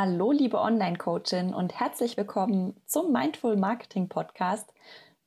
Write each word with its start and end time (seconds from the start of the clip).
Hallo, 0.00 0.30
liebe 0.30 0.60
Online-Coachin 0.60 1.52
und 1.52 1.80
herzlich 1.80 2.16
willkommen 2.16 2.80
zum 2.86 3.10
Mindful 3.10 3.56
Marketing 3.56 4.08
Podcast. 4.08 4.72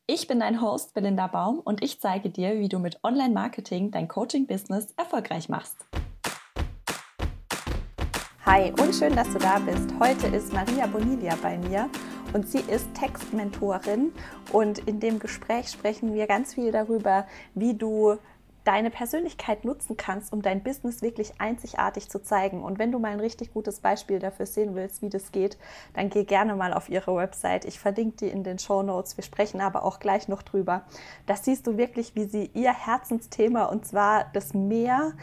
Ich 0.08 0.30
bin 0.30 0.40
dein 0.40 0.62
Host 0.62 0.94
Belinda 0.94 1.28
Baum 1.28 1.60
und 1.60 1.84
ich 1.84 2.00
zeige 2.00 2.30
dir, 2.30 2.58
wie 2.58 2.70
du 2.70 2.80
mit 2.80 2.98
Online-Marketing 3.04 3.92
dein 3.92 4.08
Coaching-Business 4.08 4.94
erfolgreich 4.96 5.50
machst. 5.50 5.76
Hi 8.46 8.72
und 8.72 8.96
schön, 8.96 9.14
dass 9.14 9.30
du 9.34 9.40
da 9.40 9.60
bist. 9.60 9.90
Heute 10.00 10.28
ist 10.28 10.54
Maria 10.54 10.88
Bonilia 10.88 11.36
bei 11.42 11.58
mir 11.58 11.90
und 12.32 12.48
sie 12.48 12.62
ist 12.62 12.94
Textmentorin 12.94 14.14
und 14.54 14.80
in 14.88 15.02
dem 15.02 15.20
Gespräch 15.20 15.68
sprechen 15.68 16.14
wir 16.14 16.28
ganz 16.28 16.54
viel 16.54 16.72
darüber, 16.72 17.28
wie 17.56 17.74
du 17.74 18.18
deine 18.64 18.92
Persönlichkeit 18.92 19.66
nutzen 19.66 19.98
kannst, 19.98 20.32
um 20.32 20.42
dein 20.42 20.64
Business 20.64 21.02
wirklich 21.02 21.34
einzigartig 21.40 22.10
zu 22.10 22.22
zeigen. 22.22 22.64
Und 22.64 22.80
wenn 22.80 22.92
du 22.92 23.00
mal 23.00 23.12
ein 23.12 23.20
richtig 23.20 23.54
gutes 23.54 23.80
Beispiel 23.80 24.20
dafür 24.20 24.46
sehen 24.46 24.76
willst, 24.76 25.02
wie 25.02 25.10
das 25.10 25.32
geht, 25.32 25.58
dann 25.94 26.10
geh 26.10 26.24
gerne 26.24 26.56
mal 26.56 26.74
auf 26.74 26.90
ihre 26.90 27.16
Website. 27.16 27.66
Ich 27.66 27.80
verlinke 27.80 28.18
die 28.18 28.28
in 28.28 28.44
den 28.44 28.60
Show 28.60 28.84
Notes. 28.84 29.18
Wir 29.18 29.24
sprechen 29.24 29.62
aber 29.62 29.84
auch 29.84 30.00
gleich 30.00 30.28
noch 30.28 30.44
drüber. 30.44 30.84
Das 31.26 31.46
siehst 31.46 31.66
du 31.68 31.78
wirklich, 31.78 32.16
wie 32.16 32.26
sie 32.26 32.52
ihr 32.54 32.74
Herzensthema 32.74 33.66
und 33.66 33.86
zwar 33.86 34.26
das 34.34 34.54
Meer 34.54 35.14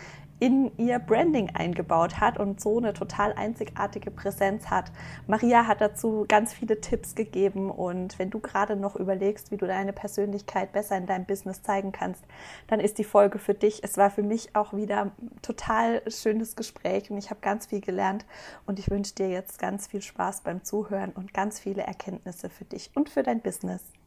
in 0.41 0.70
ihr 0.78 0.98
Branding 0.98 1.51
eingebaut 1.55 2.20
hat 2.20 2.38
und 2.38 2.60
so 2.60 2.79
eine 2.79 2.92
total 2.92 3.33
einzigartige 3.33 4.10
Präsenz 4.10 4.70
hat. 4.70 4.92
Maria 5.27 5.66
hat 5.66 5.80
dazu 5.80 6.24
ganz 6.29 6.52
viele 6.52 6.80
Tipps 6.80 7.15
gegeben 7.15 7.70
und 7.70 8.19
wenn 8.19 8.30
du 8.30 8.38
gerade 8.38 8.77
noch 8.77 8.96
überlegst, 8.96 9.51
wie 9.51 9.56
du 9.56 9.66
deine 9.66 9.93
Persönlichkeit 9.93 10.73
besser 10.73 10.96
in 10.96 11.06
deinem 11.06 11.27
Business 11.27 11.62
zeigen 11.62 11.93
kannst, 11.93 12.24
dann 12.69 12.80
ist 12.80 12.98
die 12.98 13.05
Folge 13.05 13.38
für 13.38 13.55
dich. 13.55 13.82
Es 13.82 13.96
war 13.96 14.10
für 14.10 14.23
mich 14.23 14.55
auch 14.55 14.73
wieder 14.73 15.02
ein 15.02 15.12
total 15.43 16.02
schönes 16.10 16.57
Gespräch 16.57 17.10
und 17.10 17.18
ich 17.18 17.30
habe 17.30 17.41
ganz 17.41 17.66
viel 17.66 17.80
gelernt 17.80 18.24
und 18.66 18.79
ich 18.79 18.91
wünsche 18.91 19.15
dir 19.15 19.29
jetzt 19.29 19.59
ganz 19.59 19.87
viel 19.88 20.02
Spaß 20.02 20.43
beim 20.43 20.62
Zuhören 20.65 21.10
und 21.10 21.34
ganz 21.34 21.59
viele 21.59 21.82
Erkenntnisse 21.82 22.48
für 22.48 22.65
dich 22.65 22.91
und 22.95 23.09
für 23.09 23.23
dein 23.23 23.40
Business. 23.40 23.98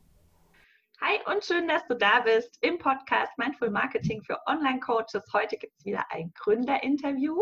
Hi 1.03 1.19
und 1.33 1.43
schön, 1.43 1.67
dass 1.67 1.83
du 1.87 1.95
da 1.95 2.19
bist 2.19 2.59
im 2.61 2.77
Podcast 2.77 3.35
Mindful 3.35 3.71
Marketing 3.71 4.21
für 4.21 4.37
Online-Coaches. 4.45 5.23
Heute 5.33 5.57
gibt 5.57 5.73
es 5.79 5.83
wieder 5.83 6.05
ein 6.11 6.31
Gründerinterview 6.35 7.41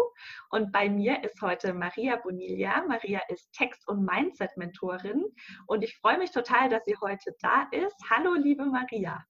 und 0.49 0.71
bei 0.71 0.89
mir 0.89 1.21
ist 1.25 1.41
heute 1.41 1.73
Maria 1.73 2.15
Bonilla. 2.15 2.85
Maria 2.87 3.19
ist 3.27 3.51
Text- 3.51 3.85
und 3.89 4.05
Mindset-Mentorin 4.05 5.25
und 5.67 5.83
ich 5.83 5.97
freue 5.97 6.17
mich 6.17 6.31
total, 6.31 6.69
dass 6.69 6.85
sie 6.85 6.95
heute 7.01 7.35
da 7.41 7.67
ist. 7.71 7.97
Hallo, 8.09 8.33
liebe 8.35 8.63
Maria. 8.63 9.25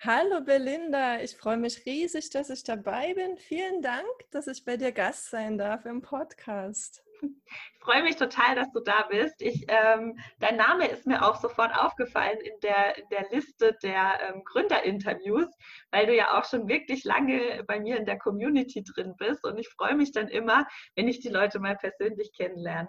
Hallo 0.00 0.42
Belinda, 0.42 1.22
ich 1.22 1.34
freue 1.34 1.56
mich 1.56 1.86
riesig, 1.86 2.28
dass 2.28 2.50
ich 2.50 2.64
dabei 2.64 3.14
bin. 3.14 3.38
Vielen 3.38 3.80
Dank, 3.80 4.06
dass 4.30 4.46
ich 4.46 4.62
bei 4.66 4.76
dir 4.76 4.92
Gast 4.92 5.30
sein 5.30 5.56
darf 5.56 5.86
im 5.86 6.02
Podcast. 6.02 7.03
Ich 7.22 7.80
freue 7.80 8.02
mich 8.02 8.16
total, 8.16 8.54
dass 8.54 8.72
du 8.72 8.80
da 8.80 9.06
bist. 9.10 9.42
Ich, 9.42 9.66
ähm, 9.68 10.18
dein 10.40 10.56
Name 10.56 10.86
ist 10.88 11.06
mir 11.06 11.22
auch 11.22 11.36
sofort 11.36 11.76
aufgefallen 11.76 12.38
in 12.40 12.58
der, 12.62 12.96
in 12.96 13.04
der 13.10 13.28
Liste 13.30 13.76
der 13.82 14.20
ähm, 14.22 14.42
Gründerinterviews, 14.44 15.48
weil 15.90 16.06
du 16.06 16.16
ja 16.16 16.38
auch 16.38 16.46
schon 16.46 16.66
wirklich 16.66 17.04
lange 17.04 17.62
bei 17.66 17.78
mir 17.80 17.98
in 17.98 18.06
der 18.06 18.18
Community 18.18 18.82
drin 18.82 19.14
bist. 19.18 19.44
Und 19.44 19.58
ich 19.58 19.68
freue 19.68 19.96
mich 19.96 20.12
dann 20.12 20.28
immer, 20.28 20.66
wenn 20.96 21.08
ich 21.08 21.20
die 21.20 21.28
Leute 21.28 21.58
mal 21.58 21.76
persönlich 21.76 22.32
kennenlerne. 22.34 22.88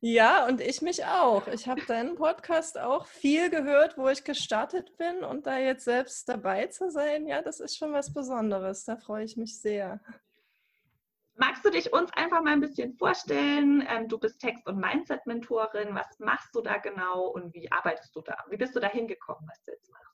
Ja, 0.00 0.46
und 0.46 0.60
ich 0.60 0.82
mich 0.82 1.04
auch. 1.04 1.48
Ich 1.48 1.66
habe 1.66 1.82
deinen 1.86 2.14
Podcast 2.14 2.78
auch 2.78 3.06
viel 3.06 3.50
gehört, 3.50 3.98
wo 3.98 4.08
ich 4.08 4.24
gestartet 4.24 4.96
bin 4.98 5.24
und 5.24 5.46
da 5.46 5.58
jetzt 5.58 5.84
selbst 5.84 6.28
dabei 6.28 6.66
zu 6.66 6.90
sein, 6.90 7.26
ja, 7.26 7.42
das 7.42 7.60
ist 7.60 7.76
schon 7.76 7.92
was 7.92 8.12
Besonderes. 8.12 8.84
Da 8.84 8.96
freue 8.96 9.24
ich 9.24 9.36
mich 9.36 9.60
sehr. 9.60 10.00
Magst 11.38 11.64
du 11.64 11.70
dich 11.70 11.92
uns 11.92 12.10
einfach 12.14 12.42
mal 12.42 12.52
ein 12.52 12.60
bisschen 12.60 12.94
vorstellen? 12.94 13.86
Ähm, 13.88 14.08
du 14.08 14.18
bist 14.18 14.40
Text- 14.40 14.66
und 14.66 14.78
Mindset-Mentorin. 14.78 15.94
Was 15.94 16.18
machst 16.18 16.54
du 16.54 16.62
da 16.62 16.78
genau 16.78 17.28
und 17.28 17.52
wie 17.52 17.70
arbeitest 17.70 18.16
du 18.16 18.22
da? 18.22 18.36
Wie 18.48 18.56
bist 18.56 18.74
du 18.74 18.80
da 18.80 18.88
hingekommen, 18.88 19.46
was 19.46 19.62
du 19.64 19.72
jetzt 19.72 19.90
machst? 19.90 20.06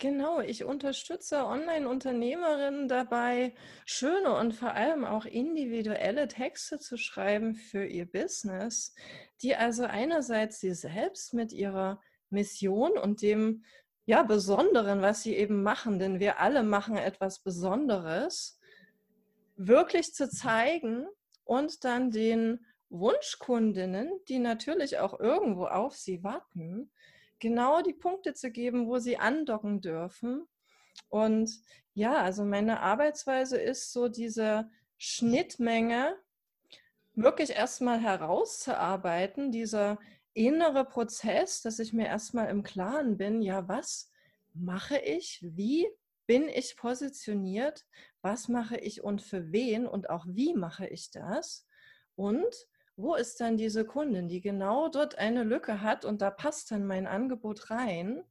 Genau, 0.00 0.40
ich 0.40 0.64
unterstütze 0.64 1.44
Online-Unternehmerinnen 1.44 2.86
dabei, 2.86 3.54
schöne 3.84 4.32
und 4.36 4.54
vor 4.54 4.72
allem 4.72 5.04
auch 5.04 5.24
individuelle 5.24 6.28
Texte 6.28 6.78
zu 6.78 6.96
schreiben 6.96 7.56
für 7.56 7.84
ihr 7.84 8.06
Business, 8.06 8.94
die 9.42 9.56
also 9.56 9.84
einerseits 9.84 10.60
sie 10.60 10.72
selbst 10.72 11.34
mit 11.34 11.52
ihrer 11.52 12.00
Mission 12.30 12.92
und 12.96 13.22
dem 13.22 13.64
ja, 14.06 14.22
Besonderen, 14.22 15.02
was 15.02 15.22
sie 15.22 15.34
eben 15.34 15.62
machen, 15.62 15.98
denn 15.98 16.20
wir 16.20 16.38
alle 16.38 16.62
machen 16.62 16.96
etwas 16.96 17.40
Besonderes, 17.40 18.57
wirklich 19.58 20.14
zu 20.14 20.30
zeigen 20.30 21.06
und 21.44 21.84
dann 21.84 22.10
den 22.10 22.64
Wunschkundinnen, 22.88 24.10
die 24.28 24.38
natürlich 24.38 24.98
auch 24.98 25.18
irgendwo 25.20 25.66
auf 25.66 25.94
sie 25.96 26.22
warten, 26.24 26.90
genau 27.38 27.82
die 27.82 27.92
Punkte 27.92 28.32
zu 28.34 28.50
geben, 28.50 28.88
wo 28.88 28.98
sie 28.98 29.18
andocken 29.18 29.80
dürfen. 29.80 30.46
Und 31.08 31.50
ja, 31.92 32.22
also 32.22 32.44
meine 32.44 32.80
Arbeitsweise 32.80 33.58
ist 33.58 33.92
so 33.92 34.08
diese 34.08 34.70
Schnittmenge 34.96 36.16
wirklich 37.14 37.50
erstmal 37.50 38.00
herauszuarbeiten, 38.00 39.50
dieser 39.50 39.98
innere 40.34 40.84
Prozess, 40.84 41.62
dass 41.62 41.80
ich 41.80 41.92
mir 41.92 42.06
erstmal 42.06 42.48
im 42.48 42.62
Klaren 42.62 43.16
bin, 43.16 43.42
ja, 43.42 43.66
was 43.66 44.10
mache 44.54 44.98
ich, 44.98 45.40
wie 45.42 45.88
bin 46.28 46.46
ich 46.48 46.76
positioniert, 46.76 47.86
was 48.20 48.48
mache 48.48 48.76
ich 48.76 49.02
und 49.02 49.22
für 49.22 49.50
wen 49.50 49.86
und 49.86 50.10
auch 50.10 50.26
wie 50.28 50.52
mache 50.52 50.86
ich 50.86 51.10
das 51.10 51.66
und 52.16 52.68
wo 52.96 53.14
ist 53.14 53.40
dann 53.40 53.56
diese 53.56 53.86
Kundin, 53.86 54.28
die 54.28 54.42
genau 54.42 54.88
dort 54.88 55.16
eine 55.16 55.42
Lücke 55.42 55.80
hat 55.80 56.04
und 56.04 56.20
da 56.20 56.30
passt 56.30 56.70
dann 56.70 56.86
mein 56.86 57.06
Angebot 57.06 57.70
rein 57.70 58.22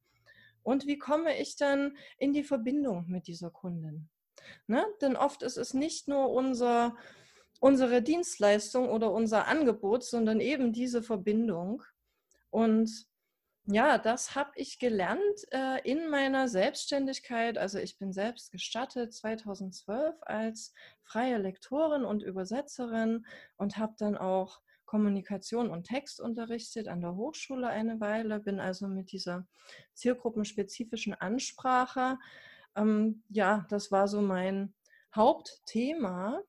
und 0.62 0.86
wie 0.86 0.98
komme 0.98 1.36
ich 1.40 1.56
dann 1.56 1.96
in 2.18 2.32
die 2.32 2.44
Verbindung 2.44 3.06
mit 3.08 3.26
dieser 3.26 3.50
Kundin. 3.50 4.08
Ne? 4.68 4.86
Denn 5.00 5.16
oft 5.16 5.42
ist 5.42 5.56
es 5.56 5.74
nicht 5.74 6.06
nur 6.06 6.30
unser, 6.30 6.96
unsere 7.58 8.00
Dienstleistung 8.00 8.90
oder 8.90 9.10
unser 9.10 9.48
Angebot, 9.48 10.04
sondern 10.04 10.40
eben 10.40 10.72
diese 10.72 11.02
Verbindung. 11.02 11.82
Und 12.50 13.06
ja, 13.70 13.98
das 13.98 14.34
habe 14.34 14.50
ich 14.54 14.78
gelernt 14.78 15.20
äh, 15.50 15.80
in 15.88 16.08
meiner 16.08 16.48
Selbstständigkeit. 16.48 17.58
Also 17.58 17.78
ich 17.78 17.98
bin 17.98 18.12
selbst 18.12 18.50
gestattet 18.50 19.12
2012 19.12 20.16
als 20.22 20.72
freie 21.02 21.36
Lektorin 21.36 22.04
und 22.04 22.22
Übersetzerin 22.22 23.26
und 23.58 23.76
habe 23.76 23.94
dann 23.98 24.16
auch 24.16 24.60
Kommunikation 24.86 25.68
und 25.68 25.84
Text 25.84 26.18
unterrichtet 26.18 26.88
an 26.88 27.02
der 27.02 27.14
Hochschule 27.14 27.68
eine 27.68 28.00
Weile, 28.00 28.40
bin 28.40 28.58
also 28.58 28.88
mit 28.88 29.12
dieser 29.12 29.46
zielgruppenspezifischen 29.92 31.12
Ansprache, 31.12 32.16
ähm, 32.74 33.22
ja, 33.28 33.66
das 33.68 33.92
war 33.92 34.08
so 34.08 34.22
mein 34.22 34.72
Hauptthema 35.14 36.40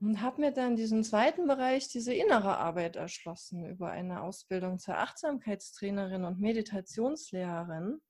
und 0.00 0.22
habe 0.22 0.40
mir 0.40 0.52
dann 0.52 0.76
diesen 0.76 1.04
zweiten 1.04 1.46
Bereich, 1.46 1.88
diese 1.88 2.14
innere 2.14 2.56
Arbeit 2.56 2.96
erschlossen 2.96 3.66
über 3.66 3.90
eine 3.90 4.22
Ausbildung 4.22 4.78
zur 4.78 4.96
Achtsamkeitstrainerin 4.96 6.24
und 6.24 6.40
Meditationslehrerin. 6.40 8.00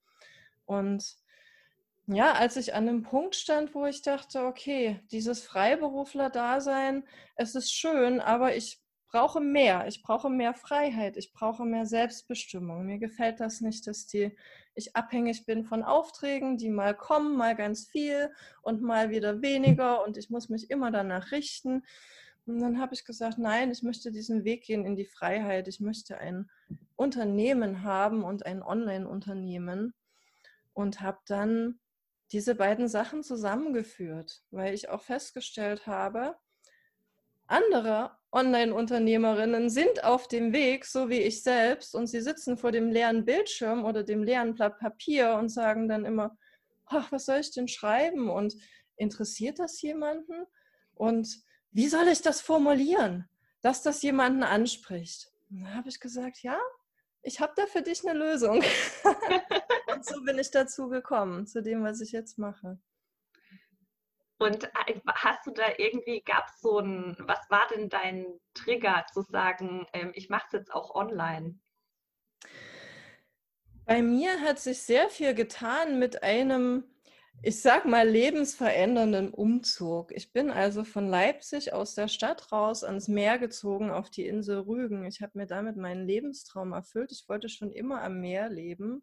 Und 0.66 1.16
ja, 2.06 2.32
als 2.32 2.56
ich 2.56 2.74
an 2.74 2.86
dem 2.86 3.02
Punkt 3.02 3.34
stand, 3.34 3.74
wo 3.74 3.86
ich 3.86 4.02
dachte, 4.02 4.44
okay, 4.44 5.00
dieses 5.10 5.42
Freiberufler-Dasein, 5.42 7.04
es 7.36 7.54
ist 7.54 7.72
schön, 7.72 8.20
aber 8.20 8.54
ich 8.54 8.80
brauche 9.10 9.40
mehr. 9.40 9.86
Ich 9.88 10.02
brauche 10.02 10.30
mehr 10.30 10.54
Freiheit. 10.54 11.16
Ich 11.16 11.32
brauche 11.32 11.64
mehr 11.64 11.86
Selbstbestimmung. 11.86 12.86
Mir 12.86 12.98
gefällt 12.98 13.40
das 13.40 13.60
nicht, 13.60 13.86
dass 13.86 14.06
die, 14.06 14.36
ich 14.74 14.96
abhängig 14.96 15.46
bin 15.46 15.64
von 15.64 15.82
Aufträgen, 15.82 16.56
die 16.56 16.70
mal 16.70 16.94
kommen, 16.94 17.36
mal 17.36 17.54
ganz 17.56 17.86
viel 17.86 18.30
und 18.62 18.82
mal 18.82 19.10
wieder 19.10 19.42
weniger 19.42 20.04
und 20.04 20.16
ich 20.16 20.30
muss 20.30 20.48
mich 20.48 20.70
immer 20.70 20.90
danach 20.90 21.32
richten. 21.32 21.82
Und 22.46 22.60
dann 22.60 22.80
habe 22.80 22.94
ich 22.94 23.04
gesagt, 23.04 23.38
nein, 23.38 23.70
ich 23.70 23.82
möchte 23.82 24.10
diesen 24.10 24.44
Weg 24.44 24.64
gehen 24.64 24.84
in 24.84 24.96
die 24.96 25.04
Freiheit. 25.04 25.68
Ich 25.68 25.80
möchte 25.80 26.18
ein 26.18 26.50
Unternehmen 26.96 27.82
haben 27.82 28.24
und 28.24 28.46
ein 28.46 28.62
Online-Unternehmen 28.62 29.94
und 30.72 31.00
habe 31.00 31.18
dann 31.26 31.78
diese 32.32 32.54
beiden 32.54 32.88
Sachen 32.88 33.22
zusammengeführt, 33.22 34.42
weil 34.50 34.74
ich 34.74 34.88
auch 34.88 35.02
festgestellt 35.02 35.86
habe, 35.86 36.36
andere 37.46 38.16
Online-Unternehmerinnen 38.32 39.70
sind 39.70 40.04
auf 40.04 40.28
dem 40.28 40.52
Weg, 40.52 40.84
so 40.84 41.08
wie 41.08 41.20
ich 41.20 41.42
selbst, 41.42 41.94
und 41.94 42.06
sie 42.06 42.20
sitzen 42.20 42.56
vor 42.56 42.70
dem 42.70 42.90
leeren 42.90 43.24
Bildschirm 43.24 43.84
oder 43.84 44.04
dem 44.04 44.22
leeren 44.22 44.54
Blatt 44.54 44.78
Papier 44.78 45.34
und 45.34 45.48
sagen 45.48 45.88
dann 45.88 46.04
immer, 46.04 46.36
ach, 46.86 47.10
was 47.10 47.26
soll 47.26 47.38
ich 47.38 47.50
denn 47.52 47.68
schreiben? 47.68 48.30
Und 48.30 48.54
interessiert 48.96 49.58
das 49.58 49.80
jemanden? 49.82 50.46
Und 50.94 51.42
wie 51.72 51.88
soll 51.88 52.08
ich 52.08 52.22
das 52.22 52.40
formulieren, 52.40 53.28
dass 53.62 53.82
das 53.82 54.02
jemanden 54.02 54.42
anspricht? 54.42 55.32
Und 55.50 55.62
da 55.62 55.74
habe 55.74 55.88
ich 55.88 55.98
gesagt, 55.98 56.42
ja, 56.42 56.58
ich 57.22 57.40
habe 57.40 57.52
da 57.56 57.66
für 57.66 57.82
dich 57.82 58.06
eine 58.06 58.18
Lösung. 58.18 58.62
und 59.92 60.04
so 60.04 60.22
bin 60.22 60.38
ich 60.38 60.50
dazu 60.50 60.88
gekommen, 60.88 61.46
zu 61.46 61.62
dem, 61.62 61.82
was 61.82 62.00
ich 62.00 62.12
jetzt 62.12 62.38
mache. 62.38 62.78
Und 64.40 64.64
äh, 64.64 64.98
hast 65.06 65.46
du 65.46 65.50
da 65.50 65.64
irgendwie, 65.76 66.22
gab 66.22 66.48
es 66.48 66.62
so 66.62 66.78
ein, 66.78 67.14
was 67.20 67.38
war 67.50 67.68
denn 67.74 67.90
dein 67.90 68.26
Trigger 68.54 69.04
zu 69.12 69.20
sagen, 69.20 69.86
ähm, 69.92 70.12
ich 70.14 70.30
mache 70.30 70.46
es 70.46 70.52
jetzt 70.52 70.72
auch 70.72 70.94
online? 70.94 71.58
Bei 73.84 74.00
mir 74.00 74.40
hat 74.40 74.58
sich 74.58 74.80
sehr 74.80 75.10
viel 75.10 75.34
getan 75.34 75.98
mit 75.98 76.22
einem, 76.22 76.84
ich 77.42 77.60
sag 77.60 77.84
mal, 77.84 78.08
lebensverändernden 78.08 79.34
Umzug. 79.34 80.10
Ich 80.12 80.32
bin 80.32 80.50
also 80.50 80.84
von 80.84 81.06
Leipzig 81.06 81.74
aus 81.74 81.94
der 81.94 82.08
Stadt 82.08 82.50
raus 82.50 82.82
ans 82.82 83.08
Meer 83.08 83.38
gezogen 83.38 83.90
auf 83.90 84.08
die 84.08 84.26
Insel 84.26 84.60
Rügen. 84.60 85.04
Ich 85.04 85.20
habe 85.20 85.32
mir 85.36 85.46
damit 85.46 85.76
meinen 85.76 86.06
Lebenstraum 86.06 86.72
erfüllt. 86.72 87.12
Ich 87.12 87.28
wollte 87.28 87.50
schon 87.50 87.72
immer 87.72 88.00
am 88.00 88.20
Meer 88.20 88.48
leben. 88.48 89.02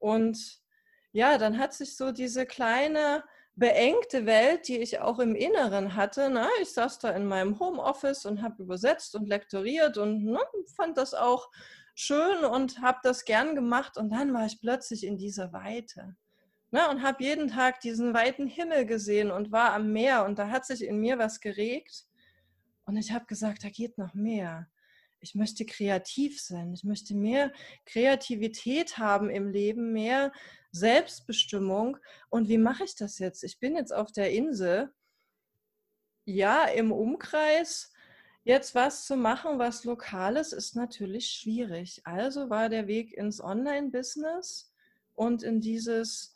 Und 0.00 0.60
ja, 1.12 1.38
dann 1.38 1.58
hat 1.58 1.74
sich 1.74 1.96
so 1.96 2.10
diese 2.10 2.44
kleine 2.44 3.22
beengte 3.54 4.26
Welt, 4.26 4.68
die 4.68 4.78
ich 4.78 5.00
auch 5.00 5.18
im 5.18 5.34
Inneren 5.34 5.94
hatte. 5.94 6.30
Na, 6.30 6.48
ich 6.60 6.72
saß 6.72 6.98
da 6.98 7.10
in 7.10 7.26
meinem 7.26 7.58
Homeoffice 7.58 8.24
und 8.24 8.42
habe 8.42 8.62
übersetzt 8.62 9.14
und 9.14 9.28
lektoriert 9.28 9.98
und 9.98 10.24
ne, 10.24 10.40
fand 10.76 10.96
das 10.96 11.14
auch 11.14 11.50
schön 11.94 12.44
und 12.44 12.80
habe 12.80 12.98
das 13.02 13.24
gern 13.24 13.54
gemacht. 13.54 13.96
Und 13.96 14.10
dann 14.10 14.32
war 14.32 14.46
ich 14.46 14.60
plötzlich 14.60 15.04
in 15.04 15.18
dieser 15.18 15.52
Weite 15.52 16.16
ne, 16.70 16.88
und 16.88 17.02
habe 17.02 17.22
jeden 17.22 17.48
Tag 17.48 17.80
diesen 17.80 18.14
weiten 18.14 18.46
Himmel 18.46 18.86
gesehen 18.86 19.30
und 19.30 19.52
war 19.52 19.74
am 19.74 19.92
Meer. 19.92 20.24
Und 20.24 20.38
da 20.38 20.48
hat 20.48 20.66
sich 20.66 20.82
in 20.82 20.98
mir 20.98 21.18
was 21.18 21.40
geregt. 21.40 22.06
Und 22.84 22.96
ich 22.96 23.12
habe 23.12 23.26
gesagt, 23.26 23.62
da 23.62 23.68
geht 23.68 23.98
noch 23.98 24.14
mehr. 24.14 24.68
Ich 25.22 25.34
möchte 25.34 25.64
kreativ 25.64 26.40
sein. 26.40 26.72
Ich 26.74 26.84
möchte 26.84 27.14
mehr 27.14 27.52
Kreativität 27.86 28.98
haben 28.98 29.30
im 29.30 29.48
Leben, 29.48 29.92
mehr 29.92 30.32
Selbstbestimmung. 30.72 31.96
Und 32.28 32.48
wie 32.48 32.58
mache 32.58 32.84
ich 32.84 32.96
das 32.96 33.18
jetzt? 33.18 33.44
Ich 33.44 33.60
bin 33.60 33.76
jetzt 33.76 33.92
auf 33.92 34.10
der 34.12 34.32
Insel. 34.32 34.92
Ja, 36.24 36.64
im 36.66 36.92
Umkreis 36.92 37.92
jetzt 38.44 38.74
was 38.74 39.06
zu 39.06 39.16
machen, 39.16 39.58
was 39.58 39.84
lokales, 39.84 40.52
ist 40.52 40.74
natürlich 40.74 41.28
schwierig. 41.28 42.02
Also 42.04 42.50
war 42.50 42.68
der 42.68 42.86
Weg 42.86 43.12
ins 43.16 43.40
Online-Business 43.40 44.72
und 45.14 45.42
in 45.42 45.60
dieses 45.60 46.31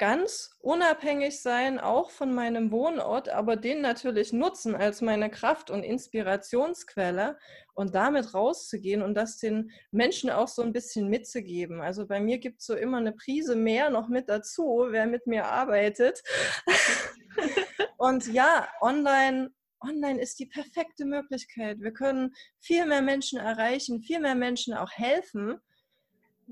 ganz 0.00 0.56
unabhängig 0.60 1.42
sein, 1.42 1.78
auch 1.78 2.10
von 2.10 2.34
meinem 2.34 2.72
Wohnort, 2.72 3.28
aber 3.28 3.56
den 3.56 3.82
natürlich 3.82 4.32
nutzen 4.32 4.74
als 4.74 5.02
meine 5.02 5.30
Kraft 5.30 5.70
und 5.70 5.82
Inspirationsquelle 5.82 7.38
und 7.74 7.94
damit 7.94 8.32
rauszugehen 8.32 9.02
und 9.02 9.14
das 9.14 9.36
den 9.36 9.70
Menschen 9.90 10.30
auch 10.30 10.48
so 10.48 10.62
ein 10.62 10.72
bisschen 10.72 11.08
mitzugeben. 11.08 11.82
Also 11.82 12.06
bei 12.06 12.18
mir 12.18 12.38
gibt 12.38 12.60
es 12.60 12.66
so 12.66 12.74
immer 12.74 12.96
eine 12.96 13.12
Prise 13.12 13.56
mehr 13.56 13.90
noch 13.90 14.08
mit 14.08 14.30
dazu, 14.30 14.86
wer 14.88 15.06
mit 15.06 15.26
mir 15.26 15.44
arbeitet. 15.44 16.22
und 17.98 18.26
ja, 18.26 18.68
online 18.80 19.52
Online 19.82 20.20
ist 20.20 20.38
die 20.38 20.46
perfekte 20.46 21.06
Möglichkeit. 21.06 21.80
Wir 21.80 21.92
können 21.92 22.34
viel 22.58 22.84
mehr 22.84 23.00
Menschen 23.00 23.38
erreichen, 23.38 24.02
viel 24.02 24.20
mehr 24.20 24.34
Menschen 24.34 24.74
auch 24.74 24.90
helfen 24.92 25.58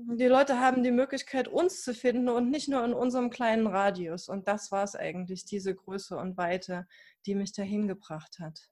die 0.07 0.27
Leute 0.27 0.59
haben 0.59 0.83
die 0.83 0.91
Möglichkeit, 0.91 1.47
uns 1.47 1.83
zu 1.83 1.93
finden 1.93 2.29
und 2.29 2.49
nicht 2.49 2.69
nur 2.69 2.83
in 2.83 2.93
unserem 2.93 3.29
kleinen 3.29 3.67
Radius. 3.67 4.29
Und 4.29 4.47
das 4.47 4.71
war 4.71 4.83
es 4.83 4.95
eigentlich, 4.95 5.45
diese 5.45 5.75
Größe 5.75 6.15
und 6.17 6.37
Weite, 6.37 6.87
die 7.25 7.35
mich 7.35 7.53
dahin 7.53 7.87
gebracht 7.87 8.39
hat 8.39 8.69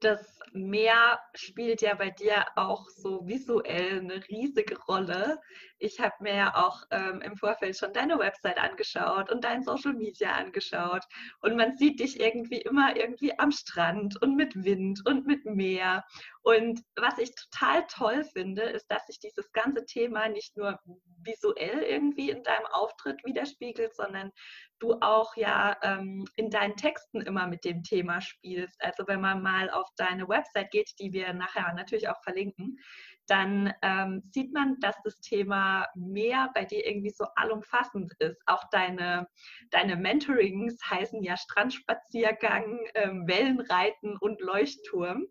das 0.00 0.38
Meer 0.52 1.18
spielt 1.34 1.80
ja 1.80 1.94
bei 1.94 2.10
dir 2.10 2.44
auch 2.54 2.88
so 2.88 3.26
visuell 3.26 4.00
eine 4.00 4.26
riesige 4.28 4.78
Rolle. 4.84 5.40
Ich 5.78 6.00
habe 6.00 6.14
mir 6.20 6.34
ja 6.34 6.54
auch 6.54 6.82
ähm, 6.90 7.20
im 7.22 7.36
Vorfeld 7.36 7.76
schon 7.76 7.92
deine 7.92 8.18
Website 8.18 8.58
angeschaut 8.58 9.30
und 9.30 9.44
dein 9.44 9.62
Social 9.62 9.94
Media 9.94 10.32
angeschaut. 10.32 11.02
Und 11.40 11.56
man 11.56 11.76
sieht 11.76 12.00
dich 12.00 12.20
irgendwie 12.20 12.60
immer 12.60 12.96
irgendwie 12.96 13.38
am 13.38 13.50
Strand 13.50 14.20
und 14.20 14.36
mit 14.36 14.64
Wind 14.64 15.02
und 15.06 15.26
mit 15.26 15.44
Meer. 15.46 16.04
Und 16.46 16.80
was 16.94 17.18
ich 17.18 17.34
total 17.34 17.84
toll 17.88 18.22
finde, 18.22 18.62
ist, 18.62 18.86
dass 18.88 19.04
sich 19.06 19.18
dieses 19.18 19.50
ganze 19.50 19.84
Thema 19.84 20.28
nicht 20.28 20.56
nur 20.56 20.78
visuell 21.24 21.82
irgendwie 21.82 22.30
in 22.30 22.44
deinem 22.44 22.66
Auftritt 22.66 23.20
widerspiegelt, 23.24 23.96
sondern 23.96 24.30
du 24.78 24.92
auch 25.00 25.34
ja 25.34 25.76
ähm, 25.82 26.24
in 26.36 26.50
deinen 26.50 26.76
Texten 26.76 27.20
immer 27.20 27.48
mit 27.48 27.64
dem 27.64 27.82
Thema 27.82 28.20
spielst. 28.20 28.80
Also 28.80 29.08
wenn 29.08 29.20
man 29.20 29.42
mal 29.42 29.70
auf 29.70 29.88
deine 29.96 30.28
Website 30.28 30.70
geht, 30.70 30.92
die 31.00 31.12
wir 31.12 31.32
nachher 31.32 31.74
natürlich 31.74 32.08
auch 32.08 32.22
verlinken, 32.22 32.78
dann 33.26 33.72
ähm, 33.82 34.22
sieht 34.32 34.52
man, 34.52 34.78
dass 34.80 34.96
das 35.02 35.20
Thema 35.20 35.88
mehr 35.94 36.50
bei 36.54 36.64
dir 36.64 36.86
irgendwie 36.86 37.10
so 37.10 37.26
allumfassend 37.34 38.12
ist. 38.20 38.40
Auch 38.46 38.62
deine, 38.70 39.26
deine 39.70 39.96
Mentorings 39.96 40.78
heißen 40.88 41.22
ja 41.22 41.36
Strandspaziergang, 41.36 42.78
ähm, 42.94 43.26
Wellenreiten 43.26 44.16
und 44.16 44.40
Leuchtturm. 44.40 45.26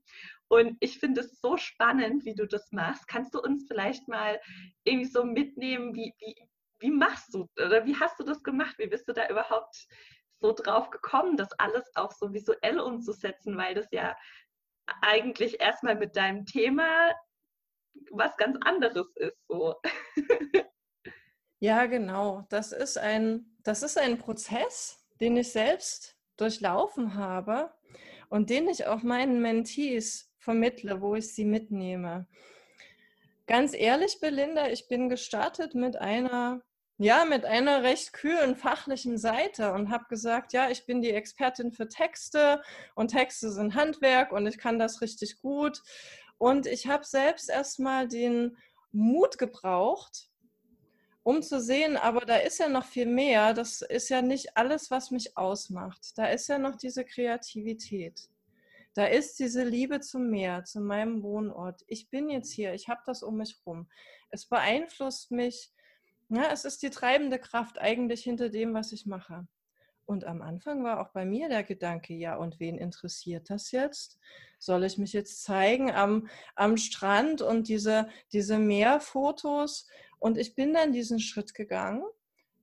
Und 0.47 0.77
ich 0.79 0.99
finde 0.99 1.21
es 1.21 1.39
so 1.41 1.57
spannend, 1.57 2.25
wie 2.25 2.35
du 2.35 2.47
das 2.47 2.71
machst. 2.71 3.07
Kannst 3.07 3.33
du 3.33 3.41
uns 3.41 3.65
vielleicht 3.67 4.07
mal 4.07 4.39
irgendwie 4.83 5.09
so 5.09 5.23
mitnehmen, 5.23 5.95
wie, 5.95 6.13
wie, 6.19 6.35
wie 6.79 6.91
machst 6.91 7.33
du 7.33 7.47
oder 7.57 7.85
wie 7.85 7.95
hast 7.95 8.19
du 8.19 8.23
das 8.23 8.43
gemacht? 8.43 8.75
Wie 8.77 8.87
bist 8.87 9.07
du 9.07 9.13
da 9.13 9.27
überhaupt 9.27 9.87
so 10.39 10.53
drauf 10.53 10.89
gekommen, 10.89 11.37
das 11.37 11.51
alles 11.53 11.89
auch 11.95 12.11
so 12.11 12.33
visuell 12.33 12.79
umzusetzen, 12.79 13.57
weil 13.57 13.73
das 13.73 13.87
ja 13.91 14.15
eigentlich 15.01 15.59
erstmal 15.59 15.95
mit 15.95 16.15
deinem 16.15 16.45
Thema 16.45 17.11
was 18.11 18.35
ganz 18.37 18.57
anderes 18.61 19.07
ist 19.15 19.37
so. 19.47 19.75
Ja, 21.59 21.85
genau. 21.85 22.45
Das 22.49 22.73
ist 22.73 22.97
ein, 22.97 23.57
das 23.63 23.81
ist 23.81 23.97
ein 23.97 24.19
Prozess, 24.19 25.03
den 25.21 25.37
ich 25.37 25.51
selbst 25.51 26.15
durchlaufen 26.37 27.15
habe 27.15 27.73
und 28.29 28.49
den 28.49 28.67
ich 28.67 28.85
auch 28.85 29.03
meinen 29.03 29.41
Mentees 29.41 30.31
vermittle, 30.45 31.01
wo 31.01 31.15
ich 31.15 31.33
sie 31.33 31.43
mitnehme. 31.43 32.27
Ganz 33.47 33.73
ehrlich, 33.73 34.19
Belinda, 34.21 34.69
ich 34.69 34.87
bin 34.87 35.09
gestartet 35.09 35.75
mit 35.75 35.97
einer, 35.97 36.61
ja, 36.97 37.25
mit 37.25 37.45
einer 37.45 37.83
recht 37.83 38.13
kühlen 38.13 38.55
fachlichen 38.55 39.17
Seite 39.17 39.73
und 39.73 39.89
habe 39.89 40.05
gesagt, 40.07 40.53
ja, 40.53 40.69
ich 40.69 40.85
bin 40.85 41.01
die 41.01 41.11
Expertin 41.11 41.71
für 41.71 41.87
Texte 41.87 42.61
und 42.93 43.09
Texte 43.09 43.51
sind 43.51 43.75
Handwerk 43.75 44.31
und 44.31 44.47
ich 44.47 44.57
kann 44.57 44.79
das 44.79 45.01
richtig 45.01 45.41
gut. 45.41 45.81
Und 46.37 46.67
ich 46.67 46.87
habe 46.87 47.05
selbst 47.05 47.49
erstmal 47.49 48.07
den 48.07 48.55
Mut 48.91 49.37
gebraucht, 49.37 50.29
um 51.23 51.41
zu 51.41 51.59
sehen, 51.59 51.97
aber 51.97 52.21
da 52.21 52.35
ist 52.37 52.59
ja 52.59 52.69
noch 52.69 52.85
viel 52.85 53.07
mehr. 53.07 53.53
Das 53.53 53.81
ist 53.81 54.09
ja 54.09 54.21
nicht 54.21 54.55
alles, 54.57 54.91
was 54.91 55.09
mich 55.09 55.37
ausmacht. 55.37 56.17
Da 56.17 56.27
ist 56.27 56.47
ja 56.49 56.59
noch 56.59 56.75
diese 56.75 57.03
Kreativität. 57.03 58.29
Da 58.95 59.05
ist 59.07 59.39
diese 59.39 59.65
Liebe 59.65 59.99
zum 59.99 60.29
Meer, 60.29 60.63
zu 60.63 60.79
meinem 60.79 61.21
Wohnort. 61.21 61.83
Ich 61.87 62.09
bin 62.09 62.29
jetzt 62.29 62.51
hier, 62.53 62.73
ich 62.73 62.87
habe 62.87 63.01
das 63.05 63.23
um 63.23 63.35
mich 63.35 63.59
rum. 63.65 63.89
Es 64.31 64.45
beeinflusst 64.45 65.31
mich. 65.31 65.73
Ja, 66.29 66.49
es 66.51 66.63
ist 66.63 66.81
die 66.81 66.89
treibende 66.89 67.37
Kraft 67.37 67.77
eigentlich 67.77 68.23
hinter 68.23 68.49
dem, 68.49 68.73
was 68.73 68.93
ich 68.93 69.05
mache. 69.05 69.47
Und 70.05 70.23
am 70.23 70.41
Anfang 70.41 70.83
war 70.83 71.01
auch 71.01 71.11
bei 71.11 71.25
mir 71.25 71.49
der 71.49 71.63
Gedanke, 71.63 72.13
ja, 72.13 72.37
und 72.37 72.59
wen 72.61 72.77
interessiert 72.77 73.49
das 73.49 73.71
jetzt? 73.71 74.17
Soll 74.59 74.85
ich 74.85 74.97
mich 74.97 75.11
jetzt 75.11 75.43
zeigen 75.43 75.91
am, 75.91 76.29
am 76.55 76.77
Strand 76.77 77.41
und 77.41 77.67
diese, 77.67 78.07
diese 78.31 78.59
Meerfotos? 78.59 79.89
Und 80.19 80.37
ich 80.37 80.55
bin 80.55 80.73
dann 80.73 80.93
diesen 80.93 81.19
Schritt 81.19 81.53
gegangen, 81.53 82.03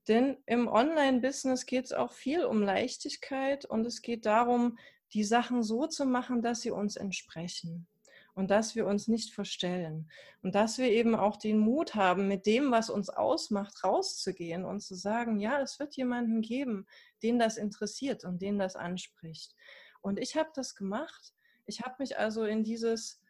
denn 0.07 0.37
im 0.47 0.67
Online-Business 0.67 1.67
geht 1.67 1.85
es 1.85 1.93
auch 1.93 2.11
viel 2.11 2.43
um 2.43 2.63
Leichtigkeit 2.63 3.65
und 3.65 3.85
es 3.85 4.01
geht 4.01 4.25
darum, 4.25 4.79
die 5.13 5.23
Sachen 5.23 5.63
so 5.63 5.87
zu 5.87 6.05
machen, 6.05 6.41
dass 6.41 6.61
sie 6.61 6.71
uns 6.71 6.95
entsprechen 6.95 7.87
und 8.33 8.49
dass 8.49 8.75
wir 8.75 8.87
uns 8.87 9.07
nicht 9.07 9.33
verstellen 9.33 10.09
und 10.41 10.55
dass 10.55 10.77
wir 10.77 10.89
eben 10.89 11.15
auch 11.15 11.37
den 11.37 11.59
Mut 11.59 11.95
haben, 11.95 12.27
mit 12.27 12.45
dem, 12.45 12.71
was 12.71 12.89
uns 12.89 13.09
ausmacht, 13.09 13.83
rauszugehen 13.83 14.65
und 14.65 14.81
zu 14.81 14.95
sagen, 14.95 15.39
ja, 15.39 15.61
es 15.61 15.79
wird 15.79 15.95
jemanden 15.95 16.41
geben, 16.41 16.87
den 17.21 17.37
das 17.37 17.57
interessiert 17.57 18.25
und 18.25 18.41
den 18.41 18.57
das 18.57 18.75
anspricht. 18.75 19.55
Und 20.01 20.19
ich 20.19 20.35
habe 20.35 20.49
das 20.55 20.75
gemacht. 20.75 21.33
Ich 21.65 21.81
habe 21.81 21.95
mich 21.99 22.17
also 22.17 22.43
in 22.43 22.63
dieses 22.63 23.23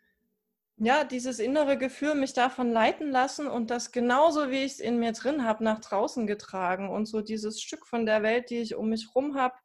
ja, 0.77 1.03
dieses 1.03 1.37
innere 1.37 1.77
Gefühl, 1.77 2.15
mich 2.15 2.33
davon 2.33 2.71
leiten 2.71 3.11
lassen 3.11 3.47
und 3.47 3.69
das 3.69 3.91
genauso, 3.91 4.49
wie 4.49 4.63
ich 4.63 4.73
es 4.73 4.79
in 4.79 4.97
mir 4.97 5.11
drin 5.11 5.43
habe, 5.43 5.63
nach 5.63 5.79
draußen 5.79 6.25
getragen 6.25 6.89
und 6.89 7.05
so 7.05 7.21
dieses 7.21 7.61
Stück 7.61 7.85
von 7.85 8.07
der 8.07 8.23
Welt, 8.23 8.49
die 8.49 8.57
ich 8.57 8.73
um 8.73 8.89
mich 8.89 9.07
herum 9.07 9.35
habe, 9.35 9.55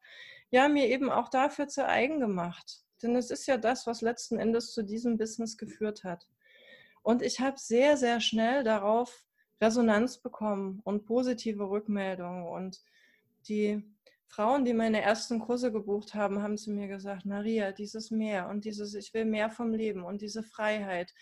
ja, 0.51 0.67
mir 0.67 0.87
eben 0.87 1.09
auch 1.09 1.29
dafür 1.29 1.67
zu 1.67 1.85
eigen 1.87 2.19
gemacht. 2.19 2.83
Denn 3.01 3.15
es 3.15 3.31
ist 3.31 3.47
ja 3.47 3.57
das, 3.57 3.87
was 3.87 4.01
letzten 4.01 4.39
Endes 4.39 4.73
zu 4.73 4.83
diesem 4.83 5.17
Business 5.17 5.57
geführt 5.57 6.03
hat. 6.03 6.27
Und 7.01 7.21
ich 7.21 7.39
habe 7.39 7.57
sehr, 7.57 7.97
sehr 7.97 8.19
schnell 8.19 8.63
darauf 8.63 9.25
Resonanz 9.61 10.17
bekommen 10.17 10.81
und 10.83 11.05
positive 11.05 11.69
Rückmeldungen. 11.69 12.47
Und 12.47 12.81
die 13.47 13.83
Frauen, 14.25 14.63
die 14.63 14.73
meine 14.73 15.01
ersten 15.01 15.39
Kurse 15.39 15.71
gebucht 15.71 16.13
haben, 16.13 16.41
haben 16.43 16.57
zu 16.57 16.71
mir 16.71 16.87
gesagt, 16.87 17.25
Maria, 17.25 17.71
dieses 17.71 18.11
Mehr 18.11 18.47
und 18.49 18.65
dieses, 18.65 18.93
ich 18.93 19.13
will 19.13 19.25
mehr 19.25 19.49
vom 19.49 19.73
Leben 19.73 20.03
und 20.03 20.21
diese 20.21 20.43
Freiheit. 20.43 21.13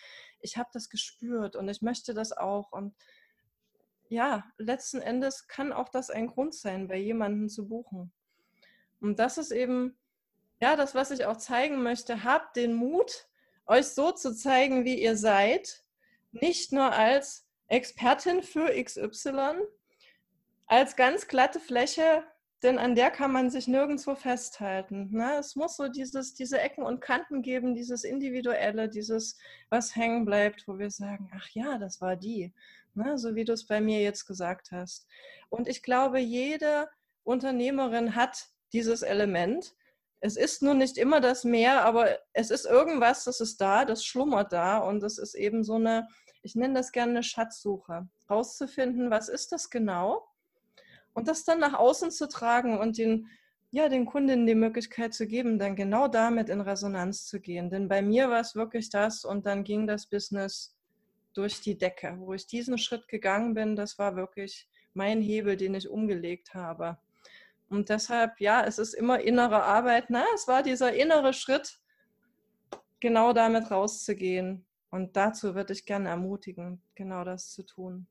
Ich 0.42 0.58
habe 0.58 0.70
das 0.74 0.90
gespürt 0.90 1.56
und 1.56 1.70
ich 1.70 1.82
möchte 1.82 2.14
das 2.14 2.34
auch. 2.34 2.72
Und 2.72 2.96
ja, 4.10 4.46
letzten 4.58 5.02
Endes 5.02 5.48
kann 5.48 5.72
auch 5.72 5.90
das 5.90 6.10
ein 6.10 6.28
Grund 6.28 6.54
sein, 6.54 6.88
bei 6.88 6.98
jemandem 6.98 7.50
zu 7.50 7.68
buchen. 7.68 8.12
Und 9.00 9.20
das 9.20 9.38
ist 9.38 9.52
eben, 9.52 9.98
ja, 10.62 10.76
das, 10.76 10.96
was 10.96 11.12
ich 11.12 11.26
auch 11.26 11.38
zeigen 11.38 11.84
möchte. 11.84 12.24
Habt 12.24 12.56
den 12.56 12.74
Mut, 12.74 13.28
euch 13.68 13.88
so 13.88 14.12
zu 14.12 14.36
zeigen, 14.36 14.86
wie 14.86 15.02
ihr 15.02 15.18
seid. 15.18 15.84
Nicht 16.32 16.72
nur 16.72 16.92
als 16.92 17.48
Expertin 17.68 18.44
für 18.44 18.72
XY, 18.82 19.56
als 20.66 20.96
ganz 20.96 21.28
glatte 21.28 21.60
Fläche, 21.60 22.24
denn 22.64 22.80
an 22.80 22.96
der 22.96 23.12
kann 23.12 23.32
man 23.32 23.52
sich 23.52 23.68
nirgendwo 23.68 24.16
festhalten. 24.16 25.10
Ne? 25.12 25.38
Es 25.38 25.56
muss 25.56 25.78
so 25.78 25.90
dieses, 25.90 26.34
diese 26.34 26.60
Ecken 26.60 26.84
und 26.84 27.02
Kanten 27.02 27.42
geben, 27.42 27.76
dieses 27.76 28.04
Individuelle, 28.04 28.90
dieses, 28.90 29.38
was 29.70 29.96
hängen 29.96 30.26
bleibt, 30.26 30.68
wo 30.68 30.80
wir 30.80 30.90
sagen, 30.90 31.30
ach 31.36 31.48
ja, 31.50 31.78
das 31.78 32.02
war 32.02 32.16
die, 32.16 32.54
ne? 32.96 33.18
so 33.18 33.36
wie 33.36 33.46
du 33.46 33.54
es 33.54 33.68
bei 33.68 33.80
mir 33.80 34.02
jetzt 34.02 34.26
gesagt 34.26 34.72
hast. 34.72 35.08
Und 35.50 35.68
ich 35.68 35.84
glaube, 35.84 36.20
jede 36.20 36.90
Unternehmerin 37.24 38.16
hat 38.16 38.48
dieses 38.74 39.02
Element. 39.02 39.76
Es 40.20 40.36
ist 40.36 40.64
nur 40.64 40.74
nicht 40.74 40.98
immer 40.98 41.22
das 41.22 41.44
Mehr, 41.44 41.86
aber 41.86 42.18
es 42.34 42.50
ist 42.50 42.66
irgendwas, 42.66 43.24
das 43.24 43.40
ist 43.40 43.62
da, 43.62 43.86
das 43.86 44.04
schlummert 44.04 44.52
da 44.52 44.80
und 44.80 45.04
es 45.04 45.18
ist 45.18 45.36
eben 45.36 45.64
so 45.64 45.76
eine, 45.76 46.08
ich 46.42 46.56
nenne 46.56 46.74
das 46.74 46.92
gerne 46.92 47.12
eine 47.12 47.24
Schatzsuche, 47.24 48.08
rauszufinden, 48.30 49.12
was 49.12 49.30
ist 49.30 49.52
das 49.52 49.70
genau 49.70 50.28
und 51.18 51.28
das 51.28 51.44
dann 51.44 51.60
nach 51.60 51.74
außen 51.74 52.12
zu 52.12 52.28
tragen 52.28 52.78
und 52.78 53.00
den, 53.00 53.28
ja, 53.72 53.90
den 53.90 54.06
Kundinnen 54.06 54.46
die 54.46 54.54
Möglichkeit 54.54 55.16
zu 55.16 55.26
geben, 55.26 55.58
dann 55.58 55.76
genau 55.76 56.08
damit 56.08 56.48
in 56.48 56.62
Resonanz 56.62 57.26
zu 57.26 57.40
gehen. 57.40 57.72
Denn 57.72 57.88
bei 57.88 58.04
mir 58.04 58.30
war 58.30 58.40
es 58.40 58.54
wirklich 58.54 58.92
das 58.92 59.26
und 59.26 59.48
dann 59.48 59.64
ging 59.64 59.88
das 59.88 60.06
Business 60.06 60.78
durch 61.34 61.60
die 61.60 61.76
Decke. 61.76 62.18
Wo 62.20 62.36
ich 62.36 62.46
diesen 62.46 62.78
Schritt 62.78 63.08
gegangen 63.08 63.56
bin, 63.56 63.76
das 63.76 63.98
war 63.98 64.16
wirklich 64.16 64.70
mein 64.94 65.20
Hebel, 65.20 65.58
den 65.58 65.74
ich 65.74 65.90
umgelegt 65.90 66.54
habe. 66.54 67.00
Und 67.70 67.90
deshalb, 67.90 68.40
ja, 68.40 68.64
es 68.64 68.78
ist 68.78 68.94
immer 68.94 69.20
innere 69.20 69.64
Arbeit. 69.64 70.06
Na, 70.10 70.24
es 70.34 70.48
war 70.48 70.64
dieser 70.64 70.94
innere 70.94 71.34
Schritt, 71.34 71.80
genau 73.00 73.34
damit 73.34 73.70
rauszugehen. 73.70 74.66
Und 74.90 75.18
dazu 75.18 75.54
würde 75.54 75.74
ich 75.74 75.86
gerne 75.86 76.10
ermutigen, 76.10 76.82
genau 76.96 77.24
das 77.24 77.52
zu 77.52 77.64
tun. 77.64 78.08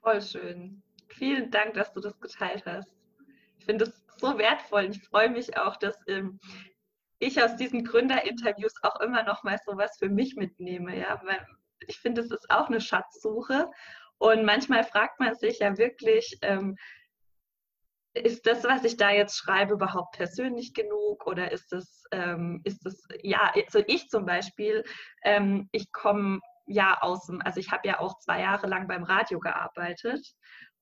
Voll 0.00 0.22
schön. 0.22 0.82
Vielen 1.08 1.50
Dank, 1.50 1.74
dass 1.74 1.92
du 1.92 2.00
das 2.00 2.18
geteilt 2.18 2.64
hast. 2.64 2.90
Ich 3.58 3.66
finde 3.66 3.84
es 3.84 4.02
so 4.16 4.38
wertvoll. 4.38 4.88
Ich 4.90 5.02
freue 5.02 5.30
mich 5.30 5.56
auch, 5.58 5.76
dass 5.76 5.96
ähm, 6.08 6.40
ich 7.18 7.42
aus 7.42 7.56
diesen 7.56 7.84
Gründerinterviews 7.84 8.74
auch 8.82 9.00
immer 9.00 9.22
noch 9.22 9.44
mal 9.44 9.58
so 9.64 9.76
was 9.76 9.98
für 9.98 10.08
mich 10.08 10.34
mitnehme. 10.34 10.98
Ja? 10.98 11.20
Weil 11.24 11.46
ich 11.86 12.00
finde, 12.00 12.22
es 12.22 12.30
ist 12.30 12.50
auch 12.50 12.68
eine 12.68 12.80
Schatzsuche. 12.80 13.70
Und 14.18 14.44
manchmal 14.44 14.84
fragt 14.84 15.20
man 15.20 15.34
sich 15.34 15.58
ja 15.58 15.76
wirklich, 15.76 16.38
ähm, 16.42 16.76
ist 18.14 18.46
das, 18.46 18.64
was 18.64 18.84
ich 18.84 18.96
da 18.96 19.10
jetzt 19.10 19.36
schreibe, 19.36 19.74
überhaupt 19.74 20.16
persönlich 20.16 20.74
genug 20.74 21.26
oder 21.26 21.50
ist 21.50 21.72
das, 21.72 22.04
ähm, 22.12 22.60
ist 22.64 22.84
das, 22.84 23.06
ja, 23.22 23.52
also 23.54 23.82
ich 23.86 24.08
zum 24.08 24.26
Beispiel, 24.26 24.84
ähm, 25.22 25.68
ich 25.72 25.90
komme 25.92 26.40
ja 26.66 26.98
aus 27.00 27.26
dem, 27.26 27.40
also 27.42 27.58
ich 27.58 27.70
habe 27.70 27.88
ja 27.88 28.00
auch 28.00 28.18
zwei 28.18 28.40
Jahre 28.42 28.66
lang 28.66 28.86
beim 28.86 29.02
Radio 29.02 29.40
gearbeitet 29.40 30.26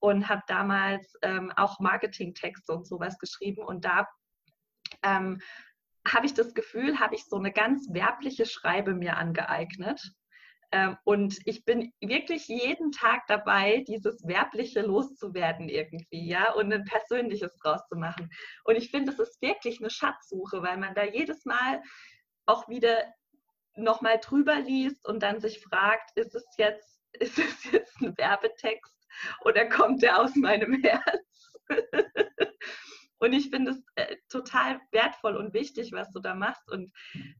und 0.01 0.29
habe 0.29 0.43
damals 0.49 1.15
ähm, 1.23 1.53
auch 1.57 1.79
Marketingtexte 1.79 2.73
und 2.73 2.87
sowas 2.87 3.19
geschrieben. 3.19 3.63
Und 3.63 3.85
da 3.85 4.09
ähm, 5.03 5.41
habe 6.07 6.27
ich 6.27 6.35
das 6.35 6.55
Gefühl, 6.55 6.99
habe 6.99 7.15
ich 7.15 7.25
so 7.27 7.37
eine 7.37 7.53
ganz 7.53 7.89
werbliche 7.93 8.47
Schreibe 8.47 8.95
mir 8.95 9.17
angeeignet. 9.17 10.01
Ähm, 10.73 10.97
und 11.05 11.39
ich 11.47 11.65
bin 11.65 11.93
wirklich 12.01 12.47
jeden 12.47 12.93
Tag 12.93 13.27
dabei, 13.27 13.85
dieses 13.89 14.27
Werbliche 14.27 14.83
loszuwerden 14.83 15.69
irgendwie, 15.69 16.29
ja, 16.29 16.53
und 16.53 16.73
ein 16.73 16.85
Persönliches 16.85 17.57
draus 17.57 17.87
zu 17.89 17.97
machen. 17.97 18.31
Und 18.65 18.77
ich 18.77 18.91
finde, 18.91 19.13
es 19.13 19.19
ist 19.19 19.43
wirklich 19.43 19.81
eine 19.81 19.91
Schatzsuche, 19.91 20.63
weil 20.63 20.77
man 20.77 20.95
da 20.95 21.05
jedes 21.05 21.45
Mal 21.45 21.83
auch 22.47 22.69
wieder 22.69 23.05
nochmal 23.75 24.19
drüber 24.21 24.57
liest 24.57 25.07
und 25.09 25.23
dann 25.23 25.41
sich 25.41 25.61
fragt, 25.61 26.17
ist 26.17 26.35
es 26.35 26.45
jetzt, 26.57 27.01
ist 27.15 27.39
es 27.39 27.73
jetzt 27.73 28.01
ein 28.01 28.17
Werbetext 28.17 28.95
oder 29.45 29.69
kommt 29.69 30.03
der 30.03 30.21
aus 30.21 30.37
meinem 30.37 30.83
Herz? 30.83 31.53
Und 33.21 33.35
ich 33.35 33.51
finde 33.51 33.73
es 33.73 33.83
äh, 33.97 34.17
total 34.29 34.81
wertvoll 34.93 35.37
und 35.37 35.53
wichtig, 35.53 35.93
was 35.93 36.11
du 36.11 36.21
da 36.21 36.35
machst. 36.35 36.69
Und 36.71 36.93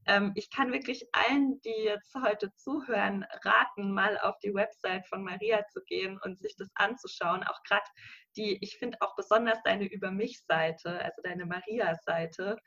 ähm, 0.05 0.31
ich 0.35 0.49
kann 0.51 0.71
wirklich 0.71 1.03
allen, 1.11 1.59
die 1.61 1.83
jetzt 1.83 2.13
heute 2.15 2.53
zuhören, 2.55 3.25
raten, 3.43 3.91
mal 3.91 4.17
auf 4.19 4.37
die 4.39 4.53
Website 4.53 5.07
von 5.07 5.23
Maria 5.23 5.65
zu 5.73 5.81
gehen 5.83 6.19
und 6.23 6.39
sich 6.39 6.55
das 6.55 6.69
anzuschauen. 6.75 7.43
Auch 7.43 7.61
gerade 7.63 7.85
die, 8.37 8.57
ich 8.61 8.77
finde 8.77 8.97
auch 9.01 9.15
besonders 9.15 9.61
deine 9.63 9.85
Über 9.85 10.11
mich-Seite, 10.11 11.01
also 11.03 11.21
deine 11.23 11.45
Maria-Seite, 11.45 12.57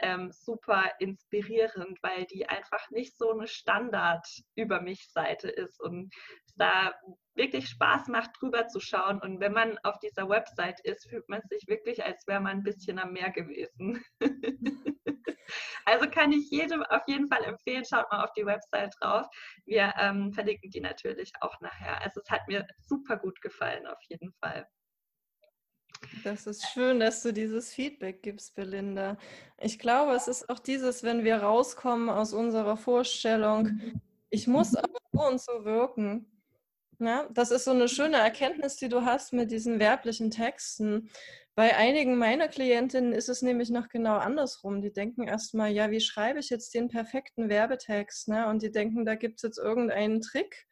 ähm, 0.00 0.30
super 0.30 0.92
inspirierend, 1.00 1.98
weil 2.02 2.24
die 2.26 2.48
einfach 2.48 2.90
nicht 2.90 3.16
so 3.18 3.32
eine 3.32 3.48
Standard 3.48 4.26
über 4.54 4.80
mich 4.80 5.08
Seite 5.10 5.48
ist 5.48 5.80
und 5.80 6.14
da 6.58 6.94
wirklich 7.34 7.68
Spaß 7.68 8.08
macht, 8.08 8.30
drüber 8.38 8.68
zu 8.68 8.80
schauen. 8.80 9.20
Und 9.20 9.40
wenn 9.40 9.52
man 9.52 9.78
auf 9.84 9.98
dieser 10.00 10.28
Website 10.28 10.80
ist, 10.80 11.08
fühlt 11.08 11.28
man 11.28 11.40
sich 11.48 11.66
wirklich, 11.68 12.04
als 12.04 12.26
wäre 12.26 12.40
man 12.40 12.58
ein 12.58 12.62
bisschen 12.62 12.98
am 12.98 13.12
Meer 13.12 13.30
gewesen. 13.30 14.04
also 15.86 16.10
kann 16.10 16.32
ich 16.32 16.50
jedem 16.50 16.82
auf 16.82 17.02
jeden 17.06 17.28
Fall 17.28 17.44
empfehlen, 17.44 17.84
schaut 17.84 18.10
mal 18.10 18.24
auf 18.24 18.32
die 18.36 18.44
Website 18.44 18.94
drauf. 19.00 19.26
Wir 19.64 19.94
ähm, 19.98 20.32
verlinken 20.32 20.70
die 20.70 20.80
natürlich 20.80 21.32
auch 21.40 21.58
nachher. 21.60 22.02
Also 22.02 22.20
es 22.20 22.30
hat 22.30 22.46
mir 22.48 22.66
super 22.80 23.16
gut 23.16 23.40
gefallen, 23.40 23.86
auf 23.86 24.00
jeden 24.08 24.32
Fall. 24.40 24.66
Das 26.22 26.46
ist 26.46 26.68
schön, 26.68 27.00
dass 27.00 27.22
du 27.22 27.32
dieses 27.32 27.72
Feedback 27.72 28.22
gibst, 28.22 28.54
Belinda. 28.54 29.16
Ich 29.58 29.78
glaube, 29.78 30.12
es 30.12 30.28
ist 30.28 30.48
auch 30.48 30.58
dieses, 30.58 31.02
wenn 31.02 31.24
wir 31.24 31.38
rauskommen 31.38 32.08
aus 32.08 32.32
unserer 32.32 32.76
Vorstellung, 32.76 33.80
ich 34.30 34.46
muss 34.46 34.74
aber 34.76 34.98
so 35.12 35.26
und 35.26 35.40
so 35.40 35.64
wirken. 35.64 36.37
Ja, 37.00 37.28
das 37.32 37.52
ist 37.52 37.64
so 37.64 37.70
eine 37.70 37.88
schöne 37.88 38.16
Erkenntnis, 38.16 38.74
die 38.76 38.88
du 38.88 39.04
hast 39.04 39.32
mit 39.32 39.52
diesen 39.52 39.78
werblichen 39.78 40.30
Texten. 40.32 41.10
Bei 41.54 41.76
einigen 41.76 42.18
meiner 42.18 42.48
Klientinnen 42.48 43.12
ist 43.12 43.28
es 43.28 43.40
nämlich 43.40 43.70
noch 43.70 43.88
genau 43.88 44.16
andersrum. 44.16 44.80
Die 44.80 44.92
denken 44.92 45.22
erstmal, 45.22 45.70
ja, 45.70 45.90
wie 45.90 46.00
schreibe 46.00 46.40
ich 46.40 46.50
jetzt 46.50 46.74
den 46.74 46.88
perfekten 46.88 47.48
Werbetext? 47.48 48.28
Ne? 48.28 48.48
Und 48.48 48.62
die 48.62 48.72
denken, 48.72 49.04
da 49.04 49.14
gibt 49.14 49.36
es 49.36 49.42
jetzt 49.42 49.58
irgendeinen 49.58 50.20
Trick. 50.20 50.66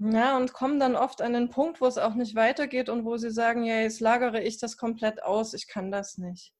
Ja, 0.00 0.36
und 0.36 0.52
kommen 0.52 0.80
dann 0.80 0.96
oft 0.96 1.22
an 1.22 1.32
den 1.32 1.48
Punkt, 1.48 1.80
wo 1.80 1.86
es 1.86 1.98
auch 1.98 2.14
nicht 2.14 2.34
weitergeht 2.34 2.88
und 2.88 3.04
wo 3.04 3.16
sie 3.16 3.30
sagen, 3.30 3.64
ja, 3.64 3.80
jetzt 3.80 4.00
lagere 4.00 4.42
ich 4.42 4.58
das 4.58 4.76
komplett 4.76 5.22
aus, 5.22 5.54
ich 5.54 5.68
kann 5.68 5.92
das 5.92 6.18
nicht. 6.18 6.52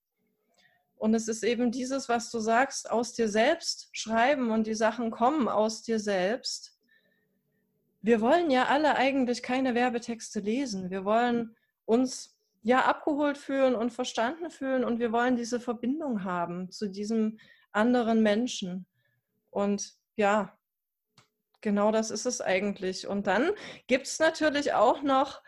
Und 0.96 1.14
es 1.14 1.26
ist 1.26 1.42
eben 1.42 1.72
dieses, 1.72 2.08
was 2.08 2.30
du 2.30 2.38
sagst, 2.38 2.90
aus 2.90 3.12
dir 3.12 3.28
selbst 3.28 3.88
schreiben 3.92 4.50
und 4.50 4.66
die 4.68 4.74
Sachen 4.74 5.10
kommen 5.10 5.48
aus 5.48 5.82
dir 5.82 5.98
selbst. 5.98 6.73
Wir 8.04 8.20
wollen 8.20 8.50
ja 8.50 8.66
alle 8.66 8.96
eigentlich 8.96 9.42
keine 9.42 9.74
Werbetexte 9.74 10.40
lesen. 10.40 10.90
Wir 10.90 11.04
wollen 11.04 11.56
uns 11.86 12.36
ja 12.62 12.84
abgeholt 12.84 13.38
fühlen 13.38 13.74
und 13.74 13.92
verstanden 13.92 14.50
fühlen 14.50 14.84
und 14.84 14.98
wir 14.98 15.12
wollen 15.12 15.36
diese 15.36 15.58
Verbindung 15.60 16.24
haben 16.24 16.70
zu 16.70 16.88
diesem 16.88 17.38
anderen 17.72 18.22
Menschen. 18.22 18.86
Und 19.50 19.94
ja, 20.16 20.56
Genau 21.64 21.90
das 21.92 22.10
ist 22.10 22.26
es 22.26 22.42
eigentlich. 22.42 23.06
Und 23.06 23.26
dann 23.26 23.50
gibt 23.86 24.06
es 24.06 24.18
natürlich 24.18 24.74
auch 24.74 25.00
noch 25.00 25.40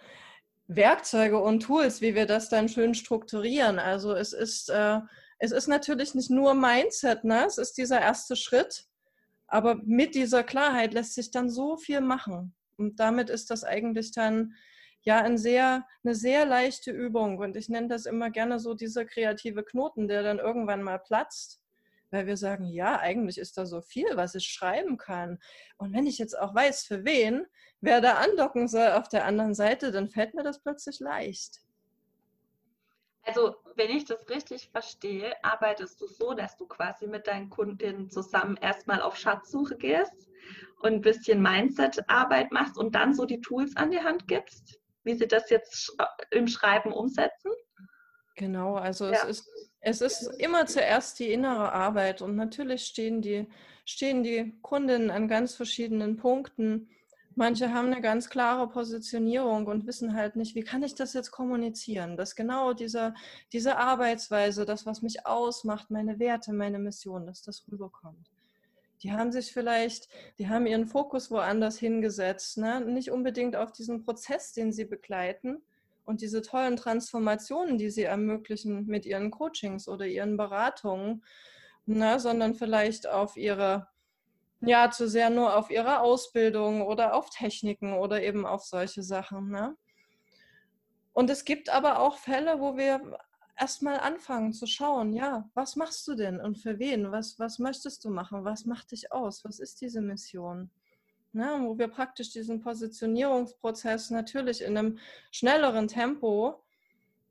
Werkzeuge 0.67 1.39
und 1.39 1.61
Tools, 1.61 2.01
wie 2.01 2.15
wir 2.15 2.25
das 2.25 2.49
dann 2.49 2.71
schön 2.71 2.95
strukturieren. 2.95 3.79
Also 3.79 4.15
es 4.15 4.33
ist, 4.33 4.71
äh, 4.71 5.01
es 5.39 5.53
ist 5.53 5.67
natürlich 5.67 6.15
nicht 6.15 6.31
nur 6.31 6.55
Mindset, 6.55 7.23
ne? 7.25 7.45
es 7.45 7.59
ist 7.59 7.75
dieser 7.75 8.01
erste 8.01 8.35
Schritt, 8.35 8.87
aber 9.49 9.77
mit 9.85 10.15
dieser 10.15 10.43
Klarheit 10.43 10.95
lässt 10.95 11.15
sich 11.15 11.31
dann 11.31 11.51
so 11.51 11.77
viel 11.77 12.01
machen. 12.01 12.55
Und 12.77 13.01
damit 13.01 13.31
ist 13.31 13.51
das 13.51 13.65
eigentlich 13.65 14.13
dann 14.13 14.55
ja 15.03 15.23
ein 15.23 15.39
sehr, 15.39 15.87
eine 16.05 16.15
sehr 16.15 16.47
leichte 16.47 16.91
Übung. 16.91 17.39
Und 17.39 17.57
ich 17.57 17.69
nenne 17.69 17.89
das 17.89 18.07
immer 18.07 18.31
gerne 18.31 18.59
so 18.59 18.75
dieser 18.75 19.05
kreative 19.05 19.65
Knoten, 19.65 20.09
der 20.09 20.23
dann 20.23 20.39
irgendwann 20.39 20.83
mal 20.83 20.99
platzt 20.99 21.61
weil 22.11 22.27
wir 22.27 22.37
sagen, 22.37 22.67
ja, 22.67 22.99
eigentlich 22.99 23.39
ist 23.39 23.59
da 23.59 23.67
so 23.67 23.81
viel, 23.81 24.07
was 24.15 24.35
ich 24.35 24.47
schreiben 24.47 24.97
kann. 24.97 25.39
Und 25.77 25.93
wenn 25.93 26.07
ich 26.07 26.19
jetzt 26.19 26.39
auch 26.39 26.55
weiß, 26.55 26.85
für 26.85 27.05
wen, 27.05 27.47
wer 27.81 28.01
da 28.01 28.15
andocken 28.15 28.69
soll 28.69 28.93
auf 28.93 29.09
der 29.09 29.25
anderen 29.25 29.55
Seite, 29.55 29.91
dann 29.91 30.09
fällt 30.09 30.35
mir 30.35 30.43
das 30.43 30.63
plötzlich 30.63 31.01
leicht. 31.01 31.61
Also, 33.27 33.57
wenn 33.75 33.91
ich 33.91 34.05
das 34.05 34.29
richtig 34.29 34.69
verstehe, 34.71 35.33
arbeitest 35.45 36.01
du 36.01 36.07
so, 36.07 36.35
dass 36.35 36.57
du 36.57 36.67
quasi 36.67 37.07
mit 37.07 37.27
deinen 37.27 37.51
Kundinnen 37.51 38.09
zusammen 38.11 38.57
erstmal 38.61 39.03
auf 39.03 39.17
Schatzsuche 39.17 39.77
gehst 39.77 40.29
und 40.81 40.95
ein 40.95 41.01
bisschen 41.01 41.43
Mindset-Arbeit 41.43 42.53
machst 42.53 42.79
und 42.79 42.95
dann 42.95 43.15
so 43.15 43.25
die 43.25 43.41
Tools 43.41 43.77
an 43.77 43.91
die 43.91 44.01
Hand 44.01 44.29
gibst, 44.29 44.81
wie 45.03 45.15
sie 45.15 45.27
das 45.27 45.51
jetzt 45.51 45.97
im 46.31 46.47
Schreiben 46.47 46.93
umsetzen? 46.93 47.51
Genau, 48.37 48.75
also 48.75 49.07
ja. 49.07 49.23
es 49.23 49.41
ist 49.41 49.51
es 49.89 50.01
ist 50.01 50.23
immer 50.41 50.67
zuerst 50.67 51.21
die 51.21 51.31
innere 51.31 51.73
Arbeit 51.73 52.21
und 52.21 52.35
natürlich 52.35 52.87
stehen 52.87 53.23
die, 53.23 53.47
stehen 53.85 54.25
die 54.25 54.59
Kundinnen 54.61 55.13
an 55.13 55.29
ganz 55.29 55.55
verschiedenen 55.55 56.17
Punkten 56.17 56.91
Manche 57.39 57.75
haben 57.75 57.93
eine 57.93 58.01
ganz 58.01 58.31
klare 58.31 58.67
Positionierung 58.67 59.67
und 59.67 59.87
wissen 59.87 60.15
halt 60.15 60.37
nicht, 60.37 60.55
wie 60.55 60.65
kann 60.65 60.83
ich 60.83 60.95
das 60.95 61.13
jetzt 61.13 61.31
kommunizieren, 61.31 62.17
dass 62.17 62.35
genau 62.35 62.73
diese, 62.73 63.13
diese 63.53 63.77
Arbeitsweise, 63.77 64.65
das, 64.65 64.87
was 64.87 65.03
mich 65.03 65.27
ausmacht, 65.27 65.91
meine 65.91 66.19
Werte, 66.19 66.55
meine 66.55 66.79
Mission, 66.79 67.27
dass 67.27 67.43
das 67.43 67.67
rüberkommt. 67.71 68.31
Die 69.03 69.13
haben 69.13 69.33
sich 69.33 69.53
vielleicht, 69.53 70.09
die 70.39 70.49
haben 70.49 70.67
ihren 70.67 70.87
Fokus 70.87 71.31
woanders 71.31 71.79
hingesetzt, 71.79 72.57
ne? 72.57 72.81
nicht 72.81 73.11
unbedingt 73.11 73.55
auf 73.55 73.71
diesen 73.71 74.03
Prozess, 74.03 74.55
den 74.55 74.73
sie 74.73 74.87
begleiten 74.87 75.63
und 76.07 76.23
diese 76.23 76.41
tollen 76.41 76.77
Transformationen, 76.77 77.77
die 77.77 77.91
sie 77.91 78.05
ermöglichen 78.05 78.87
mit 78.87 79.05
ihren 79.05 79.31
Coachings 79.31 79.89
oder 79.89 80.07
ihren 80.07 80.39
Beratungen, 80.39 81.23
ne? 81.85 82.19
sondern 82.19 82.55
vielleicht 82.55 83.07
auf 83.07 83.37
ihre 83.37 83.89
ja, 84.61 84.91
zu 84.91 85.09
sehr 85.09 85.31
nur 85.31 85.57
auf 85.57 85.71
ihre 85.71 86.01
Ausbildung 86.01 86.83
oder 86.83 87.15
auf 87.15 87.31
Techniken 87.31 87.95
oder 87.95 88.23
eben 88.23 88.47
auf 88.47 88.65
solche 88.65 89.03
Sachen. 89.03 89.51
Ne? 89.51 89.77
Und 91.13 91.31
es 91.31 91.45
gibt 91.45 91.69
aber 91.69 92.01
auch 92.01 92.19
Fälle, 92.19 92.61
wo 92.61 92.77
wir 92.77 93.19
erstmal 93.59 94.01
anfangen 94.01 94.53
zu 94.53 94.67
schauen, 94.67 95.13
ja, 95.13 95.49
was 95.55 95.77
machst 95.77 96.07
du 96.09 96.15
denn 96.15 96.41
und 96.41 96.59
für 96.59 96.79
wen? 96.79 97.11
Was, 97.11 97.39
was 97.39 97.59
möchtest 97.59 98.05
du 98.05 98.11
machen? 98.11 98.45
Was 98.45 98.67
macht 98.67 98.93
dich 98.93 99.13
aus? 99.13 99.45
Was 99.45 99.59
ist 99.59 99.81
diese 99.81 100.01
Mission? 100.01 100.71
Ne? 101.33 101.59
Wo 101.63 101.79
wir 101.79 101.89
praktisch 101.89 102.31
diesen 102.33 102.61
Positionierungsprozess 102.61 104.11
natürlich 104.11 104.63
in 104.63 104.77
einem 104.77 104.99
schnelleren 105.31 105.89
Tempo, 105.89 106.63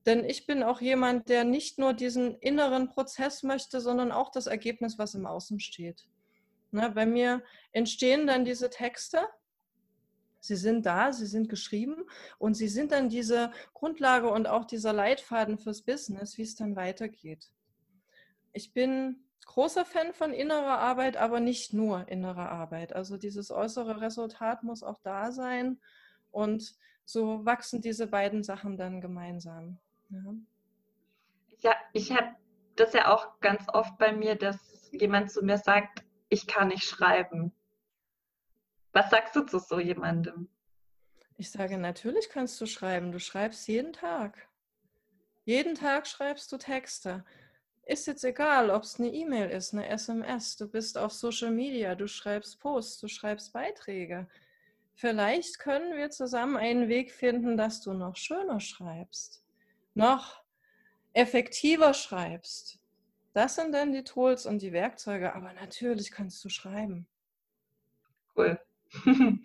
denn 0.06 0.24
ich 0.24 0.46
bin 0.46 0.62
auch 0.62 0.82
jemand, 0.82 1.30
der 1.30 1.44
nicht 1.44 1.80
nur 1.80 1.94
diesen 1.94 2.36
inneren 2.36 2.90
Prozess 2.90 3.42
möchte, 3.42 3.82
sondern 3.82 4.12
auch 4.12 4.30
das 4.30 4.46
Ergebnis, 4.46 5.00
was 5.00 5.16
im 5.16 5.26
Außen 5.26 5.60
steht. 5.60 6.08
Ne, 6.76 6.92
bei 6.92 7.06
mir 7.06 7.42
entstehen 7.72 8.28
dann 8.28 8.44
diese 8.44 8.70
Texte. 8.70 9.26
Sie 10.42 10.58
sind 10.58 10.86
da, 10.86 11.14
sie 11.14 11.26
sind 11.26 11.48
geschrieben 11.48 12.04
und 12.38 12.56
sie 12.56 12.68
sind 12.68 12.92
dann 12.92 13.08
diese 13.08 13.52
Grundlage 13.74 14.30
und 14.30 14.46
auch 14.46 14.66
dieser 14.66 14.92
Leitfaden 14.92 15.58
fürs 15.58 15.84
Business, 15.84 16.38
wie 16.38 16.42
es 16.42 16.56
dann 16.56 16.76
weitergeht. 16.76 17.50
Ich 18.52 18.74
bin 18.74 19.24
großer 19.46 19.86
Fan 19.86 20.14
von 20.14 20.34
innerer 20.34 20.80
Arbeit, 20.80 21.16
aber 21.16 21.40
nicht 21.40 21.74
nur 21.74 22.10
innerer 22.10 22.52
Arbeit. 22.52 22.92
Also 22.92 23.16
dieses 23.16 23.52
äußere 23.52 24.02
Resultat 24.02 24.64
muss 24.64 24.84
auch 24.84 25.00
da 25.00 25.32
sein 25.32 25.80
und 26.30 26.76
so 27.06 27.46
wachsen 27.46 27.80
diese 27.80 28.08
beiden 28.08 28.44
Sachen 28.44 28.76
dann 28.76 29.00
gemeinsam. 29.00 29.80
Ja, 30.10 30.36
ja 31.60 31.76
ich 31.94 32.12
habe 32.12 32.36
das 32.76 32.92
ja 32.92 33.14
auch 33.14 33.40
ganz 33.40 33.64
oft 33.70 33.98
bei 33.98 34.12
mir, 34.12 34.36
dass 34.36 34.92
jemand 34.92 35.32
zu 35.32 35.42
mir 35.42 35.58
sagt, 35.58 36.05
ich 36.30 36.48
kann 36.48 36.70
nicht 36.70 36.84
schreiben. 36.84 37.54
Was 38.92 39.10
sagst 39.10 39.36
du 39.36 39.42
zu 39.42 39.60
so 39.60 39.80
jemandem? 39.80 40.50
Ich 41.38 41.52
sage, 41.52 41.78
natürlich 41.78 42.30
kannst 42.30 42.60
du 42.62 42.66
schreiben. 42.66 43.12
Du 43.12 43.20
schreibst 43.20 43.68
jeden 43.68 43.92
Tag. 43.92 44.48
Jeden 45.44 45.76
Tag 45.76 46.08
schreibst 46.08 46.52
du 46.52 46.58
Texte. 46.58 47.26
Ist 47.84 48.08
jetzt 48.08 48.24
egal, 48.24 48.72
ob 48.72 48.84
es 48.84 49.00
eine 49.00 49.10
E-Mail 49.10 49.50
ist, 49.50 49.74
eine 49.74 49.88
SMS, 49.88 50.56
du 50.56 50.68
bist 50.68 50.98
auf 50.98 51.12
Social 51.12 51.52
Media, 51.52 51.94
du 51.94 52.08
schreibst 52.08 52.60
Posts, 52.60 53.00
du 53.02 53.08
schreibst 53.08 53.54
Beiträge. 53.54 54.28
Vielleicht 54.96 55.60
können 55.60 55.96
wir 55.96 56.10
zusammen 56.10 56.58
einen 56.58 56.88
Weg 56.88 57.12
finden, 57.12 57.58
dass 57.58 57.82
du 57.82 57.94
noch 57.94 58.16
schöner 58.16 58.60
schreibst, 58.60 59.44
noch 59.94 60.42
effektiver 61.14 61.94
schreibst, 61.94 62.80
das 63.36 63.56
sind 63.56 63.74
dann 63.74 63.92
die 63.92 64.06
Tools 64.06 64.46
und 64.46 64.62
die 64.62 64.72
Werkzeuge, 64.72 65.36
aber 65.36 65.52
natürlich 65.54 66.10
kannst 66.10 66.44
du 66.46 66.50
schreiben. 66.50 67.06
Cool. 68.34 68.58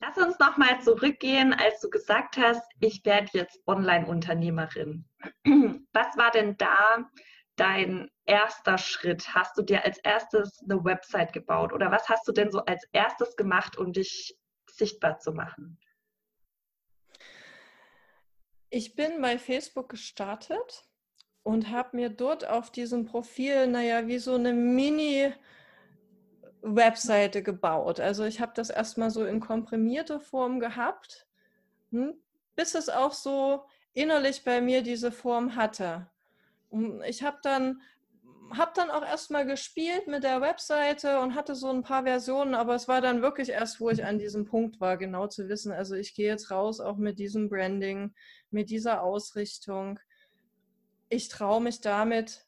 Lass 0.00 0.18
uns 0.18 0.38
nochmal 0.40 0.80
zurückgehen, 0.82 1.52
als 1.52 1.80
du 1.80 1.88
gesagt 1.88 2.36
hast, 2.36 2.68
ich 2.80 3.04
werde 3.04 3.28
jetzt 3.32 3.60
Online-Unternehmerin. 3.66 5.08
Was 5.92 6.16
war 6.16 6.32
denn 6.32 6.56
da 6.56 7.08
dein 7.54 8.10
erster 8.24 8.76
Schritt? 8.76 9.32
Hast 9.32 9.56
du 9.56 9.62
dir 9.62 9.84
als 9.84 9.98
erstes 9.98 10.60
eine 10.64 10.84
Website 10.84 11.32
gebaut 11.32 11.72
oder 11.72 11.92
was 11.92 12.08
hast 12.08 12.26
du 12.26 12.32
denn 12.32 12.50
so 12.50 12.58
als 12.64 12.84
erstes 12.90 13.36
gemacht, 13.36 13.78
um 13.78 13.92
dich 13.92 14.36
sichtbar 14.68 15.20
zu 15.20 15.30
machen? 15.32 15.78
Ich 18.70 18.96
bin 18.96 19.22
bei 19.22 19.38
Facebook 19.38 19.90
gestartet 19.90 20.84
und 21.44 21.70
habe 21.70 21.96
mir 21.96 22.10
dort 22.10 22.48
auf 22.48 22.72
diesem 22.72 23.04
Profil, 23.06 23.68
naja, 23.68 24.08
wie 24.08 24.18
so 24.18 24.34
eine 24.34 24.52
Mini- 24.52 25.32
Webseite 26.64 27.42
gebaut. 27.42 28.00
Also 28.00 28.24
ich 28.24 28.40
habe 28.40 28.52
das 28.54 28.70
erstmal 28.70 29.10
so 29.10 29.24
in 29.24 29.38
komprimierter 29.40 30.18
Form 30.18 30.60
gehabt, 30.60 31.26
hm, 31.90 32.14
bis 32.56 32.74
es 32.74 32.88
auch 32.88 33.12
so 33.12 33.64
innerlich 33.92 34.44
bei 34.44 34.60
mir 34.60 34.82
diese 34.82 35.12
Form 35.12 35.56
hatte. 35.56 36.10
Und 36.70 37.02
ich 37.04 37.22
habe 37.22 37.38
dann 37.42 37.80
habe 38.52 38.72
dann 38.74 38.90
auch 38.90 39.02
erstmal 39.02 39.46
gespielt 39.46 40.06
mit 40.06 40.22
der 40.22 40.40
Webseite 40.42 41.18
und 41.20 41.34
hatte 41.34 41.54
so 41.54 41.70
ein 41.70 41.82
paar 41.82 42.04
Versionen, 42.04 42.54
aber 42.54 42.74
es 42.74 42.88
war 42.88 43.00
dann 43.00 43.22
wirklich 43.22 43.48
erst, 43.48 43.80
wo 43.80 43.88
ich 43.88 44.04
an 44.04 44.18
diesem 44.18 44.44
Punkt 44.44 44.80
war, 44.80 44.98
genau 44.98 45.26
zu 45.28 45.48
wissen, 45.48 45.72
also 45.72 45.94
ich 45.94 46.14
gehe 46.14 46.28
jetzt 46.28 46.50
raus 46.50 46.78
auch 46.78 46.96
mit 46.98 47.18
diesem 47.18 47.48
Branding, 47.48 48.14
mit 48.50 48.68
dieser 48.68 49.02
Ausrichtung 49.02 49.98
ich 51.14 51.28
traue 51.28 51.60
mich 51.60 51.80
damit 51.80 52.44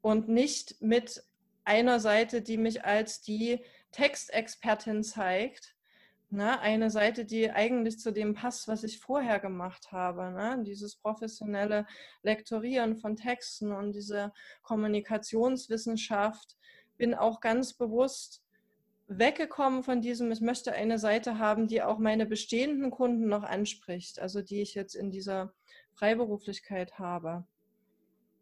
und 0.00 0.28
nicht 0.28 0.80
mit 0.80 1.22
einer 1.64 2.00
Seite, 2.00 2.40
die 2.40 2.56
mich 2.56 2.84
als 2.84 3.20
die 3.20 3.60
Textexpertin 3.92 5.04
zeigt. 5.04 5.76
Ne? 6.30 6.58
Eine 6.60 6.90
Seite, 6.90 7.24
die 7.24 7.50
eigentlich 7.50 7.98
zu 7.98 8.12
dem 8.12 8.34
passt, 8.34 8.68
was 8.68 8.84
ich 8.84 8.98
vorher 8.98 9.38
gemacht 9.40 9.92
habe. 9.92 10.30
Ne? 10.30 10.62
Dieses 10.64 10.96
professionelle 10.96 11.86
Lektorieren 12.22 12.96
von 12.96 13.16
Texten 13.16 13.72
und 13.72 13.92
diese 13.92 14.32
Kommunikationswissenschaft. 14.62 16.56
Bin 16.96 17.14
auch 17.14 17.40
ganz 17.40 17.74
bewusst 17.74 18.42
weggekommen 19.06 19.82
von 19.82 20.00
diesem, 20.00 20.30
ich 20.32 20.40
möchte 20.40 20.72
eine 20.72 20.98
Seite 20.98 21.38
haben, 21.38 21.66
die 21.66 21.82
auch 21.82 21.98
meine 21.98 22.26
bestehenden 22.26 22.90
Kunden 22.90 23.28
noch 23.28 23.42
anspricht, 23.42 24.18
also 24.18 24.42
die 24.42 24.60
ich 24.60 24.74
jetzt 24.74 24.94
in 24.94 25.10
dieser 25.10 25.52
Freiberuflichkeit 25.94 26.98
habe. 26.98 27.46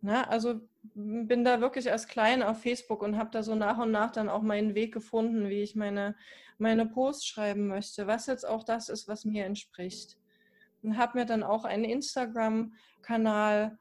Ne? 0.00 0.28
Also 0.28 0.60
bin 0.94 1.44
da 1.44 1.60
wirklich 1.60 1.86
erst 1.86 2.08
klein 2.08 2.42
auf 2.42 2.62
Facebook 2.62 3.02
und 3.02 3.16
habe 3.16 3.30
da 3.30 3.42
so 3.42 3.54
nach 3.54 3.78
und 3.78 3.90
nach 3.90 4.10
dann 4.10 4.28
auch 4.28 4.42
meinen 4.42 4.74
Weg 4.74 4.92
gefunden, 4.92 5.48
wie 5.48 5.62
ich 5.62 5.74
meine, 5.74 6.16
meine 6.58 6.86
Posts 6.86 7.26
schreiben 7.26 7.66
möchte, 7.66 8.06
was 8.06 8.26
jetzt 8.26 8.46
auch 8.46 8.64
das 8.64 8.88
ist, 8.88 9.08
was 9.08 9.24
mir 9.24 9.44
entspricht. 9.44 10.16
Und 10.82 10.96
habe 10.96 11.18
mir 11.18 11.24
dann 11.24 11.42
auch 11.42 11.64
einen 11.64 11.84
Instagram-Kanal 11.84 13.78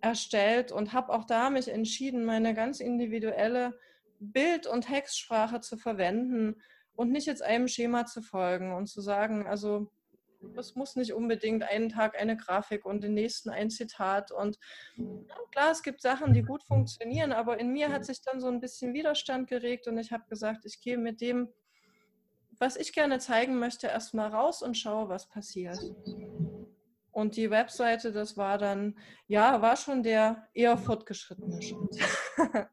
erstellt 0.00 0.70
und 0.70 0.92
habe 0.92 1.12
auch 1.12 1.24
da 1.24 1.50
mich 1.50 1.68
entschieden, 1.68 2.24
meine 2.24 2.54
ganz 2.54 2.80
individuelle 2.80 3.78
Bild- 4.20 4.66
und 4.66 4.82
Textsprache 4.82 5.60
zu 5.60 5.76
verwenden 5.76 6.56
und 6.94 7.10
nicht 7.10 7.26
jetzt 7.26 7.42
einem 7.42 7.68
Schema 7.68 8.06
zu 8.06 8.22
folgen 8.22 8.72
und 8.72 8.86
zu 8.86 9.00
sagen, 9.00 9.46
also 9.46 9.90
es 10.56 10.74
muss 10.74 10.96
nicht 10.96 11.12
unbedingt 11.12 11.62
einen 11.62 11.88
Tag 11.88 12.18
eine 12.18 12.36
Grafik 12.36 12.84
und 12.84 13.02
den 13.02 13.14
nächsten 13.14 13.50
ein 13.50 13.70
Zitat. 13.70 14.30
Und 14.32 14.58
klar, 15.50 15.70
es 15.70 15.82
gibt 15.82 16.00
Sachen, 16.00 16.32
die 16.32 16.42
gut 16.42 16.62
funktionieren, 16.62 17.32
aber 17.32 17.58
in 17.58 17.72
mir 17.72 17.90
hat 17.90 18.04
sich 18.04 18.22
dann 18.22 18.40
so 18.40 18.48
ein 18.48 18.60
bisschen 18.60 18.94
Widerstand 18.94 19.48
geregt 19.48 19.86
und 19.88 19.98
ich 19.98 20.12
habe 20.12 20.24
gesagt, 20.28 20.64
ich 20.64 20.80
gehe 20.80 20.98
mit 20.98 21.20
dem, 21.20 21.48
was 22.58 22.76
ich 22.76 22.92
gerne 22.92 23.18
zeigen 23.18 23.58
möchte, 23.58 23.88
erstmal 23.88 24.28
raus 24.28 24.62
und 24.62 24.76
schaue, 24.76 25.08
was 25.08 25.28
passiert. 25.28 25.78
Und 27.14 27.36
die 27.36 27.48
Webseite, 27.48 28.10
das 28.10 28.36
war 28.36 28.58
dann, 28.58 28.98
ja, 29.28 29.62
war 29.62 29.76
schon 29.76 30.02
der 30.02 30.48
eher 30.52 30.76
fortgeschrittene 30.76 31.62
Schritt. 31.62 31.96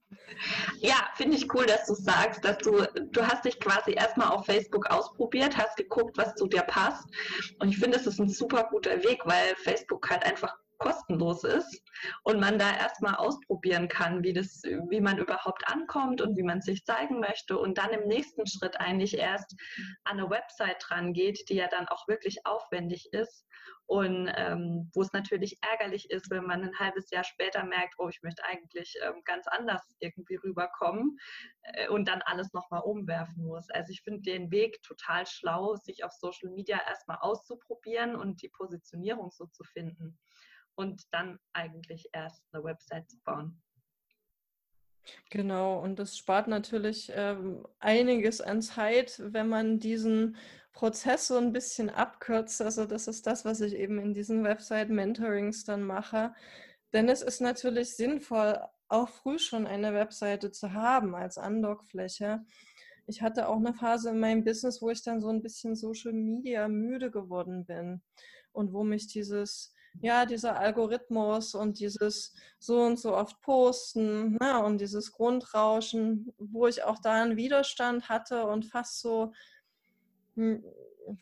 Ja, 0.79 1.09
finde 1.15 1.35
ich 1.35 1.53
cool, 1.53 1.65
dass 1.65 1.85
du 1.85 1.93
sagst, 1.93 2.43
dass 2.43 2.57
du, 2.59 2.83
du 3.11 3.21
hast 3.21 3.45
dich 3.45 3.59
quasi 3.59 3.91
erstmal 3.91 4.29
auf 4.29 4.45
Facebook 4.45 4.89
ausprobiert, 4.89 5.57
hast 5.57 5.77
geguckt, 5.77 6.17
was 6.17 6.33
zu 6.35 6.47
dir 6.47 6.63
passt. 6.63 7.05
Und 7.59 7.69
ich 7.69 7.77
finde, 7.77 7.97
es 7.97 8.07
ist 8.07 8.19
ein 8.19 8.29
super 8.29 8.67
guter 8.71 9.03
Weg, 9.03 9.21
weil 9.25 9.55
Facebook 9.57 10.09
halt 10.09 10.23
einfach 10.23 10.57
kostenlos 10.81 11.43
ist 11.43 11.83
und 12.23 12.39
man 12.39 12.57
da 12.57 12.75
erstmal 12.75 13.15
ausprobieren 13.15 13.87
kann, 13.87 14.23
wie, 14.23 14.33
das, 14.33 14.63
wie 14.89 14.99
man 14.99 15.19
überhaupt 15.19 15.67
ankommt 15.67 16.21
und 16.21 16.35
wie 16.35 16.43
man 16.43 16.61
sich 16.61 16.83
zeigen 16.85 17.19
möchte 17.19 17.57
und 17.57 17.77
dann 17.77 17.91
im 17.91 18.07
nächsten 18.07 18.47
Schritt 18.47 18.79
eigentlich 18.79 19.17
erst 19.17 19.55
an 20.03 20.19
eine 20.19 20.29
Website 20.29 20.83
dran 20.87 21.13
geht, 21.13 21.49
die 21.49 21.55
ja 21.55 21.67
dann 21.67 21.87
auch 21.87 22.07
wirklich 22.07 22.45
aufwendig 22.45 23.13
ist 23.13 23.45
und 23.85 24.31
ähm, 24.35 24.89
wo 24.93 25.01
es 25.01 25.13
natürlich 25.13 25.57
ärgerlich 25.61 26.09
ist, 26.09 26.31
wenn 26.31 26.45
man 26.45 26.63
ein 26.63 26.79
halbes 26.79 27.11
Jahr 27.11 27.23
später 27.23 27.63
merkt, 27.63 27.95
oh, 27.97 28.09
ich 28.09 28.21
möchte 28.23 28.43
eigentlich 28.45 28.95
ähm, 29.03 29.21
ganz 29.25 29.47
anders 29.47 29.81
irgendwie 29.99 30.35
rüberkommen 30.35 31.19
äh, 31.61 31.89
und 31.89 32.07
dann 32.07 32.21
alles 32.21 32.53
nochmal 32.53 32.81
umwerfen 32.81 33.43
muss. 33.43 33.69
Also 33.69 33.91
ich 33.91 34.01
finde 34.01 34.21
den 34.21 34.49
Weg 34.49 34.81
total 34.81 35.27
schlau, 35.27 35.75
sich 35.75 36.03
auf 36.03 36.13
Social 36.13 36.49
Media 36.51 36.79
erstmal 36.87 37.17
auszuprobieren 37.19 38.15
und 38.15 38.41
die 38.41 38.49
Positionierung 38.49 39.29
so 39.29 39.45
zu 39.47 39.63
finden 39.63 40.17
und 40.81 41.03
dann 41.11 41.39
eigentlich 41.53 42.09
erst 42.11 42.43
eine 42.51 42.63
Website 42.63 43.09
zu 43.09 43.17
bauen. 43.23 43.61
Genau, 45.29 45.79
und 45.79 45.99
das 45.99 46.17
spart 46.17 46.47
natürlich 46.47 47.11
ähm, 47.15 47.65
einiges 47.79 48.41
an 48.41 48.61
Zeit, 48.61 49.21
wenn 49.23 49.47
man 49.47 49.79
diesen 49.79 50.37
Prozess 50.73 51.27
so 51.27 51.37
ein 51.37 51.53
bisschen 51.53 51.89
abkürzt. 51.89 52.61
Also 52.61 52.85
das 52.85 53.07
ist 53.07 53.27
das, 53.27 53.45
was 53.45 53.61
ich 53.61 53.75
eben 53.75 53.99
in 53.99 54.13
diesen 54.13 54.43
Website-Mentorings 54.43 55.63
dann 55.65 55.83
mache. 55.83 56.33
Denn 56.93 57.09
es 57.09 57.21
ist 57.21 57.41
natürlich 57.41 57.95
sinnvoll, 57.95 58.59
auch 58.87 59.09
früh 59.09 59.39
schon 59.39 59.67
eine 59.67 59.93
Webseite 59.93 60.51
zu 60.51 60.73
haben 60.73 61.15
als 61.15 61.37
Andockfläche. 61.37 62.43
Ich 63.07 63.21
hatte 63.21 63.47
auch 63.47 63.57
eine 63.57 63.73
Phase 63.73 64.09
in 64.09 64.19
meinem 64.19 64.43
Business, 64.43 64.81
wo 64.81 64.89
ich 64.89 65.03
dann 65.03 65.21
so 65.21 65.29
ein 65.29 65.41
bisschen 65.41 65.75
Social 65.75 66.13
Media 66.13 66.67
müde 66.67 67.11
geworden 67.11 67.65
bin 67.65 68.01
und 68.51 68.73
wo 68.73 68.83
mich 68.83 69.07
dieses 69.07 69.73
ja, 69.99 70.25
dieser 70.25 70.57
Algorithmus 70.57 71.53
und 71.53 71.79
dieses 71.79 72.33
so 72.59 72.81
und 72.81 72.99
so 72.99 73.15
oft 73.15 73.41
posten 73.41 74.37
ne, 74.39 74.63
und 74.63 74.79
dieses 74.79 75.11
Grundrauschen, 75.11 76.33
wo 76.37 76.67
ich 76.67 76.83
auch 76.83 76.99
da 76.99 77.21
einen 77.21 77.37
Widerstand 77.37 78.09
hatte 78.09 78.45
und 78.45 78.65
fast 78.65 79.01
so 79.01 79.33
hm, 80.35 80.63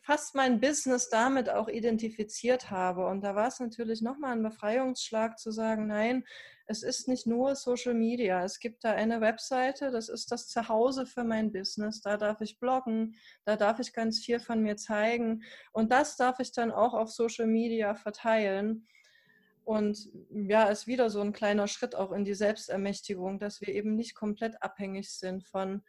fast 0.03 0.35
mein 0.35 0.59
Business 0.59 1.09
damit 1.09 1.49
auch 1.49 1.67
identifiziert 1.67 2.69
habe. 2.69 3.07
Und 3.07 3.21
da 3.21 3.35
war 3.35 3.47
es 3.47 3.59
natürlich 3.59 4.01
nochmal 4.01 4.33
ein 4.33 4.43
Befreiungsschlag 4.43 5.37
zu 5.39 5.51
sagen, 5.51 5.87
nein, 5.87 6.23
es 6.67 6.83
ist 6.83 7.07
nicht 7.07 7.25
nur 7.25 7.55
Social 7.55 7.95
Media. 7.95 8.43
Es 8.43 8.59
gibt 8.59 8.83
da 8.83 8.91
eine 8.91 9.21
Webseite, 9.21 9.89
das 9.89 10.07
ist 10.07 10.31
das 10.31 10.47
Zuhause 10.47 11.05
für 11.05 11.23
mein 11.23 11.51
Business. 11.51 12.01
Da 12.01 12.17
darf 12.17 12.41
ich 12.41 12.59
bloggen, 12.59 13.15
da 13.45 13.55
darf 13.55 13.79
ich 13.79 13.93
ganz 13.93 14.19
viel 14.19 14.39
von 14.39 14.61
mir 14.61 14.77
zeigen. 14.77 15.43
Und 15.71 15.91
das 15.91 16.15
darf 16.15 16.39
ich 16.39 16.51
dann 16.51 16.71
auch 16.71 16.93
auf 16.93 17.09
Social 17.09 17.47
Media 17.47 17.95
verteilen. 17.95 18.87
Und 19.63 20.09
ja, 20.31 20.65
ist 20.65 20.87
wieder 20.87 21.09
so 21.09 21.21
ein 21.21 21.33
kleiner 21.33 21.67
Schritt 21.67 21.95
auch 21.95 22.11
in 22.11 22.25
die 22.25 22.33
Selbstermächtigung, 22.33 23.39
dass 23.39 23.61
wir 23.61 23.69
eben 23.69 23.95
nicht 23.95 24.15
komplett 24.15 24.61
abhängig 24.61 25.11
sind 25.11 25.47
von 25.47 25.83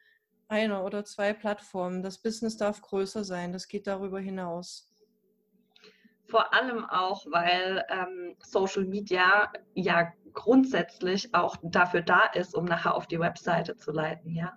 einer 0.50 0.84
oder 0.84 1.04
zwei 1.04 1.32
Plattformen. 1.32 2.02
Das 2.02 2.18
Business 2.18 2.56
darf 2.56 2.82
größer 2.82 3.24
sein, 3.24 3.52
das 3.52 3.68
geht 3.68 3.86
darüber 3.86 4.20
hinaus. 4.20 4.86
Vor 6.28 6.52
allem 6.54 6.84
auch, 6.84 7.26
weil 7.26 7.84
ähm, 7.88 8.36
Social 8.40 8.84
Media 8.84 9.50
ja 9.74 10.12
grundsätzlich 10.32 11.34
auch 11.34 11.56
dafür 11.62 12.02
da 12.02 12.26
ist, 12.34 12.54
um 12.54 12.64
nachher 12.64 12.94
auf 12.94 13.08
die 13.08 13.18
Webseite 13.18 13.76
zu 13.76 13.90
leiten, 13.90 14.34
ja. 14.34 14.52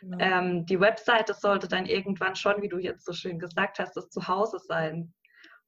Genau. 0.00 0.18
Ähm, 0.18 0.66
die 0.66 0.80
Webseite 0.80 1.34
sollte 1.34 1.68
dann 1.68 1.86
irgendwann 1.86 2.34
schon, 2.34 2.60
wie 2.60 2.68
du 2.68 2.78
jetzt 2.78 3.04
so 3.04 3.12
schön 3.12 3.38
gesagt 3.38 3.78
hast, 3.78 3.96
das 3.96 4.10
Zuhause 4.10 4.58
sein. 4.58 5.12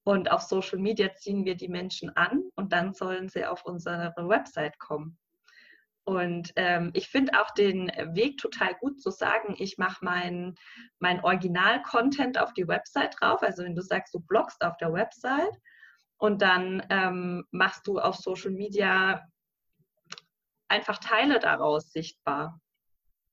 Und 0.04 0.30
auf 0.30 0.42
Social 0.42 0.78
Media 0.78 1.14
ziehen 1.14 1.44
wir 1.44 1.54
die 1.54 1.68
Menschen 1.68 2.10
an 2.16 2.42
und 2.56 2.72
dann 2.72 2.92
sollen 2.92 3.28
sie 3.28 3.46
auf 3.46 3.64
unsere 3.64 4.12
Website 4.16 4.78
kommen. 4.78 5.16
Und 6.04 6.52
ähm, 6.56 6.90
ich 6.94 7.08
finde 7.08 7.40
auch 7.40 7.50
den 7.52 7.86
Weg 8.14 8.38
total 8.38 8.74
gut 8.80 9.00
zu 9.00 9.10
sagen, 9.10 9.54
ich 9.58 9.78
mache 9.78 10.04
mein, 10.04 10.56
mein 10.98 11.22
Original-Content 11.22 12.38
auf 12.38 12.52
die 12.54 12.66
Website 12.66 13.14
drauf. 13.20 13.42
Also 13.42 13.62
wenn 13.62 13.76
du 13.76 13.82
sagst, 13.82 14.12
du 14.12 14.20
bloggst 14.20 14.64
auf 14.64 14.76
der 14.78 14.92
Website 14.92 15.56
und 16.18 16.42
dann 16.42 16.84
ähm, 16.90 17.44
machst 17.52 17.86
du 17.86 18.00
auf 18.00 18.16
Social 18.16 18.50
Media 18.50 19.24
einfach 20.68 20.98
Teile 20.98 21.38
daraus 21.38 21.92
sichtbar 21.92 22.60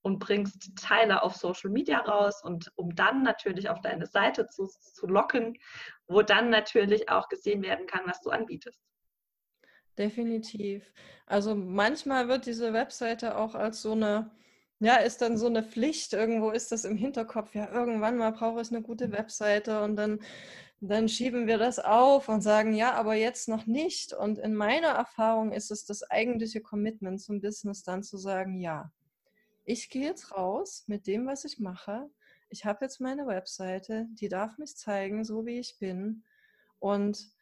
und 0.02 0.20
bringst 0.20 0.78
Teile 0.78 1.24
auf 1.24 1.36
Social 1.36 1.72
Media 1.72 2.00
raus 2.00 2.44
und 2.44 2.72
um 2.76 2.96
dann 2.96 3.24
natürlich 3.24 3.70
auf 3.70 3.82
deine 3.82 4.06
Seite 4.06 4.48
zu, 4.48 4.68
zu 4.68 5.08
locken, 5.08 5.58
wo 6.08 6.22
dann 6.22 6.50
natürlich 6.50 7.10
auch 7.10 7.30
gesehen 7.30 7.64
werden 7.64 7.88
kann, 7.88 8.02
was 8.06 8.22
du 8.22 8.30
anbietest. 8.30 8.80
Definitiv. 10.00 10.94
Also 11.26 11.56
manchmal 11.56 12.30
wird 12.30 12.46
diese 12.46 12.72
Webseite 12.72 13.38
auch 13.38 13.54
als 13.54 13.82
so 13.82 13.92
eine, 13.92 14.32
ja, 14.80 14.96
ist 14.96 15.22
dann 15.22 15.38
so 15.38 15.48
eine 15.48 15.62
Pflicht. 15.62 16.14
Irgendwo 16.14 16.52
ist 16.52 16.72
das 16.72 16.86
im 16.86 16.96
Hinterkopf. 16.96 17.54
Ja, 17.54 17.70
irgendwann 17.70 18.16
mal 18.18 18.32
brauche 18.32 18.62
ich 18.62 18.70
eine 18.72 18.82
gute 18.82 19.12
Webseite 19.12 19.82
und 19.84 19.98
dann, 19.98 20.22
dann 20.80 21.10
schieben 21.10 21.48
wir 21.48 21.58
das 21.58 21.80
auf 21.80 22.30
und 22.30 22.40
sagen, 22.42 22.74
ja, 22.74 22.94
aber 22.94 23.16
jetzt 23.16 23.50
noch 23.50 23.66
nicht. 23.66 24.14
Und 24.14 24.40
in 24.40 24.56
meiner 24.56 24.88
Erfahrung 24.88 25.52
ist 25.52 25.70
es 25.70 25.84
das 25.86 26.04
eigentliche 26.10 26.62
Commitment 26.62 27.22
zum 27.22 27.42
Business 27.42 27.84
dann 27.84 28.02
zu 28.02 28.18
sagen, 28.18 28.58
ja, 28.62 28.94
ich 29.66 29.90
gehe 29.90 30.06
jetzt 30.06 30.32
raus 30.32 30.86
mit 30.88 31.08
dem, 31.08 31.28
was 31.28 31.44
ich 31.44 31.60
mache. 31.60 32.10
Ich 32.50 32.64
habe 32.64 32.86
jetzt 32.86 33.02
meine 33.02 33.28
Webseite, 33.28 34.08
die 34.12 34.30
darf 34.30 34.58
mich 34.60 34.78
zeigen, 34.78 35.26
so 35.26 35.46
wie 35.46 35.60
ich 35.60 35.78
bin. 35.78 36.24
Und 36.80 37.34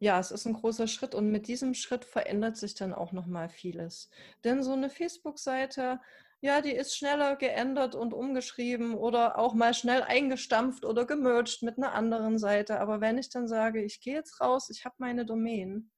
ja, 0.00 0.18
es 0.20 0.30
ist 0.30 0.46
ein 0.46 0.54
großer 0.54 0.86
Schritt 0.86 1.14
und 1.14 1.30
mit 1.30 1.48
diesem 1.48 1.74
Schritt 1.74 2.04
verändert 2.04 2.56
sich 2.56 2.74
dann 2.74 2.94
auch 2.94 3.12
noch 3.12 3.26
mal 3.26 3.48
vieles. 3.48 4.10
Denn 4.44 4.62
so 4.62 4.72
eine 4.72 4.90
Facebook-Seite, 4.90 6.00
ja, 6.40 6.60
die 6.60 6.72
ist 6.72 6.96
schneller 6.96 7.34
geändert 7.34 7.96
und 7.96 8.14
umgeschrieben 8.14 8.94
oder 8.94 9.38
auch 9.38 9.54
mal 9.54 9.74
schnell 9.74 10.02
eingestampft 10.02 10.84
oder 10.84 11.04
gemerged 11.04 11.62
mit 11.62 11.78
einer 11.78 11.94
anderen 11.94 12.38
Seite. 12.38 12.78
Aber 12.78 13.00
wenn 13.00 13.18
ich 13.18 13.28
dann 13.28 13.48
sage, 13.48 13.82
ich 13.82 14.00
gehe 14.00 14.14
jetzt 14.14 14.40
raus, 14.40 14.70
ich 14.70 14.84
habe 14.84 14.94
meine 14.98 15.26
Domain, 15.26 15.90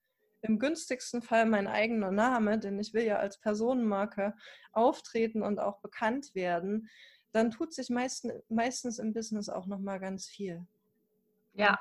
im 0.42 0.58
günstigsten 0.58 1.20
Fall 1.20 1.44
mein 1.44 1.66
eigener 1.66 2.10
Name, 2.10 2.58
denn 2.58 2.78
ich 2.78 2.94
will 2.94 3.04
ja 3.04 3.18
als 3.18 3.38
Personenmarke 3.38 4.34
auftreten 4.72 5.42
und 5.42 5.58
auch 5.58 5.80
bekannt 5.80 6.34
werden, 6.34 6.88
dann 7.32 7.50
tut 7.50 7.74
sich 7.74 7.90
meistens, 7.90 8.32
meistens 8.48 8.98
im 8.98 9.12
Business 9.12 9.50
auch 9.50 9.66
noch 9.66 9.78
mal 9.78 9.98
ganz 9.98 10.26
viel. 10.26 10.66
Ja, 11.52 11.78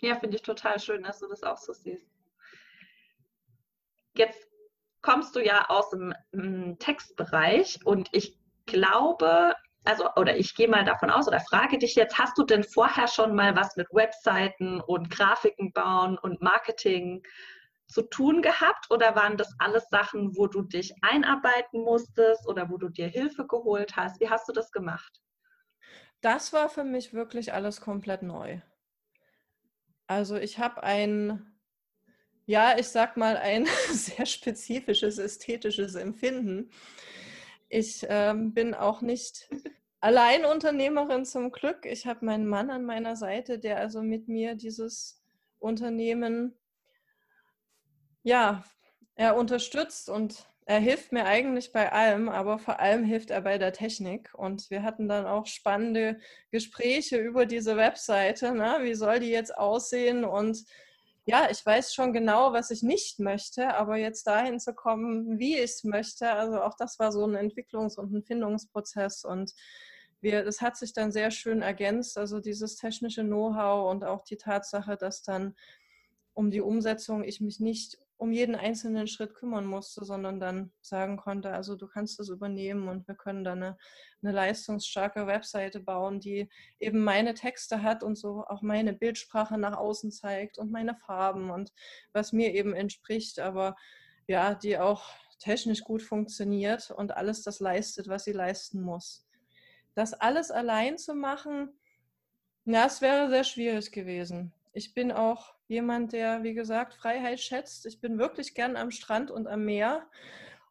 ja, 0.00 0.16
finde 0.18 0.36
ich 0.36 0.42
total 0.42 0.78
schön, 0.80 1.02
dass 1.02 1.20
du 1.20 1.28
das 1.28 1.42
auch 1.42 1.58
so 1.58 1.72
siehst. 1.72 2.06
Jetzt 4.14 4.48
kommst 5.02 5.34
du 5.36 5.44
ja 5.44 5.66
aus 5.68 5.90
dem 5.90 6.14
mm, 6.32 6.78
Textbereich 6.78 7.78
und 7.84 8.08
ich 8.12 8.38
glaube, 8.66 9.54
also 9.84 10.08
oder 10.16 10.36
ich 10.36 10.54
gehe 10.54 10.68
mal 10.68 10.84
davon 10.84 11.10
aus 11.10 11.26
oder 11.26 11.40
frage 11.40 11.78
dich 11.78 11.94
jetzt, 11.94 12.18
hast 12.18 12.36
du 12.36 12.44
denn 12.44 12.64
vorher 12.64 13.08
schon 13.08 13.34
mal 13.34 13.56
was 13.56 13.76
mit 13.76 13.88
Webseiten 13.92 14.80
und 14.80 15.10
Grafiken 15.10 15.72
bauen 15.72 16.18
und 16.18 16.42
Marketing 16.42 17.22
zu 17.86 18.02
tun 18.02 18.40
gehabt 18.42 18.90
oder 18.90 19.16
waren 19.16 19.36
das 19.36 19.52
alles 19.58 19.88
Sachen, 19.90 20.36
wo 20.36 20.46
du 20.46 20.62
dich 20.62 20.92
einarbeiten 21.02 21.82
musstest 21.82 22.46
oder 22.46 22.70
wo 22.70 22.76
du 22.76 22.88
dir 22.88 23.08
Hilfe 23.08 23.46
geholt 23.46 23.96
hast? 23.96 24.20
Wie 24.20 24.30
hast 24.30 24.48
du 24.48 24.52
das 24.52 24.70
gemacht? 24.70 25.20
Das 26.20 26.52
war 26.52 26.68
für 26.68 26.84
mich 26.84 27.14
wirklich 27.14 27.52
alles 27.52 27.80
komplett 27.80 28.22
neu. 28.22 28.60
Also 30.10 30.34
ich 30.38 30.58
habe 30.58 30.82
ein, 30.82 31.54
ja, 32.44 32.76
ich 32.76 32.88
sag 32.88 33.16
mal, 33.16 33.36
ein 33.36 33.68
sehr 33.92 34.26
spezifisches 34.26 35.18
ästhetisches 35.18 35.94
Empfinden. 35.94 36.68
Ich 37.68 38.04
ähm, 38.08 38.52
bin 38.52 38.74
auch 38.74 39.02
nicht 39.02 39.48
Alleinunternehmerin 40.00 41.24
zum 41.24 41.52
Glück. 41.52 41.86
Ich 41.86 42.06
habe 42.06 42.26
meinen 42.26 42.48
Mann 42.48 42.70
an 42.70 42.84
meiner 42.84 43.14
Seite, 43.14 43.60
der 43.60 43.78
also 43.78 44.02
mit 44.02 44.26
mir 44.26 44.56
dieses 44.56 45.22
Unternehmen, 45.60 46.58
ja, 48.24 48.64
er 49.14 49.36
unterstützt 49.36 50.08
und 50.08 50.44
er 50.70 50.78
hilft 50.78 51.10
mir 51.10 51.24
eigentlich 51.24 51.72
bei 51.72 51.90
allem, 51.90 52.28
aber 52.28 52.60
vor 52.60 52.78
allem 52.78 53.02
hilft 53.02 53.30
er 53.30 53.40
bei 53.40 53.58
der 53.58 53.72
Technik. 53.72 54.32
Und 54.34 54.70
wir 54.70 54.84
hatten 54.84 55.08
dann 55.08 55.26
auch 55.26 55.46
spannende 55.46 56.20
Gespräche 56.52 57.16
über 57.16 57.44
diese 57.44 57.76
Webseite. 57.76 58.54
Ne? 58.54 58.78
Wie 58.82 58.94
soll 58.94 59.18
die 59.18 59.30
jetzt 59.30 59.52
aussehen? 59.58 60.24
Und 60.24 60.64
ja, 61.24 61.48
ich 61.50 61.66
weiß 61.66 61.92
schon 61.92 62.12
genau, 62.12 62.52
was 62.52 62.70
ich 62.70 62.84
nicht 62.84 63.18
möchte, 63.18 63.74
aber 63.74 63.96
jetzt 63.96 64.28
dahin 64.28 64.60
zu 64.60 64.72
kommen, 64.72 65.40
wie 65.40 65.56
ich 65.56 65.72
es 65.72 65.82
möchte, 65.82 66.30
also 66.30 66.62
auch 66.62 66.76
das 66.76 67.00
war 67.00 67.10
so 67.10 67.26
ein 67.26 67.34
Entwicklungs- 67.34 67.98
und 67.98 68.12
ein 68.12 68.22
Findungsprozess. 68.22 69.24
Und 69.24 69.52
wir, 70.20 70.44
das 70.44 70.60
hat 70.60 70.76
sich 70.76 70.92
dann 70.92 71.10
sehr 71.10 71.32
schön 71.32 71.62
ergänzt, 71.62 72.16
also 72.16 72.38
dieses 72.38 72.76
technische 72.76 73.24
Know-how 73.24 73.90
und 73.90 74.04
auch 74.04 74.22
die 74.22 74.36
Tatsache, 74.36 74.96
dass 74.96 75.24
dann 75.24 75.56
um 76.32 76.52
die 76.52 76.60
Umsetzung 76.60 77.24
ich 77.24 77.40
mich 77.40 77.58
nicht 77.58 77.98
um 78.20 78.32
jeden 78.32 78.54
einzelnen 78.54 79.06
Schritt 79.06 79.34
kümmern 79.34 79.64
musste, 79.64 80.04
sondern 80.04 80.40
dann 80.40 80.72
sagen 80.82 81.16
konnte, 81.16 81.52
also 81.52 81.74
du 81.74 81.86
kannst 81.86 82.18
das 82.18 82.28
übernehmen 82.28 82.86
und 82.88 83.08
wir 83.08 83.14
können 83.14 83.44
dann 83.44 83.62
eine, 83.62 83.78
eine 84.22 84.32
leistungsstarke 84.32 85.26
Webseite 85.26 85.80
bauen, 85.80 86.20
die 86.20 86.50
eben 86.78 87.02
meine 87.02 87.32
Texte 87.32 87.82
hat 87.82 88.02
und 88.02 88.18
so 88.18 88.44
auch 88.46 88.60
meine 88.60 88.92
Bildsprache 88.92 89.56
nach 89.56 89.74
außen 89.74 90.12
zeigt 90.12 90.58
und 90.58 90.70
meine 90.70 90.94
Farben 90.94 91.50
und 91.50 91.72
was 92.12 92.34
mir 92.34 92.54
eben 92.54 92.74
entspricht, 92.74 93.40
aber 93.40 93.74
ja, 94.26 94.54
die 94.54 94.76
auch 94.76 95.08
technisch 95.38 95.82
gut 95.82 96.02
funktioniert 96.02 96.90
und 96.90 97.16
alles 97.16 97.42
das 97.42 97.58
leistet, 97.58 98.08
was 98.08 98.24
sie 98.24 98.32
leisten 98.32 98.82
muss. 98.82 99.26
Das 99.94 100.12
alles 100.12 100.50
allein 100.50 100.98
zu 100.98 101.14
machen, 101.14 101.70
ja, 102.66 102.84
es 102.84 103.00
wäre 103.00 103.30
sehr 103.30 103.44
schwierig 103.44 103.90
gewesen. 103.92 104.52
Ich 104.72 104.94
bin 104.94 105.10
auch 105.10 105.54
jemand, 105.66 106.12
der, 106.12 106.42
wie 106.42 106.54
gesagt, 106.54 106.94
Freiheit 106.94 107.40
schätzt. 107.40 107.86
Ich 107.86 108.00
bin 108.00 108.18
wirklich 108.18 108.54
gern 108.54 108.76
am 108.76 108.90
Strand 108.90 109.30
und 109.30 109.48
am 109.48 109.64
Meer 109.64 110.08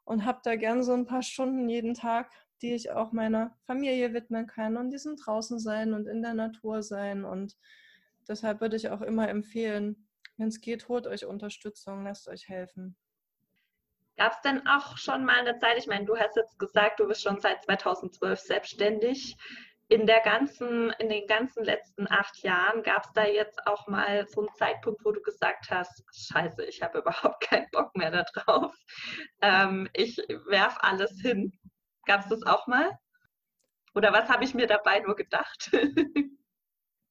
und 0.05 0.25
habe 0.25 0.39
da 0.43 0.55
gern 0.55 0.83
so 0.83 0.93
ein 0.93 1.05
paar 1.05 1.21
Stunden 1.21 1.69
jeden 1.69 1.93
Tag, 1.93 2.31
die 2.61 2.73
ich 2.73 2.91
auch 2.91 3.11
meiner 3.11 3.57
Familie 3.65 4.13
widmen 4.13 4.47
kann 4.47 4.77
und 4.77 4.89
diesem 4.91 5.15
draußen 5.15 5.59
sein 5.59 5.93
und 5.93 6.07
in 6.07 6.21
der 6.21 6.33
Natur 6.33 6.81
sein. 6.81 7.25
Und 7.25 7.57
deshalb 8.27 8.61
würde 8.61 8.75
ich 8.75 8.89
auch 8.89 9.01
immer 9.01 9.29
empfehlen, 9.29 10.07
wenn 10.37 10.47
es 10.47 10.61
geht, 10.61 10.87
holt 10.87 11.05
euch 11.05 11.25
Unterstützung, 11.25 12.05
lasst 12.05 12.27
euch 12.27 12.47
helfen. 12.47 12.97
Gab 14.17 14.33
es 14.33 14.41
denn 14.41 14.67
auch 14.67 14.97
schon 14.97 15.23
mal 15.23 15.39
eine 15.39 15.57
Zeit, 15.59 15.77
ich 15.77 15.87
meine, 15.87 16.05
du 16.05 16.17
hast 16.17 16.35
jetzt 16.35 16.59
gesagt, 16.59 16.99
du 16.99 17.07
bist 17.07 17.21
schon 17.21 17.39
seit 17.39 17.63
2012 17.63 18.39
selbstständig. 18.39 19.37
In, 19.89 20.05
der 20.05 20.21
ganzen, 20.21 20.91
in 20.99 21.09
den 21.09 21.25
ganzen 21.27 21.63
letzten 21.63 22.07
acht 22.09 22.37
Jahren 22.43 22.83
gab 22.83 23.05
es 23.05 23.13
da 23.13 23.25
jetzt 23.25 23.65
auch 23.65 23.87
mal 23.87 24.27
so 24.27 24.41
einen 24.41 24.55
Zeitpunkt, 24.55 25.03
wo 25.03 25.11
du 25.11 25.21
gesagt 25.21 25.71
hast, 25.71 26.03
scheiße, 26.13 26.63
ich 26.65 26.81
habe 26.81 26.99
überhaupt 26.99 27.41
keinen 27.49 27.69
Bock 27.71 27.95
mehr 27.95 28.11
darauf. 28.11 28.75
Ähm, 29.41 29.89
ich 29.93 30.17
werf 30.47 30.77
alles 30.81 31.19
hin. 31.21 31.51
Gab 32.05 32.21
es 32.21 32.29
das 32.29 32.43
auch 32.43 32.67
mal? 32.67 32.97
Oder 33.95 34.13
was 34.13 34.29
habe 34.29 34.43
ich 34.43 34.53
mir 34.53 34.67
dabei 34.67 34.99
nur 34.99 35.15
gedacht? 35.15 35.71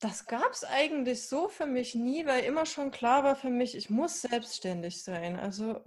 Das 0.01 0.27
gab 0.27 0.53
es 0.53 0.63
eigentlich 0.65 1.27
so 1.27 1.49
für 1.49 1.67
mich 1.67 1.97
nie, 1.97 2.25
weil 2.25 2.45
immer 2.45 2.67
schon 2.67 2.93
klar 2.93 3.25
war 3.25 3.35
für 3.35 3.51
mich, 3.51 3.77
ich 3.77 3.91
muss 3.91 4.23
selbstständig 4.23 5.03
sein. 5.03 5.37
Also 5.41 5.81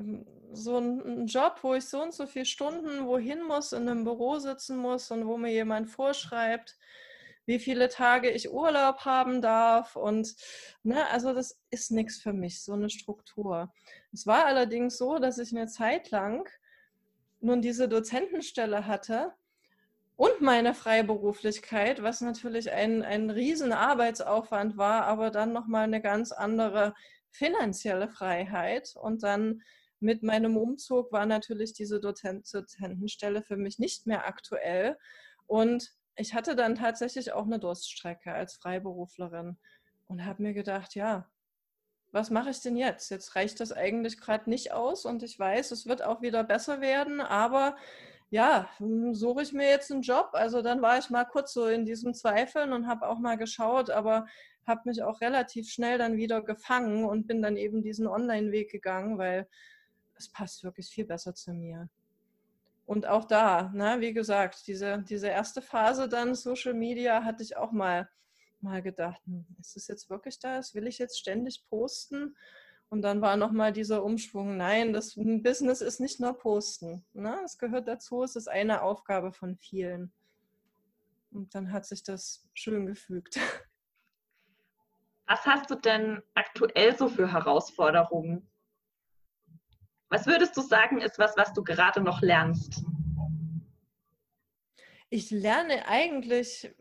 so 0.52 0.80
ein, 0.80 1.28
Job, 1.28 1.60
wo 1.62 1.76
ich 1.76 1.86
so 1.86 2.02
und 2.02 2.14
so 2.14 2.28
viele 2.28 2.46
Stunden 2.46 3.06
wohin 3.06 3.42
muss, 3.42 3.72
in 3.72 3.88
einem 3.88 4.04
Büro 4.04 4.38
sitzen 4.40 4.78
muss 4.78 5.12
und 5.12 5.28
wo 5.28 5.38
mir 5.38 5.52
jemand 5.52 5.90
vorschreibt, 5.90 6.78
wie 7.46 7.58
viele 7.58 7.88
Tage 7.88 8.30
ich 8.30 8.52
Urlaub 8.52 9.06
haben 9.06 9.42
darf. 9.42 9.96
Und 9.96 10.36
ne, 10.84 11.08
also 11.08 11.34
das 11.34 11.58
ist 11.70 11.92
nichts 11.92 12.18
für 12.18 12.34
mich, 12.34 12.62
so 12.64 12.74
eine 12.74 12.90
Struktur. 12.90 13.74
Es 14.12 14.28
war 14.28 14.46
allerdings 14.46 14.98
so, 14.98 15.20
dass 15.20 15.38
ich 15.38 15.56
eine 15.56 15.68
Zeit 15.68 16.12
lang 16.12 16.50
nun 17.40 17.62
diese 17.62 17.88
Dozentenstelle 17.88 18.88
hatte 18.88 19.34
und 20.22 20.40
meine 20.40 20.76
Freiberuflichkeit, 20.76 22.04
was 22.04 22.22
natürlich 22.22 22.72
ein, 22.72 23.02
ein 23.02 23.32
riesen 23.32 23.74
Arbeitsaufwand 23.74 24.78
war, 24.78 25.06
aber 25.06 25.32
dann 25.32 25.52
nochmal 25.52 25.86
eine 25.86 26.00
ganz 26.00 26.32
andere 26.32 26.94
finanzielle 27.32 28.08
Freiheit. 28.08 28.94
Und 28.96 29.24
dann 29.24 29.64
mit 30.00 30.22
meinem 30.22 30.58
Umzug 30.58 31.12
war 31.12 31.26
natürlich 31.26 31.74
diese 31.74 32.00
Dozentenstelle 32.00 33.42
für 33.42 33.58
mich 33.58 33.80
nicht 33.80 34.06
mehr 34.06 34.28
aktuell. 34.28 34.96
Und 35.48 35.92
ich 36.16 36.36
hatte 36.36 36.56
dann 36.56 36.76
tatsächlich 36.76 37.34
auch 37.34 37.48
eine 37.48 37.58
Durststrecke 37.58 38.32
als 38.32 38.54
Freiberuflerin 38.58 39.58
und 40.06 40.24
habe 40.24 40.44
mir 40.44 40.54
gedacht, 40.54 40.94
ja, 40.94 41.32
was 42.12 42.30
mache 42.30 42.52
ich 42.52 42.62
denn 42.62 42.78
jetzt? 42.78 43.10
Jetzt 43.10 43.36
reicht 43.36 43.60
das 43.60 43.74
eigentlich 43.74 44.22
gerade 44.22 44.48
nicht 44.52 44.72
aus 44.72 45.04
und 45.04 45.24
ich 45.24 45.40
weiß, 45.40 45.72
es 45.72 45.88
wird 45.88 46.04
auch 46.04 46.22
wieder 46.22 46.44
besser 46.44 46.80
werden, 46.80 47.22
aber 47.22 47.76
ja, 48.32 48.70
hm, 48.78 49.14
suche 49.14 49.44
ich 49.44 49.54
mir 49.54 49.70
jetzt 49.70 49.92
einen 49.92 50.02
Job. 50.02 50.30
Also 50.34 50.62
dann 50.62 50.82
war 50.82 50.98
ich 50.98 51.10
mal 51.10 51.26
kurz 51.26 51.54
so 51.54 51.68
in 51.68 51.86
diesem 51.86 52.14
Zweifeln 52.14 52.72
und 52.74 52.88
habe 52.88 53.08
auch 53.08 53.20
mal 53.20 53.38
geschaut, 53.38 53.90
aber 53.90 54.26
habe 54.66 54.82
mich 54.86 55.04
auch 55.04 55.20
relativ 55.22 55.70
schnell 55.70 55.98
dann 55.98 56.16
wieder 56.16 56.42
gefangen 56.42 57.04
und 57.06 57.28
bin 57.28 57.42
dann 57.42 57.58
eben 57.58 57.82
diesen 57.82 58.08
Online-Weg 58.08 58.72
gegangen, 58.72 59.18
weil 59.18 59.48
es 60.16 60.30
passt 60.30 60.64
wirklich 60.64 60.88
viel 60.88 61.06
besser 61.06 61.36
zu 61.36 61.54
mir. 61.54 61.90
Und 62.86 63.06
auch 63.06 63.26
da, 63.26 63.70
ne, 63.74 63.98
wie 64.00 64.14
gesagt, 64.14 64.66
diese, 64.68 65.04
diese 65.10 65.28
erste 65.28 65.62
Phase 65.62 66.08
dann 66.08 66.34
Social 66.34 66.74
Media 66.74 67.24
hatte 67.26 67.44
ich 67.44 67.58
auch 67.58 67.72
mal, 67.74 68.10
mal 68.62 68.82
gedacht, 68.82 69.22
hm, 69.26 69.46
ist 69.60 69.76
es 69.76 69.88
jetzt 69.88 70.10
wirklich 70.10 70.40
das? 70.40 70.74
Will 70.74 70.88
ich 70.88 71.00
jetzt 71.00 71.20
ständig 71.20 71.66
posten? 71.70 72.38
Und 72.92 73.04
dann 73.04 73.22
war 73.22 73.38
nochmal 73.38 73.72
dieser 73.72 74.04
Umschwung, 74.04 74.58
nein, 74.58 74.92
das 74.92 75.16
Business 75.16 75.80
ist 75.80 76.02
nicht 76.02 76.20
nur 76.20 76.34
Posten. 76.34 77.06
Ne? 77.14 77.40
Es 77.46 77.58
gehört 77.58 77.88
dazu, 77.88 78.22
es 78.22 78.36
ist 78.36 78.50
eine 78.50 78.82
Aufgabe 78.82 79.32
von 79.32 79.56
vielen. 79.56 80.12
Und 81.32 81.56
dann 81.56 81.72
hat 81.72 81.86
sich 81.86 82.04
das 82.04 82.46
schön 82.54 82.86
gefügt. 82.86 83.40
Was 85.26 85.46
hast 85.46 85.70
du 85.70 85.76
denn 85.76 86.22
aktuell 86.34 86.98
so 86.98 87.08
für 87.08 87.32
Herausforderungen? 87.32 88.52
Was 90.10 90.28
würdest 90.28 90.58
du 90.58 90.62
sagen, 90.62 91.00
ist 91.00 91.18
was, 91.18 91.38
was 91.38 91.54
du 91.54 91.64
gerade 91.64 92.02
noch 92.02 92.20
lernst? 92.20 92.84
Ich 95.10 95.32
lerne 95.32 95.88
eigentlich 95.88 96.76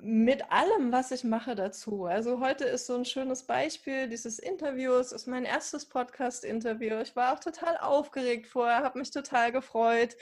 mit 0.00 0.50
allem, 0.52 0.92
was 0.92 1.10
ich 1.10 1.24
mache 1.24 1.54
dazu. 1.54 2.04
Also 2.04 2.40
heute 2.40 2.64
ist 2.64 2.86
so 2.86 2.94
ein 2.94 3.04
schönes 3.04 3.44
Beispiel 3.46 4.08
dieses 4.08 4.38
Interviews, 4.38 5.12
ist 5.12 5.26
mein 5.26 5.44
erstes 5.44 5.88
Podcast-Interview. 5.88 7.00
Ich 7.00 7.16
war 7.16 7.32
auch 7.32 7.40
total 7.40 7.78
aufgeregt 7.78 8.46
vorher, 8.46 8.82
habe 8.82 8.98
mich 8.98 9.10
total 9.10 9.52
gefreut. 9.52 10.16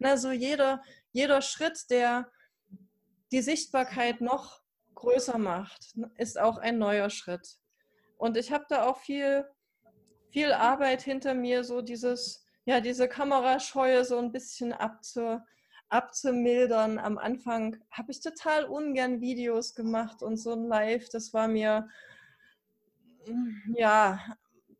Also 0.00 0.32
jeder, 0.32 0.82
jeder 1.12 1.40
Schritt, 1.40 1.90
der 1.90 2.30
die 3.30 3.42
Sichtbarkeit 3.42 4.20
noch 4.20 4.60
größer 4.94 5.38
macht, 5.38 5.94
ist 6.16 6.38
auch 6.38 6.58
ein 6.58 6.78
neuer 6.78 7.10
Schritt. 7.10 7.56
Und 8.16 8.36
ich 8.36 8.52
habe 8.52 8.66
da 8.68 8.86
auch 8.86 8.98
viel, 8.98 9.44
viel 10.30 10.52
Arbeit 10.52 11.02
hinter 11.02 11.34
mir, 11.34 11.64
so 11.64 11.80
dieses, 11.80 12.44
ja, 12.64 12.80
diese 12.80 13.08
Kamerascheue 13.08 14.04
so 14.04 14.18
ein 14.18 14.32
bisschen 14.32 14.72
abzu, 14.72 15.40
abzumildern. 15.92 16.98
Am 16.98 17.18
Anfang 17.18 17.76
habe 17.90 18.12
ich 18.12 18.20
total 18.20 18.64
ungern 18.64 19.20
Videos 19.20 19.74
gemacht 19.74 20.22
und 20.22 20.38
so 20.38 20.52
ein 20.52 20.64
Live, 20.64 21.08
das 21.10 21.34
war 21.34 21.48
mir, 21.48 21.88
mm, 23.26 23.74
ja, 23.76 24.18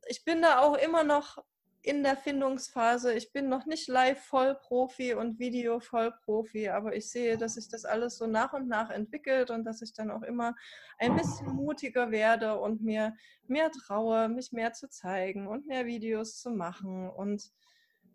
ich 0.07 0.25
bin 0.25 0.42
da 0.42 0.61
auch 0.61 0.77
immer 0.77 1.05
noch 1.05 1.44
in 1.83 2.05
der 2.05 2.16
Findungsphase. 2.16 3.12
Ich 3.14 3.33
bin 3.33 3.48
noch 3.48 3.66
nicht 3.66 3.88
live 3.88 4.22
Vollprofi 4.25 5.14
und 5.14 5.38
Video 5.40 5.81
Vollprofi, 5.81 6.68
aber 6.68 6.94
ich 6.94 7.11
sehe, 7.11 7.37
dass 7.37 7.55
sich 7.55 7.68
das 7.68 7.85
alles 7.85 8.18
so 8.18 8.27
nach 8.27 8.53
und 8.53 8.68
nach 8.68 8.90
entwickelt 8.90 9.51
und 9.51 9.64
dass 9.64 9.83
ich 9.83 9.92
dann 9.92 10.11
auch 10.11 10.22
immer 10.22 10.55
ein 10.98 11.16
bisschen 11.16 11.48
mutiger 11.48 12.12
werde 12.12 12.59
und 12.59 12.83
mir 12.83 13.16
mehr 13.48 13.70
traue, 13.72 14.29
mich 14.29 14.53
mehr 14.53 14.72
zu 14.72 14.88
zeigen 14.88 15.48
und 15.48 15.66
mehr 15.66 15.85
Videos 15.87 16.40
zu 16.40 16.51
machen 16.51 17.11
und 17.11 17.51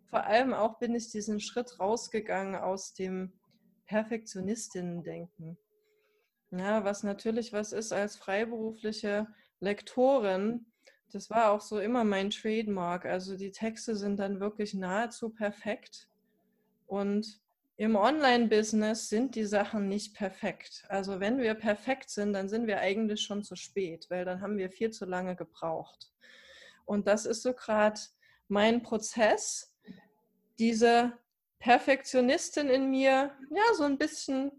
vor 0.10 0.26
allem 0.26 0.54
auch 0.54 0.80
bin 0.80 0.96
ich 0.96 1.10
diesen 1.10 1.40
Schritt 1.40 1.80
rausgegangen 1.80 2.56
aus 2.56 2.94
dem 2.94 3.34
Perfektionistinnen-Denken. 3.88 5.58
Ja, 6.52 6.84
was 6.84 7.04
natürlich 7.04 7.54
was 7.54 7.74
ist 7.74 7.92
als 7.92 8.16
freiberufliche 8.16 9.28
Lektorin, 9.60 10.66
das 11.12 11.30
war 11.30 11.52
auch 11.52 11.62
so 11.62 11.80
immer 11.80 12.04
mein 12.04 12.30
Trademark. 12.30 13.06
Also 13.06 13.38
die 13.38 13.52
Texte 13.52 13.96
sind 13.96 14.20
dann 14.20 14.40
wirklich 14.40 14.74
nahezu 14.74 15.30
perfekt. 15.30 16.10
Und 16.86 17.42
im 17.78 17.96
Online-Business 17.96 19.08
sind 19.08 19.36
die 19.36 19.46
Sachen 19.46 19.88
nicht 19.88 20.16
perfekt. 20.16 20.84
Also 20.90 21.20
wenn 21.20 21.38
wir 21.38 21.54
perfekt 21.54 22.10
sind, 22.10 22.34
dann 22.34 22.50
sind 22.50 22.68
wir 22.68 22.80
eigentlich 22.80 23.22
schon 23.22 23.44
zu 23.44 23.56
spät, 23.56 24.08
weil 24.10 24.26
dann 24.26 24.42
haben 24.42 24.58
wir 24.58 24.70
viel 24.70 24.92
zu 24.92 25.06
lange 25.06 25.36
gebraucht. 25.36 26.12
Und 26.86 27.08
das 27.08 27.26
ist 27.26 27.44
so 27.44 27.54
gerade 27.54 28.00
mein 28.48 28.82
Prozess, 28.82 29.74
diese 30.60 31.14
Perfektionistin 31.60 32.70
in 32.70 32.90
mir, 32.90 33.32
ja, 33.50 33.74
so 33.76 33.84
ein 33.84 33.98
bisschen, 33.98 34.52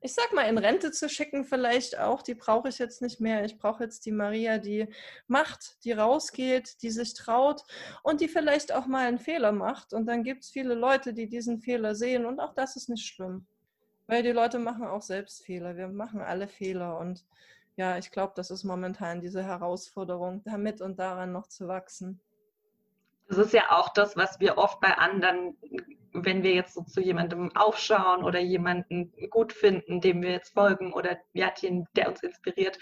ich 0.00 0.12
sag 0.12 0.32
mal, 0.32 0.48
in 0.48 0.58
Rente 0.58 0.90
zu 0.90 1.08
schicken, 1.08 1.44
vielleicht 1.44 1.98
auch. 1.98 2.22
Die 2.22 2.34
brauche 2.34 2.68
ich 2.68 2.78
jetzt 2.78 3.02
nicht 3.02 3.20
mehr. 3.20 3.44
Ich 3.44 3.58
brauche 3.58 3.84
jetzt 3.84 4.04
die 4.06 4.12
Maria, 4.12 4.58
die 4.58 4.88
macht, 5.28 5.84
die 5.84 5.92
rausgeht, 5.92 6.82
die 6.82 6.90
sich 6.90 7.14
traut 7.14 7.62
und 8.02 8.20
die 8.20 8.28
vielleicht 8.28 8.72
auch 8.72 8.86
mal 8.86 9.06
einen 9.06 9.20
Fehler 9.20 9.52
macht. 9.52 9.92
Und 9.92 10.06
dann 10.06 10.24
gibt 10.24 10.42
es 10.42 10.50
viele 10.50 10.74
Leute, 10.74 11.14
die 11.14 11.28
diesen 11.28 11.60
Fehler 11.60 11.94
sehen 11.94 12.26
und 12.26 12.40
auch 12.40 12.54
das 12.54 12.76
ist 12.76 12.88
nicht 12.88 13.06
schlimm. 13.06 13.46
Weil 14.08 14.24
die 14.24 14.32
Leute 14.32 14.58
machen 14.58 14.84
auch 14.84 15.02
selbst 15.02 15.44
Fehler. 15.44 15.76
Wir 15.76 15.88
machen 15.88 16.20
alle 16.20 16.48
Fehler 16.48 16.98
und 16.98 17.24
ja, 17.76 17.96
ich 17.96 18.10
glaube, 18.10 18.32
das 18.36 18.50
ist 18.50 18.64
momentan 18.64 19.20
diese 19.20 19.42
Herausforderung, 19.42 20.42
damit 20.44 20.80
und 20.82 20.98
daran 20.98 21.32
noch 21.32 21.46
zu 21.46 21.68
wachsen. 21.68 22.20
Das 23.28 23.38
ist 23.38 23.52
ja 23.52 23.70
auch 23.70 23.92
das, 23.94 24.16
was 24.16 24.40
wir 24.40 24.58
oft 24.58 24.80
bei 24.80 24.96
anderen, 24.98 25.56
wenn 26.12 26.42
wir 26.42 26.54
jetzt 26.54 26.74
so 26.74 26.82
zu 26.82 27.00
jemandem 27.00 27.54
aufschauen 27.56 28.24
oder 28.24 28.40
jemanden 28.40 29.12
gut 29.30 29.52
finden, 29.52 30.00
dem 30.00 30.22
wir 30.22 30.32
jetzt 30.32 30.52
folgen 30.52 30.92
oder 30.92 31.18
ja, 31.32 31.52
der 31.96 32.08
uns 32.08 32.22
inspiriert, 32.22 32.78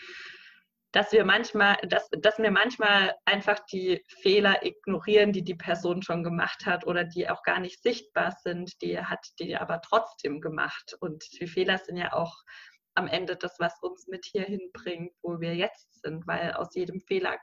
dass 0.93 1.13
wir 1.13 1.25
manchmal, 1.25 1.77
dass, 1.87 2.09
dass 2.11 2.39
wir 2.39 2.51
manchmal 2.51 3.15
einfach 3.25 3.61
die 3.67 4.05
Fehler 4.23 4.65
ignorieren, 4.65 5.33
die 5.33 5.45
die 5.45 5.55
Person 5.55 6.03
schon 6.03 6.25
gemacht 6.25 6.67
hat 6.67 6.87
oder 6.87 7.05
die 7.05 7.31
auch 7.31 7.43
gar 7.43 7.61
nicht 7.61 7.83
sichtbar 7.83 8.37
sind, 8.43 8.83
die 8.83 8.99
hat 8.99 9.25
die 9.39 9.57
aber 9.57 9.81
trotzdem 9.83 10.41
gemacht. 10.41 10.97
Und 11.01 11.25
die 11.41 11.47
Fehler 11.47 11.79
sind 11.79 11.97
ja 11.97 12.13
auch 12.13 12.35
am 12.95 13.07
Ende 13.07 13.37
das, 13.37 13.61
was 13.61 13.81
uns 13.83 14.09
mit 14.09 14.25
hierhin 14.25 14.71
bringt, 14.73 15.13
wo 15.23 15.41
wir 15.41 15.55
jetzt 15.55 16.03
sind, 16.03 16.27
weil 16.27 16.53
aus 16.55 16.75
jedem 16.75 17.01
Fehler 17.01 17.39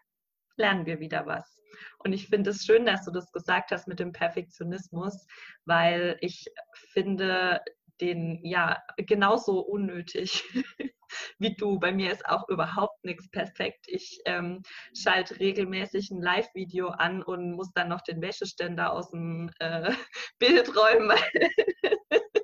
lernen 0.57 0.85
wir 0.85 0.99
wieder 0.99 1.25
was. 1.25 1.61
Und 1.99 2.13
ich 2.13 2.27
finde 2.27 2.49
es 2.51 2.65
schön, 2.65 2.85
dass 2.85 3.05
du 3.05 3.11
das 3.11 3.31
gesagt 3.31 3.71
hast 3.71 3.87
mit 3.87 3.99
dem 3.99 4.11
Perfektionismus, 4.11 5.27
weil 5.65 6.17
ich 6.21 6.45
finde 6.91 7.61
den 8.01 8.39
ja 8.43 8.81
genauso 8.97 9.59
unnötig 9.59 10.43
wie 11.39 11.55
du. 11.55 11.79
Bei 11.79 11.91
mir 11.91 12.11
ist 12.11 12.25
auch 12.27 12.47
überhaupt 12.49 13.03
nichts 13.03 13.29
perfekt. 13.29 13.85
Ich 13.87 14.19
ähm, 14.25 14.61
schalte 14.95 15.39
regelmäßig 15.39 16.11
ein 16.11 16.21
Live-Video 16.21 16.89
an 16.89 17.23
und 17.23 17.53
muss 17.53 17.71
dann 17.73 17.89
noch 17.89 18.01
den 18.01 18.21
Wäscheständer 18.21 18.91
aus 18.91 19.11
dem 19.11 19.49
äh, 19.59 19.91
Bild 20.39 20.75
räumen. 20.75 21.17